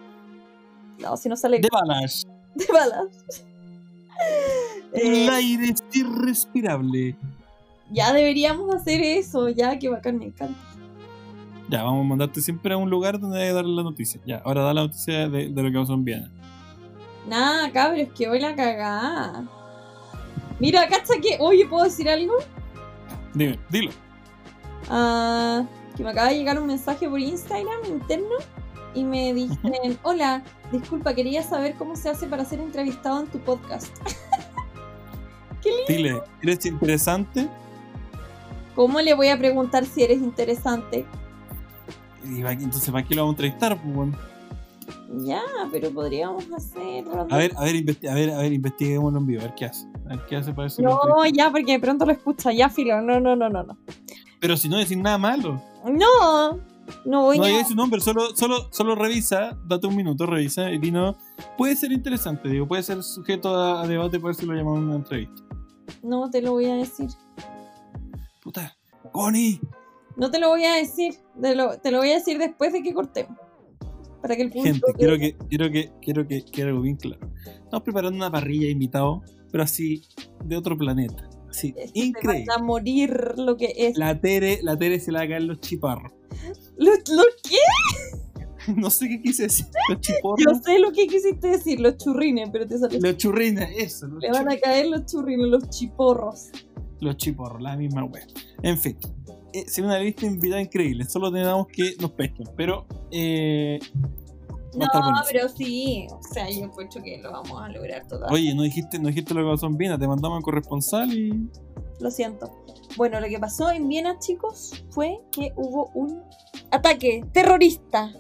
No, 0.99 1.17
si 1.19 1.29
no 1.29 1.37
sale 1.37 1.59
De 1.61 1.69
balas. 1.71 2.27
de 2.55 2.67
balas. 2.73 3.09
El 4.95 5.13
Eh, 5.13 5.29
aire 5.31 5.65
es 5.71 5.83
irrespirable. 5.93 7.17
ya 7.91 8.13
deberíamos 8.15 8.75
hacer 8.75 9.03
eso, 9.03 9.49
ya 9.51 9.79
que 9.79 9.89
bacán, 9.91 10.19
me 10.19 10.27
encanta. 10.27 10.59
Ya, 11.69 11.83
vamos 11.83 12.05
a 12.05 12.09
mandarte 12.09 12.41
siempre 12.41 12.75
a 12.75 12.77
un 12.77 12.91
lugar 12.91 13.19
donde 13.19 13.41
hay 13.41 13.49
que 13.49 13.55
darle 13.55 13.75
la 13.75 13.83
noticia. 13.83 14.21
Ya, 14.27 14.43
ahora 14.45 14.63
da 14.63 14.75
la 14.75 14.83
noticia 14.83 15.29
de, 15.29 15.49
de 15.49 15.63
lo 15.63 15.71
que 15.71 15.79
pasó 15.79 15.95
en 15.95 16.05
Viena. 16.05 16.31
Nada, 17.27 17.73
cabros, 17.73 18.09
que 18.15 18.29
voy 18.29 18.41
la 18.41 18.55
cagada. 18.55 19.45
Mira, 20.61 20.87
cacha 20.89 21.15
que. 21.21 21.39
Oye, 21.41 21.67
¿puedo 21.67 21.85
decir 21.85 22.09
algo? 22.09 22.35
Dime, 23.33 23.59
dilo. 23.71 23.91
Ah, 24.91 25.65
que 25.97 26.05
me 26.05 26.11
acaba 26.11 26.29
de 26.29 26.37
llegar 26.37 26.61
un 26.61 26.67
mensaje 26.67 27.09
por 27.09 27.19
Instagram 27.19 27.85
interno 27.89 28.37
y 28.95 29.05
me 29.05 29.33
dicen: 29.33 29.99
Hola, 30.03 30.43
disculpa, 30.71 31.15
quería 31.15 31.43
saber 31.43 31.75
cómo 31.77 31.97
se 31.97 32.11
hace 32.11 32.27
para 32.27 32.45
ser 32.45 32.61
entrevistado 32.61 33.21
en 33.21 33.27
tu 33.29 33.39
podcast. 33.39 33.97
Qué 35.63 35.71
lindo. 35.71 35.85
Dile, 35.89 36.23
¿eres 36.43 36.67
interesante? 36.67 37.49
¿Cómo 38.75 39.01
le 39.01 39.15
voy 39.15 39.29
a 39.29 39.39
preguntar 39.39 39.87
si 39.87 40.03
eres 40.03 40.19
interesante? 40.19 41.07
Y 42.25 42.43
va- 42.43 42.53
entonces, 42.53 42.91
¿para 42.91 43.05
qué 43.07 43.15
lo 43.15 43.23
vamos 43.23 43.33
a 43.33 43.37
entrevistar? 43.37 43.81
pues, 43.83 43.97
weón? 43.97 44.17
Ya, 45.25 45.43
pero 45.73 45.91
podríamos 45.91 46.45
hacerlo. 46.53 47.27
A 47.31 47.37
ver, 47.37 47.53
a 47.57 47.65
ver, 47.65 47.75
investi- 47.77 48.09
a 48.09 48.15
ver, 48.15 48.31
a 48.31 48.39
ver, 48.39 48.53
investiguémoslo 48.53 49.19
en 49.19 49.27
vivo, 49.27 49.41
a 49.41 49.45
ver 49.45 49.55
qué 49.55 49.65
hace. 49.67 49.87
A 50.07 50.09
ver 50.11 50.27
qué 50.29 50.37
hace 50.37 50.53
para 50.53 50.69
eso. 50.69 50.83
No, 50.83 50.99
ya, 51.33 51.51
porque 51.51 51.73
de 51.73 51.81
pronto 51.81 52.05
lo 52.05 52.13
escucha, 52.13 52.53
ya, 52.53 52.69
filo. 52.69 53.01
No, 53.01 53.19
no, 53.21 53.35
no, 53.37 53.49
no, 53.49 53.63
no. 53.63 53.79
Pero 54.41 54.57
si 54.57 54.69
no 54.69 54.77
decís 54.77 54.97
nada 54.99 55.17
malo. 55.19 55.63
No, 55.87 56.59
No 57.07 57.23
voy 57.23 57.39
No 57.39 57.45
a... 57.45 57.47
digáis 57.47 57.69
su 57.69 57.75
nombre, 57.75 57.99
solo, 58.03 58.37
solo, 58.37 58.69
solo 58.71 58.95
revisa, 58.95 59.57
date 59.67 59.87
un 59.87 59.97
minuto, 59.97 60.27
revisa 60.27 60.71
y 60.71 60.79
dinos. 60.79 61.17
Puede 61.57 61.77
ser 61.77 61.93
interesante, 61.93 62.49
digo, 62.51 62.69
puede 62.69 62.83
ser 62.83 63.03
sujeto 63.03 63.55
a, 63.57 63.83
a 63.83 63.87
debate, 63.87 64.21
por 64.21 64.35
si 64.35 64.45
lo 64.45 64.53
llamamos 64.53 64.81
en 64.81 64.85
una 64.85 64.97
entrevista. 64.97 65.43
No 66.03 66.29
te 66.31 66.43
lo 66.43 66.53
voy 66.53 66.67
a 66.67 66.75
decir. 66.75 67.09
Puta, 68.43 68.77
Connie, 69.13 69.61
No 70.17 70.31
te 70.31 70.39
lo 70.39 70.49
voy 70.49 70.65
a 70.65 70.75
decir. 70.77 71.15
Te 71.41 71.55
lo, 71.55 71.79
te 71.79 71.91
lo 71.91 71.99
voy 71.99 72.11
a 72.11 72.15
decir 72.15 72.39
después 72.39 72.73
de 72.73 72.83
que 72.83 72.93
cortemos. 72.95 73.37
Para 74.23 74.37
que 74.37 74.43
el 74.43 74.51
público... 74.51 74.87
gente, 74.87 74.93
quiero 74.99 75.19
que, 75.19 75.37
quiero 75.49 75.71
que, 75.71 75.93
quiero 76.01 76.27
que 76.27 76.45
quede 76.45 76.69
algo 76.69 76.81
bien 76.83 76.97
claro. 76.97 77.29
Estamos 77.47 77.83
preparando 77.83 78.17
una 78.17 78.31
parrilla 78.31 78.67
de 78.67 78.73
invitados, 78.73 79.21
pero 79.51 79.65
así, 79.65 80.03
de 80.45 80.57
otro 80.57 80.79
planeta. 80.79 81.29
Así, 81.51 81.75
Es 81.77 81.93
que 81.93 82.01
te 82.01 82.07
increíble. 82.07 82.45
van 82.49 82.61
a 82.61 82.65
morir 82.65 83.35
lo 83.37 83.57
que 83.57 83.73
es. 83.77 83.99
La 83.99 84.19
Tere, 84.21 84.61
la 84.63 84.77
Tere 84.79 84.99
se 84.99 85.13
le 85.13 85.19
va 85.19 85.25
a 85.25 85.29
caer 85.29 85.43
los 85.43 85.61
chiparros. 85.61 86.13
¿Lo, 86.79 86.93
lo 86.93 87.23
qué? 87.49 87.57
No 88.77 88.89
sé 88.89 89.09
qué 89.11 89.21
quise 89.21 89.43
decir. 89.43 89.67
Los 89.91 90.01
Yo 90.01 90.15
chiporros. 90.15 90.59
sé 90.65 90.79
lo 90.79 90.91
que 90.91 91.07
quisiste 91.07 91.49
decir, 91.49 91.81
los 91.81 91.99
churrines, 91.99 92.49
pero 92.51 92.67
te 92.67 92.79
salió. 92.79 92.99
Los 92.99 93.19
churrines, 93.19 93.69
eso. 93.77 94.07
Los, 94.07 94.23
Le 94.23 94.31
van 94.31 94.51
a 94.51 94.57
caer 94.57 94.87
los 94.87 95.05
churrines, 95.05 95.49
los 95.49 95.69
chiporros. 95.69 96.49
los 97.01 97.15
chiporros, 97.19 97.61
la 97.61 97.77
misma 97.77 98.05
wea. 98.05 98.27
En 98.63 98.79
fin. 98.79 98.97
Eh, 99.55 99.67
se 99.69 99.83
una 99.83 100.01
lista 100.01 100.23
de 100.23 100.33
invitados 100.33 100.65
increíble. 100.65 101.05
Solo 101.05 101.31
tenemos 101.31 101.69
que 101.69 101.95
nos 102.01 102.11
pesquen. 102.11 102.49
Pero. 102.57 102.87
Eh, 103.13 103.79
a 104.75 105.01
No, 105.01 105.23
pero 105.31 105.49
sí. 105.49 106.09
O 106.11 106.21
sea, 106.33 106.51
yo 106.51 106.65
encuentro 106.65 107.01
que 107.01 107.19
lo 107.19 107.31
vamos 107.31 107.63
a 107.63 107.69
lograr 107.69 108.05
todo. 108.09 108.27
Oye, 108.31 108.53
no 108.53 108.63
dijiste, 108.63 108.99
no 108.99 109.09
dijiste 109.09 109.33
lo 109.33 109.43
que 109.43 109.51
pasó 109.53 109.67
en 109.67 109.77
Viena. 109.77 109.97
Te 109.97 110.09
mandamos 110.09 110.39
al 110.39 110.43
corresponsal 110.43 111.13
y. 111.13 111.49
Lo 112.01 112.11
siento. 112.11 112.53
Bueno, 112.97 113.21
lo 113.21 113.29
que 113.29 113.39
pasó 113.39 113.71
en 113.71 113.89
Viena, 113.89 114.19
chicos, 114.19 114.85
fue 114.91 115.21
que 115.31 115.53
hubo 115.55 115.93
un 115.95 116.21
ataque 116.73 117.25
terrorista. 117.33 118.13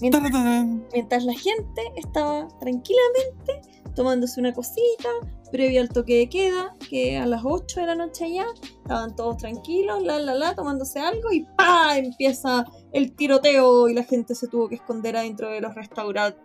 Mientras, 0.00 0.32
mientras 0.90 1.24
la 1.24 1.34
gente 1.34 1.82
estaba 1.96 2.48
tranquilamente 2.58 3.60
tomándose 3.94 4.40
una 4.40 4.52
cosita, 4.52 5.08
previo 5.50 5.80
al 5.80 5.88
toque 5.90 6.16
de 6.18 6.28
queda, 6.28 6.74
que 6.88 7.18
a 7.18 7.26
las 7.26 7.42
8 7.44 7.80
de 7.80 7.86
la 7.86 7.94
noche 7.94 8.32
ya, 8.32 8.46
estaban 8.82 9.14
todos 9.16 9.36
tranquilos, 9.38 10.02
la 10.02 10.18
la 10.18 10.34
la, 10.34 10.54
tomándose 10.54 10.98
algo 11.00 11.30
y 11.32 11.44
¡pa! 11.56 11.98
empieza 11.98 12.64
el 12.92 13.14
tiroteo 13.14 13.88
y 13.88 13.94
la 13.94 14.02
gente 14.04 14.34
se 14.34 14.48
tuvo 14.48 14.68
que 14.68 14.76
esconder 14.76 15.16
adentro 15.16 15.50
de 15.50 15.60
los 15.60 15.74
restaurantes. 15.74 16.40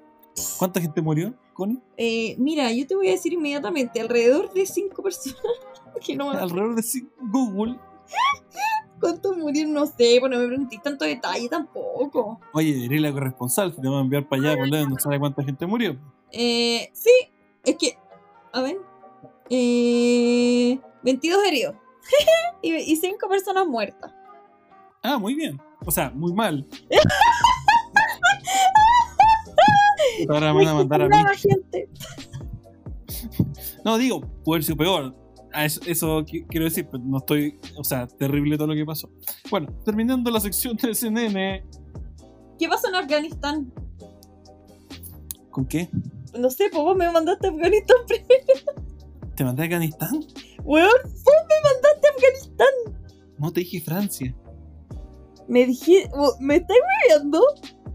¿Cuánta 0.60 0.80
gente 0.82 1.02
murió, 1.02 1.34
Connie? 1.54 1.80
Eh, 1.98 2.36
mira, 2.38 2.72
yo 2.72 2.86
te 2.86 2.96
voy 2.96 3.08
a 3.08 3.12
decir 3.12 3.34
inmediatamente, 3.34 4.00
alrededor 4.02 4.54
de 4.54 4.66
5 4.66 5.02
personas. 5.04 5.42
Que 6.06 6.16
no 6.16 6.30
Alrededor 6.30 6.76
de 6.76 6.84
ci- 6.84 7.10
Google. 7.20 7.80
¿Cuántos 9.00 9.36
murieron? 9.38 9.74
No 9.74 9.86
sé, 9.88 10.18
pues 10.20 10.32
no 10.32 10.38
me 10.40 10.48
pregunté 10.48 10.80
tanto 10.84 11.06
detalle 11.06 11.50
tampoco. 11.50 12.40
Oye, 12.54 12.74
diré 12.74 13.00
la 13.00 13.12
corresponsal. 13.12 13.74
Si 13.74 13.82
te 13.82 13.88
van 13.88 13.98
a 13.98 14.02
enviar 14.02 14.28
para 14.28 14.54
allá, 14.54 14.86
no 14.88 14.98
sabe 15.00 15.20
cuánta 15.20 15.44
gente 15.44 15.66
murió. 15.66 15.98
Eh, 16.32 16.90
sí, 16.94 17.10
es 17.72 17.78
que, 17.78 17.98
a 18.54 18.62
ver, 18.62 18.78
eh, 19.50 20.80
22 21.04 21.44
heridos 21.46 21.76
y 22.62 22.96
5 22.96 23.28
personas 23.30 23.68
muertas. 23.68 24.12
Ah, 25.04 25.18
muy 25.18 25.36
bien. 25.36 25.62
O 25.86 25.92
sea, 25.92 26.10
muy 26.10 26.34
mal. 26.34 26.66
Ahora 30.30 30.54
me 30.54 30.66
van 30.66 30.68
a 30.68 30.74
mandar 30.74 31.02
a 31.04 31.08
mí. 31.10 31.16
Gente. 31.38 31.90
No, 33.86 33.98
digo, 33.98 34.22
puede 34.44 34.64
ser 34.64 34.76
peor. 34.76 35.16
Eso, 35.54 35.80
eso 35.86 36.20
qui- 36.26 36.46
quiero 36.48 36.66
decir, 36.66 36.88
pero 36.92 37.04
no 37.04 37.18
estoy. 37.18 37.60
O 37.78 37.84
sea, 37.84 38.08
terrible 38.08 38.58
todo 38.58 38.68
lo 38.68 38.74
que 38.76 38.86
pasó. 38.86 39.10
Bueno, 39.50 39.68
terminando 39.86 40.30
la 40.32 40.40
sección 40.40 40.76
de 40.78 40.94
CNN. 40.94 41.64
¿Qué 42.60 42.68
pasó 42.68 42.88
en 42.90 42.96
Afganistán? 42.96 43.72
¿Con 45.52 45.66
qué? 45.66 45.90
No 46.38 46.50
sé, 46.50 46.66
pues 46.72 46.84
vos 46.84 46.96
me 46.96 47.10
mandaste 47.12 47.48
a 47.48 47.50
Afganistán 47.52 47.98
primero. 48.08 48.84
¿Te 49.36 49.44
mandé 49.44 49.64
a 49.64 49.66
Afganistán? 49.66 50.10
Weón, 50.64 50.90
vos 51.04 51.34
me 51.48 51.56
mandaste 51.64 52.08
a 52.08 52.12
Afganistán. 52.16 52.68
No, 53.38 53.54
te 53.54 53.60
dije 53.62 53.82
Francia. 53.82 54.36
Me 55.48 55.66
dije, 55.66 56.10
¿me 56.40 56.56
estáis 56.58 56.80
viendo? 57.08 57.42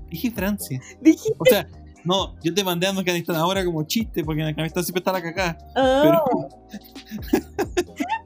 Dije 0.08 0.30
Francia. 0.30 0.80
Dijiste, 1.00 1.34
O 1.38 1.44
sea, 1.44 1.68
no, 2.04 2.34
yo 2.42 2.54
te 2.54 2.62
mandé 2.64 2.86
a 2.86 2.90
Afganistán 2.90 3.36
ahora 3.36 3.64
como 3.64 3.82
chiste, 3.84 4.22
porque 4.24 4.42
en 4.42 4.48
Afganistán 4.48 4.84
siempre 4.84 5.00
está 5.00 5.12
la 5.12 5.22
cacá. 5.22 5.58
ah. 5.76 6.24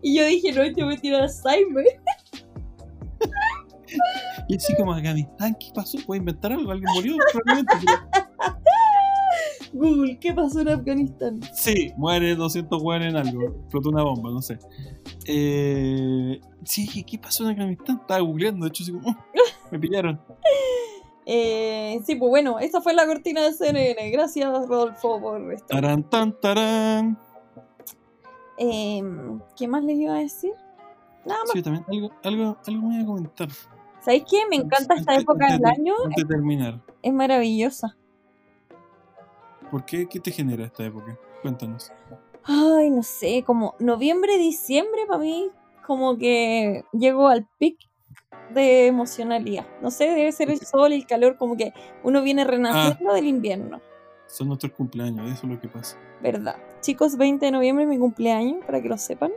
Y 0.03 0.17
yo 0.19 0.25
dije, 0.27 0.53
no, 0.53 0.63
te 0.73 0.85
voy 0.85 0.95
a 0.95 1.01
tirar 1.01 1.23
Alzheimer. 1.23 1.85
Y 4.49 4.57
así 4.57 4.77
como 4.77 4.93
Afganistán, 4.93 5.57
¿qué 5.59 5.69
pasó? 5.75 5.99
¿Puedo 6.07 6.19
inventar 6.19 6.53
algo? 6.53 6.71
¿Alguien 6.71 6.89
murió? 6.95 7.17
Probablemente, 7.33 7.73
pero- 7.85 8.57
Google, 9.73 10.19
¿qué 10.21 10.33
pasó 10.33 10.61
en 10.61 10.69
Afganistán? 10.69 11.41
Sí, 11.55 11.93
muere 11.97 12.35
200 12.37 12.83
hueones 12.83 13.11
en 13.11 13.17
algo. 13.17 13.43
Explotó 13.63 13.91
una 13.91 14.03
bomba, 14.03 14.31
no 14.31 14.41
sé. 14.43 14.59
Eh, 15.27 16.41
sí, 16.65 16.89
¿qué- 16.89 17.05
¿qué 17.05 17.19
pasó 17.19 17.45
en 17.45 17.51
Afganistán? 17.51 17.99
Estaba 18.01 18.21
googleando, 18.21 18.65
de 18.65 18.69
hecho, 18.71 18.83
así 18.85 18.93
como, 18.93 19.09
"Oh, 19.11 19.17
me 19.71 19.79
pillaron. 19.79 20.21
Eh, 21.27 22.01
sí, 22.07 22.15
pues 22.15 22.29
bueno, 22.31 22.59
esa 22.61 22.81
fue 22.81 22.95
la 22.95 23.05
cortina 23.07 23.43
de 23.43 23.53
CNN. 23.53 24.11
Gracias, 24.11 24.49
Rodolfo, 24.69 25.21
por 25.21 25.53
esto. 25.53 25.67
Tarán, 25.69 26.09
tan, 26.09 26.39
tarán. 26.41 27.19
Em, 28.59 29.41
¿Qué 29.57 29.69
más 29.69 29.85
les 29.85 29.99
iba 29.99 30.15
a 30.15 30.19
decir? 30.21 30.53
Nada 31.25 31.41
más. 31.41 31.51
Sí, 31.53 31.63
también 31.63 31.85
algo, 31.91 32.11
algo, 32.23 32.57
algo 32.67 32.83
me 32.89 32.95
voy 32.95 33.03
a 33.03 33.07
comentar. 33.07 33.49
¿Sabéis 34.01 34.25
qué? 34.31 34.39
Me 34.49 34.57
encanta 34.57 34.95
esta 34.95 35.13
Antes- 35.13 35.23
época 35.25 35.45
antes 35.47 35.61
del 35.61 35.63
de- 35.63 35.69
año. 35.81 35.95
Antes 36.05 36.25
de 36.29 36.35
terminar, 36.35 36.81
Es 37.03 37.13
maravillosa. 37.13 37.97
¿Por 39.71 39.85
qué? 39.85 40.07
¿Qué 40.07 40.21
te 40.21 40.31
genera 40.31 40.65
esta 40.65 40.85
época? 40.85 41.19
Cuéntanos. 41.43 41.93
Ay, 42.45 42.91
no 42.91 43.03
sé, 43.03 43.43
como 43.45 43.75
noviembre, 43.79 44.39
diciembre, 44.39 45.03
para 45.07 45.19
mí, 45.19 45.51
como 45.87 46.17
que 46.17 46.85
llego 46.93 47.29
al 47.29 47.47
pic 47.59 47.79
de 48.55 48.87
emocionalidad. 48.87 49.67
No 49.83 49.91
sé, 49.91 50.05
debe 50.05 50.31
ser 50.33 50.51
el 50.51 50.61
sol 50.61 50.93
y 50.93 50.97
el 50.97 51.07
calor, 51.07 51.37
como 51.37 51.57
que 51.57 51.73
uno 52.05 52.23
viene 52.23 52.45
renaciendo 52.45 53.15
del 53.15 53.27
invierno. 53.27 53.81
Son 54.29 54.49
nuestros 54.49 54.73
cumpleaños, 54.73 55.31
eso 55.31 55.47
es 55.47 55.53
lo 55.53 55.61
que 55.61 55.69
pasa. 55.69 55.97
¿Verdad? 56.23 56.57
Chicos, 56.81 57.17
20 57.17 57.47
de 57.47 57.53
noviembre 57.53 57.85
es 57.85 57.91
mi 57.91 57.99
cumpleaños, 57.99 58.65
para 58.65 58.81
que 58.81 58.89
lo 58.89 58.99
sepan. 58.99 59.33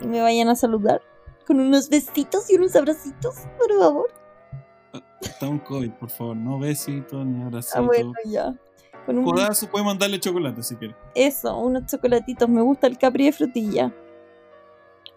Y 0.00 0.06
me 0.06 0.20
vayan 0.20 0.48
a 0.48 0.56
saludar 0.56 1.00
con 1.46 1.60
unos 1.60 1.88
besitos 1.88 2.50
y 2.50 2.56
unos 2.56 2.74
abracitos, 2.76 3.34
por 3.58 3.78
favor. 3.78 4.08
Está 5.20 5.48
un 5.48 5.58
COVID, 5.58 5.90
por 5.92 6.10
favor, 6.10 6.36
no 6.36 6.58
besitos 6.58 7.26
ni 7.26 7.42
abracitos. 7.42 7.76
Ah, 7.76 7.82
bueno, 7.82 8.12
ya. 8.24 8.54
Con 9.06 9.18
un 9.18 9.24
Codazo 9.24 9.68
puede 9.70 9.84
mandarle 9.84 10.20
chocolate 10.20 10.62
si 10.62 10.76
quiere. 10.76 10.94
eso, 11.14 11.56
unos 11.58 11.86
chocolatitos. 11.86 12.48
Me 12.48 12.62
gusta 12.62 12.86
el 12.86 12.98
capri 12.98 13.24
de 13.26 13.32
frutilla. 13.32 13.92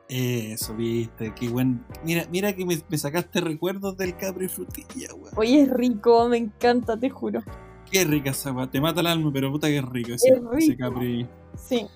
Eso, 0.09 0.75
viste, 0.75 1.34
qué 1.36 1.47
buen. 1.49 1.84
Mira, 2.03 2.25
mira 2.29 2.53
que 2.53 2.65
me, 2.65 2.77
me 2.89 2.97
sacaste 2.97 3.39
recuerdos 3.41 3.95
del 3.97 4.15
Capri 4.17 4.47
Frutilla, 4.49 5.13
weón. 5.15 5.34
Oye, 5.38 5.61
es 5.61 5.71
rico, 5.71 6.27
me 6.27 6.38
encanta, 6.38 6.97
te 6.97 7.09
juro. 7.09 7.41
Qué 7.89 8.03
rica 8.03 8.31
esa 8.31 8.51
weá, 8.51 8.69
te 8.69 8.81
mata 8.81 8.99
el 9.01 9.07
alma, 9.07 9.31
pero 9.34 9.49
puta 9.51 9.67
que 9.67 9.81
rico 9.81 10.11
ese, 10.13 10.29
Es 10.29 10.36
rico. 10.39 10.53
ese 10.57 10.77
Capri. 10.77 11.27
Sí, 11.57 11.88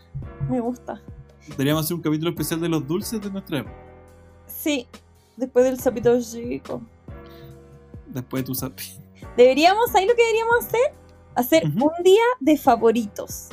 me 0.49 0.59
gusta. 0.61 1.01
Deberíamos 1.49 1.83
hacer 1.85 1.95
un 1.95 2.01
capítulo 2.01 2.29
especial 2.31 2.61
de 2.61 2.69
los 2.69 2.87
dulces 2.87 3.21
de 3.21 3.29
nuestra 3.29 3.59
época. 3.59 3.75
Sí, 4.45 4.87
después 5.35 5.65
del 5.65 5.79
sapito 5.79 6.19
chico. 6.21 6.81
Después 8.07 8.43
de 8.43 8.47
tu 8.47 8.55
sapi. 8.55 8.83
Deberíamos, 9.37 9.91
¿sabes 9.91 10.07
lo 10.07 10.15
que 10.15 10.23
deberíamos 10.23 10.65
hacer? 10.65 10.93
Hacer 11.37 11.65
un 11.65 12.03
día 12.03 12.23
de 12.39 12.57
favoritos. 12.57 13.49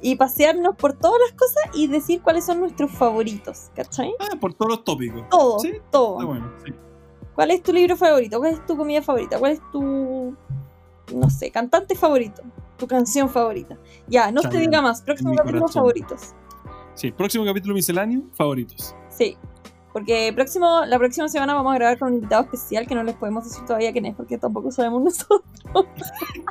Y 0.00 0.16
pasearnos 0.16 0.76
por 0.76 0.92
todas 0.92 1.18
las 1.28 1.32
cosas 1.32 1.62
y 1.74 1.88
decir 1.88 2.22
cuáles 2.22 2.44
son 2.44 2.60
nuestros 2.60 2.90
favoritos, 2.92 3.70
¿cachai? 3.74 4.14
Ah, 4.20 4.36
por 4.40 4.54
todos 4.54 4.70
los 4.70 4.84
tópicos. 4.84 5.28
Todo, 5.28 5.58
Sí, 5.58 5.72
todo. 5.90 6.14
Está 6.20 6.26
bueno, 6.26 6.52
sí. 6.64 6.72
¿Cuál 7.34 7.50
es 7.50 7.62
tu 7.62 7.72
libro 7.72 7.96
favorito? 7.96 8.38
¿Cuál 8.38 8.52
es 8.52 8.64
tu 8.64 8.76
comida 8.76 9.02
favorita? 9.02 9.38
¿Cuál 9.38 9.52
es 9.52 9.60
tu, 9.72 10.36
no 11.12 11.30
sé, 11.30 11.50
cantante 11.50 11.96
favorito? 11.96 12.42
Tu 12.76 12.86
canción 12.86 13.28
favorita. 13.28 13.76
Ya, 14.06 14.30
no 14.30 14.40
Chayanne, 14.42 14.60
diga 14.66 14.82
más. 14.82 15.02
Próximo 15.02 15.34
capítulo 15.34 15.66
favoritos. 15.68 16.34
Sí, 16.94 17.10
próximo 17.10 17.44
capítulo 17.44 17.74
misceláneo, 17.74 18.22
favoritos. 18.34 18.94
Sí. 19.08 19.36
Porque 19.94 20.32
próximo, 20.34 20.84
la 20.86 20.98
próxima 20.98 21.28
semana 21.28 21.54
vamos 21.54 21.72
a 21.72 21.76
grabar 21.76 21.98
con 22.00 22.08
un 22.08 22.14
invitado 22.14 22.42
especial 22.42 22.84
que 22.84 22.96
no 22.96 23.04
les 23.04 23.14
podemos 23.14 23.44
decir 23.44 23.64
todavía 23.64 23.92
quién 23.92 24.06
es, 24.06 24.16
porque 24.16 24.36
tampoco 24.36 24.72
sabemos 24.72 25.00
nosotros. 25.04 25.44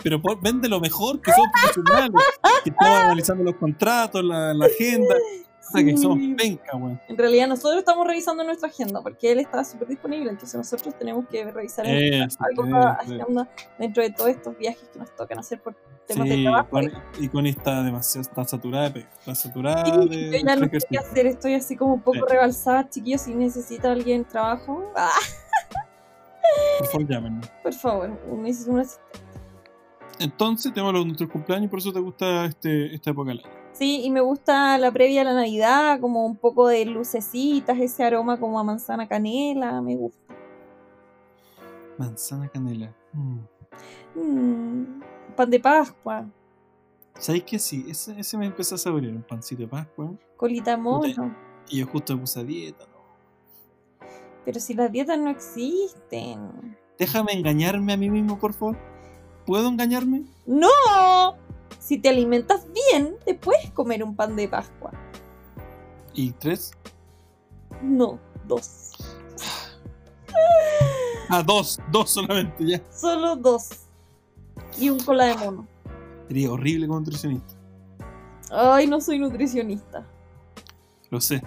Pero 0.01 0.21
por, 0.21 0.41
vende 0.41 0.69
lo 0.69 0.79
mejor, 0.79 1.19
que 1.19 1.33
somos 1.33 1.51
profesionales. 1.51 2.21
que 2.63 2.69
estamos 2.69 2.99
analizando 2.99 3.43
los 3.43 3.55
contratos, 3.55 4.23
la 4.23 4.65
agenda. 4.65 5.15
Que 5.74 5.97
somos 5.97 6.18
Sí. 6.20 6.36
penca. 6.38 6.72
En 7.07 7.18
realidad 7.18 7.47
nosotros 7.47 7.80
estamos 7.80 8.05
revisando 8.05 8.43
nuestra 8.43 8.70
agenda, 8.70 9.01
porque 9.01 9.32
él 9.32 9.39
está 9.39 9.64
súper 9.64 9.88
disponible, 9.88 10.30
entonces 10.30 10.55
nosotros 10.55 10.93
tenemos 10.99 11.26
que 11.30 11.43
revisar 11.51 11.86
algo 11.86 11.97
eh, 11.97 12.20
eh. 12.20 12.95
agenda 12.99 13.49
dentro 13.80 14.03
de 14.03 14.09
todos 14.11 14.30
estos 14.32 14.57
viajes 14.57 14.88
que 14.91 14.99
nos 14.99 15.16
tocan 15.16 15.39
hacer 15.39 15.61
por 15.61 15.76
temas 16.05 16.28
de 16.28 16.36
Sí, 16.36 16.43
trabajo. 16.43 16.70
Connie- 16.70 16.91
y 17.20 17.28
Connie 17.30 17.51
está 17.51 17.82
demasiado, 17.82 18.28
está 18.28 18.43
saturada 18.43 18.89
de 18.89 18.99
está 18.99 19.34
saturada 19.36 19.86
Sí, 19.86 20.09
de, 20.09 20.32
yo 20.39 20.45
ya 20.45 20.55
no 20.57 20.66
sé 20.70 20.80
qué 20.89 20.97
hacer, 20.97 21.26
estoy 21.28 21.53
así 21.55 21.76
como 21.78 21.93
un 21.93 22.01
poco 22.01 22.18
Sí. 22.18 22.24
rebalsada, 22.30 22.89
chiquillos, 22.89 23.22
si 23.22 23.34
necesita 23.34 23.91
alguien 23.91 24.26
trabajo. 24.26 24.91
Ah, 24.95 25.09
Por 26.80 26.88
favor, 26.88 27.07
llámenos. 27.07 27.47
Por 27.64 27.74
favor, 27.74 28.09
necesito 28.38 28.72
una 28.74 28.82
asistente. 28.82 29.20
Entonces, 30.20 30.72
tenemos 30.74 30.93
los, 30.93 31.05
nuestros 31.05 31.30
cumpleaños 31.30 31.66
y 31.66 31.70
por 31.70 31.80
eso 31.80 31.91
te 31.91 31.99
gusta 31.99 32.45
este, 32.45 32.93
esta 32.93 33.09
época 33.11 33.30
del 33.30 33.39
año. 33.39 33.62
Sí, 33.74 34.01
y 34.03 34.09
me 34.11 34.21
gusta 34.21 34.78
la 34.78 34.91
previa 34.91 35.21
a 35.21 35.24
la 35.26 35.34
Navidad, 35.34 35.99
como 35.99 36.26
un 36.26 36.36
poco 36.36 36.67
de 36.67 36.86
lucecitas, 36.86 37.78
ese 37.80 38.03
aroma 38.03 38.39
como 38.39 38.59
a 38.59 38.63
manzana 38.63 39.07
canela, 39.07 39.82
me 39.82 39.95
gusta. 39.95 40.34
Manzana 41.97 42.47
canela. 42.49 42.93
Mm. 43.13 43.39
Mm, 44.15 45.01
pan 45.36 45.49
de 45.49 45.59
Pascua, 45.59 46.26
¿Sabéis 47.19 47.43
que 47.43 47.59
sí? 47.59 47.86
Ese, 47.88 48.19
ese 48.19 48.38
me 48.38 48.45
empezó 48.47 48.76
a 48.76 48.78
saborear. 48.78 49.13
Un 49.13 49.24
pancito 49.24 49.61
de 49.61 49.67
Pascua. 49.67 50.11
colita 50.36 50.78
mono. 50.78 51.36
Y 51.69 51.80
yo 51.80 51.88
justo 51.88 52.15
me 52.15 52.21
puse 52.21 52.39
a 52.39 52.43
dieta. 52.43 52.86
¿no? 52.86 54.07
Pero 54.45 54.59
si 54.59 54.74
las 54.74 54.91
dietas 54.91 55.17
no 55.19 55.30
existen. 55.30 56.78
Déjame 56.97 57.34
engañarme 57.34 57.93
a 57.93 57.97
mí 57.97 58.09
mismo, 58.09 58.39
por 58.39 58.53
favor. 58.53 58.78
¿Puedo 59.45 59.67
engañarme? 59.67 60.24
¡No! 60.45 60.67
Si 61.84 61.97
te 61.97 62.07
alimentas 62.07 62.65
bien, 62.91 63.17
te 63.25 63.36
puedes 63.36 63.69
comer 63.71 64.05
un 64.05 64.15
pan 64.15 64.38
de 64.38 64.47
Pascua. 64.47 64.91
¿Y 66.13 66.31
tres? 66.31 66.71
No, 67.81 68.19
dos. 68.47 68.91
Ah, 71.27 71.43
dos. 71.43 71.79
Dos 71.91 72.09
solamente, 72.11 72.65
ya. 72.65 72.81
Solo 72.89 73.36
dos. 73.36 73.69
Y 74.79 74.89
un 74.89 74.99
cola 75.01 75.25
de 75.25 75.36
mono. 75.36 75.67
Sería 76.29 76.53
horrible 76.53 76.88
como 76.88 76.99
nutricionista. 76.99 77.53
Ay, 78.49 78.88
no 78.88 79.01
soy 79.01 79.19
nutricionista. 79.19 80.07
Lo 81.09 81.19
sé. 81.19 81.41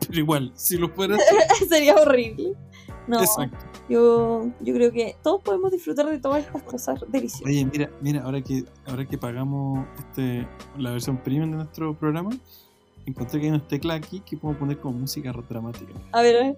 Pero 0.00 0.18
igual, 0.18 0.52
si 0.56 0.78
lo 0.78 0.88
fuera 0.88 1.16
Sería 1.68 1.94
horrible. 1.94 2.54
No, 3.06 3.20
Exacto. 3.20 3.64
Yo, 3.88 4.46
yo 4.60 4.74
creo 4.74 4.92
que 4.92 5.16
todos 5.22 5.42
podemos 5.42 5.70
disfrutar 5.70 6.06
de 6.06 6.18
todas 6.18 6.44
estas 6.44 6.62
cosas 6.62 7.00
deliciosas. 7.08 7.46
Oye, 7.46 7.64
mira, 7.64 7.90
mira, 8.00 8.22
ahora 8.22 8.40
que, 8.42 8.64
ahora 8.86 9.04
que 9.04 9.16
pagamos 9.16 9.86
este, 9.98 10.46
la 10.76 10.90
versión 10.90 11.16
premium 11.18 11.50
de 11.50 11.56
nuestro 11.58 11.94
programa, 11.94 12.30
encontré 13.06 13.40
que 13.40 13.46
hay 13.46 13.52
unas 13.52 13.68
teclas 13.68 13.98
aquí 13.98 14.20
que 14.20 14.36
podemos 14.36 14.58
poner 14.58 14.78
como 14.78 14.98
música 14.98 15.32
dramática. 15.48 15.92
A 16.12 16.22
ver, 16.22 16.36
a 16.36 16.40
ver. 16.46 16.56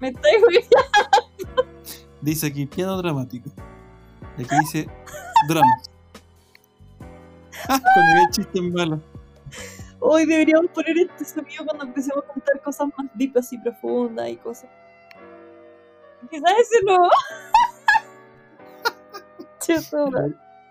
Me 0.00 0.08
estoy 0.08 0.30
olvidando. 0.46 1.64
Dice 2.20 2.46
aquí 2.46 2.66
piano 2.66 2.96
dramático. 2.98 3.50
Y 4.36 4.42
aquí 4.42 4.56
dice 4.60 4.88
dramas. 5.48 5.90
Ah, 7.68 7.80
cuando 7.80 8.20
hay 8.20 8.30
chistes 8.30 8.62
malos. 8.62 9.00
Hoy 10.00 10.26
deberíamos 10.26 10.70
poner 10.70 10.96
este 10.98 11.24
sonido 11.24 11.64
cuando 11.64 11.84
empecemos 11.84 12.24
a 12.24 12.32
contar 12.32 12.60
cosas 12.62 12.88
más 12.96 13.08
deep 13.14 13.32
y 13.50 13.58
profundas 13.58 14.28
y 14.28 14.36
cosas. 14.36 14.70
Quizás 16.30 16.52
ese 16.60 16.84
no. 16.84 16.98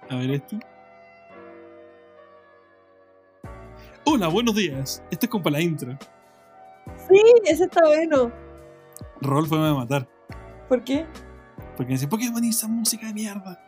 A 0.09 0.15
ver 0.15 0.32
esto. 0.32 0.57
Hola, 4.05 4.28
buenos 4.30 4.55
días. 4.55 5.03
Este 5.11 5.28
es 5.28 5.30
como 5.30 5.43
para 5.43 5.57
la 5.57 5.61
intro. 5.61 5.95
Sí, 7.07 7.21
ese 7.45 7.65
está 7.65 7.82
bueno. 7.86 8.32
Rolfo 9.21 9.55
me 9.55 9.61
va 9.61 9.69
a 9.69 9.73
matar. 9.75 10.07
¿Por 10.67 10.84
qué? 10.84 11.05
Porque 11.75 11.89
me 11.89 11.93
dice, 11.93 12.07
¿por 12.07 12.17
qué 12.17 12.32
pones 12.32 12.55
esa 12.57 12.67
música 12.67 13.05
de 13.05 13.13
mierda? 13.13 13.61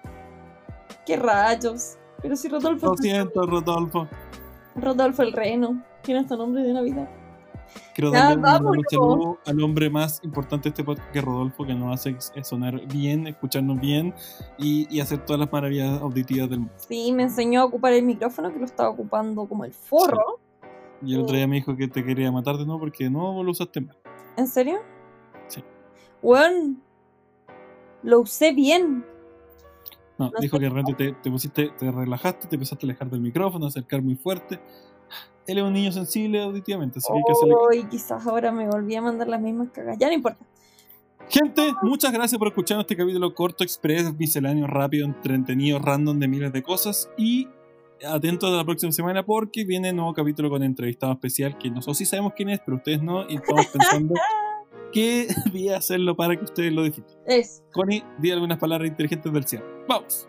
¿Qué 1.06 1.16
rayos? 1.16 1.98
Pero 2.22 2.36
si 2.36 2.48
Rodolfo, 2.48 2.88
Lo 2.88 2.98
siento, 2.98 3.46
Rodolfo. 3.46 4.08
Rodolfo 4.76 5.22
el 5.24 5.34
Reno 5.34 5.84
tiene 6.02 6.22
hasta 6.22 6.36
nombre 6.36 6.64
de 6.64 6.74
Navidad. 6.74 7.10
Quiero 7.94 8.12
Ya, 8.12 8.36
darle 8.36 8.70
un- 9.00 9.38
al 9.46 9.62
hombre 9.62 9.90
más 9.92 10.22
importante 10.24 10.64
de 10.64 10.70
este 10.70 10.84
podcast, 10.84 11.12
que 11.12 11.22
Rodolfo, 11.22 11.66
que 11.66 11.76
nos 11.76 11.94
hace 11.94 12.16
eh, 12.36 12.44
sonar 12.44 12.82
bien, 12.88 13.28
escucharnos 13.28 13.80
bien 13.80 14.14
y, 14.58 14.88
y 14.90 15.02
hacer 15.02 15.24
todas 15.24 15.40
las 15.40 15.52
maravillas 15.52 16.02
auditivas 16.02 16.50
del 16.50 16.60
mundo. 16.62 16.74
Sí, 16.78 17.12
me 17.12 17.24
enseñó 17.24 17.62
a 17.62 17.66
ocupar 17.66 17.94
el 17.94 18.06
micrófono 18.06 18.52
que 18.52 18.58
lo 18.60 18.66
estaba 18.66 18.90
ocupando 18.90 19.46
como 19.48 19.66
el 19.66 19.74
forro. 19.74 20.40
Y 21.04 21.14
el 21.14 21.22
otro 21.22 21.36
día 21.36 21.48
me 21.48 21.58
dijo 21.58 21.76
que 21.76 21.88
te 21.88 22.04
quería 22.04 22.32
matar 22.32 22.58
de 22.58 22.66
nuevo 22.66 22.80
porque 22.80 23.10
no 23.10 23.44
lo 23.44 23.52
usaste 23.52 23.82
mal. 23.82 23.96
¿En 24.36 24.48
serio? 24.48 24.80
Sí. 25.48 25.64
Bueno, 26.24 26.76
lo 28.04 28.22
usé 28.22 28.52
bien. 28.52 29.06
No, 30.20 30.26
No 30.26 30.40
dijo 30.40 30.58
sé 30.58 30.62
que 30.62 30.70
realmente 30.70 31.06
te, 31.06 31.14
te 31.14 31.32
pusiste, 31.32 31.72
te 31.80 31.92
relajaste, 31.92 32.48
te 32.48 32.56
empezaste 32.56 32.86
a 32.86 32.88
alejar 32.88 33.10
del 33.10 33.22
micrófono, 33.22 33.66
a 33.66 33.70
acercar 33.70 34.02
muy 34.02 34.16
fuerte. 34.16 34.60
Él 35.48 35.58
es 35.58 35.64
un 35.64 35.74
niño 35.74 35.92
sensible 35.92 36.44
auditivamente, 36.44 37.00
así 37.00 37.08
que 37.12 37.18
hay 37.18 37.24
que 37.26 37.32
hacerle. 37.32 37.56
Hoy 37.56 37.90
quizás 37.90 38.28
ahora 38.28 38.52
me 38.52 38.68
volví 38.68 38.96
a 38.96 39.02
mandar 39.02 39.28
las 39.28 39.42
mismas 39.42 39.70
cagas. 39.72 39.98
Ya 39.98 40.08
no 40.08 40.14
importa. 40.14 40.46
Gente, 41.30 41.74
muchas 41.82 42.12
gracias 42.12 42.38
por 42.38 42.50
escuchar 42.50 42.80
este 42.80 42.96
capítulo 42.96 43.34
corto, 43.34 43.64
express, 43.64 44.14
misceláneo, 44.18 44.68
rápido, 44.68 45.06
entretenido, 45.06 45.80
random 45.80 46.20
de 46.20 46.28
miles 46.28 46.52
de 46.52 46.62
cosas. 46.62 47.10
Y 47.18 47.48
atentos 48.08 48.52
a 48.52 48.58
la 48.58 48.66
próxima 48.66 48.92
semana 48.92 49.26
porque 49.26 49.64
viene 49.64 49.94
nuevo 49.94 50.14
capítulo 50.14 50.50
con 50.50 50.64
entrevistado 50.64 51.14
especial 51.14 51.58
que 51.58 51.70
nosotros 51.70 51.98
sí 51.98 52.06
sabemos 52.06 52.34
quién 52.36 52.50
es, 52.50 52.60
pero 52.66 52.78
ustedes 52.78 53.02
no. 53.02 53.30
Y 53.30 53.36
estamos 53.36 53.66
pensando 53.68 54.16
qué 54.92 55.28
día 55.52 55.78
hacerlo 55.78 56.16
para 56.16 56.36
que 56.38 56.44
ustedes 56.44 56.74
lo 56.74 56.84
disfruten. 56.84 57.18
Es. 57.26 57.64
Connie, 57.72 58.04
di 58.18 58.32
algunas 58.32 58.58
palabras 58.58 58.88
inteligentes 58.88 59.32
del 59.32 59.46
cielo. 59.46 59.66
¡Vamos! 59.88 60.28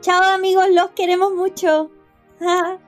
Chao 0.00 0.22
amigos, 0.22 0.66
los 0.72 0.90
queremos 0.90 1.32
mucho. 1.32 1.90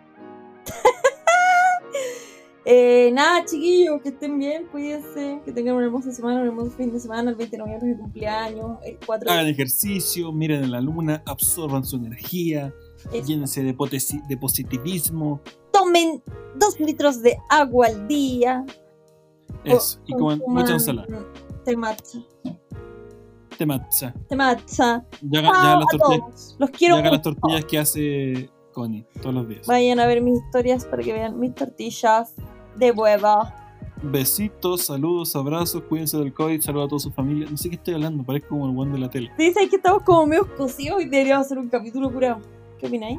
Eh, 2.71 3.11
nada, 3.14 3.47
chiquillos, 3.47 4.03
que 4.03 4.11
estén 4.11 4.39
bien, 4.39 4.66
cuídense, 4.66 5.41
que 5.43 5.53
tengan 5.53 5.75
una 5.77 5.87
hermosa 5.87 6.12
semana, 6.12 6.43
un 6.43 6.49
hermoso 6.49 6.71
fin 6.73 6.93
de 6.93 7.01
semana, 7.01 7.31
el 7.31 7.37
20 7.37 7.57
de 7.57 7.62
noviembre 7.62 7.91
es 7.91 7.97
mi 7.97 8.03
cumpleaños, 8.03 8.79
el 8.85 8.99
4 9.07 9.31
Hagan 9.31 9.47
ejercicio, 9.47 10.31
miren 10.33 10.64
en 10.64 10.73
la 10.73 10.83
luna, 10.83 11.23
absorban 11.25 11.87
su 11.87 11.97
energía, 11.97 12.75
Eso. 13.11 13.27
llénense 13.27 13.62
de, 13.62 13.73
positivismo. 13.73 15.41
tomen 15.73 16.23
2 16.57 16.81
litros 16.81 17.23
de 17.23 17.39
agua 17.49 17.87
al 17.87 18.07
día. 18.07 18.66
Eso, 19.65 20.01
y 20.07 20.13
consuman 20.13 20.43
mucha 20.47 20.73
ensalada. 20.73 21.09
Te 21.65 21.77
matcha. 21.77 22.19
té 24.29 24.37
matcha. 24.37 25.07
Ya, 25.23 25.41
haga- 25.41 25.49
ya 25.49 25.53
Chao 25.53 25.67
hagan 25.67 25.81
las 25.81 25.89
tortillas, 25.99 26.57
los 26.59 26.71
quiero 26.71 26.95
hagan 26.97 27.13
las 27.13 27.21
mucho. 27.27 27.35
tortillas 27.41 27.65
que 27.67 27.79
hace 27.79 28.51
Connie 28.73 29.05
todos 29.21 29.35
los 29.35 29.49
días. 29.49 29.67
Vayan 29.67 29.99
a 30.01 30.07
ver 30.07 30.23
mis 30.23 30.41
historias 30.43 30.85
para 30.87 31.03
que 31.03 31.13
vean 31.13 31.39
mis 31.39 31.55
tortillas 31.55 32.35
de 32.77 32.91
hueva. 32.93 33.55
Besitos, 34.01 34.83
saludos, 34.83 35.35
abrazos, 35.35 35.83
cuídense 35.83 36.17
del 36.19 36.33
COVID, 36.33 36.61
saludos 36.61 36.87
a 36.87 36.89
toda 36.89 37.01
su 37.01 37.11
familia. 37.11 37.49
No 37.51 37.57
sé 37.57 37.69
qué 37.69 37.75
estoy 37.75 37.95
hablando, 37.95 38.23
parezco 38.25 38.51
como 38.51 38.67
el 38.69 38.73
buen 38.75 38.93
de 38.93 38.99
la 38.99 39.11
tele. 39.11 39.33
Dicen 39.37 39.69
que 39.69 39.77
estamos 39.77 40.05
como 40.05 40.25
medio 40.27 40.55
cocidos 40.57 41.03
y 41.03 41.07
deberíamos 41.07 41.47
hacer 41.47 41.59
un 41.59 41.69
capítulo 41.69 42.13
curado. 42.13 42.41
¿Qué 42.79 42.87
opináis? 42.87 43.19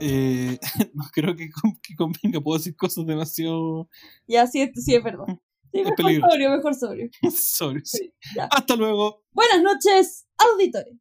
Eh, 0.00 0.58
no 0.94 1.04
creo 1.12 1.36
que, 1.36 1.50
con- 1.50 1.76
que 1.82 1.94
convenga, 1.94 2.40
puedo 2.40 2.56
decir 2.56 2.74
cosas 2.74 3.04
demasiado 3.04 3.88
Ya, 4.26 4.46
sí, 4.46 4.72
sí 4.74 4.94
es 4.94 5.04
verdad. 5.04 5.26
Sí, 5.72 5.82
mejor 5.84 6.30
sobrio, 6.30 6.50
mejor 6.50 6.74
sobrio. 6.74 7.10
sobre 7.30 7.80
sí. 7.84 8.12
Hasta 8.50 8.76
luego. 8.76 9.24
Buenas 9.32 9.62
noches, 9.62 10.26
auditores. 10.38 10.94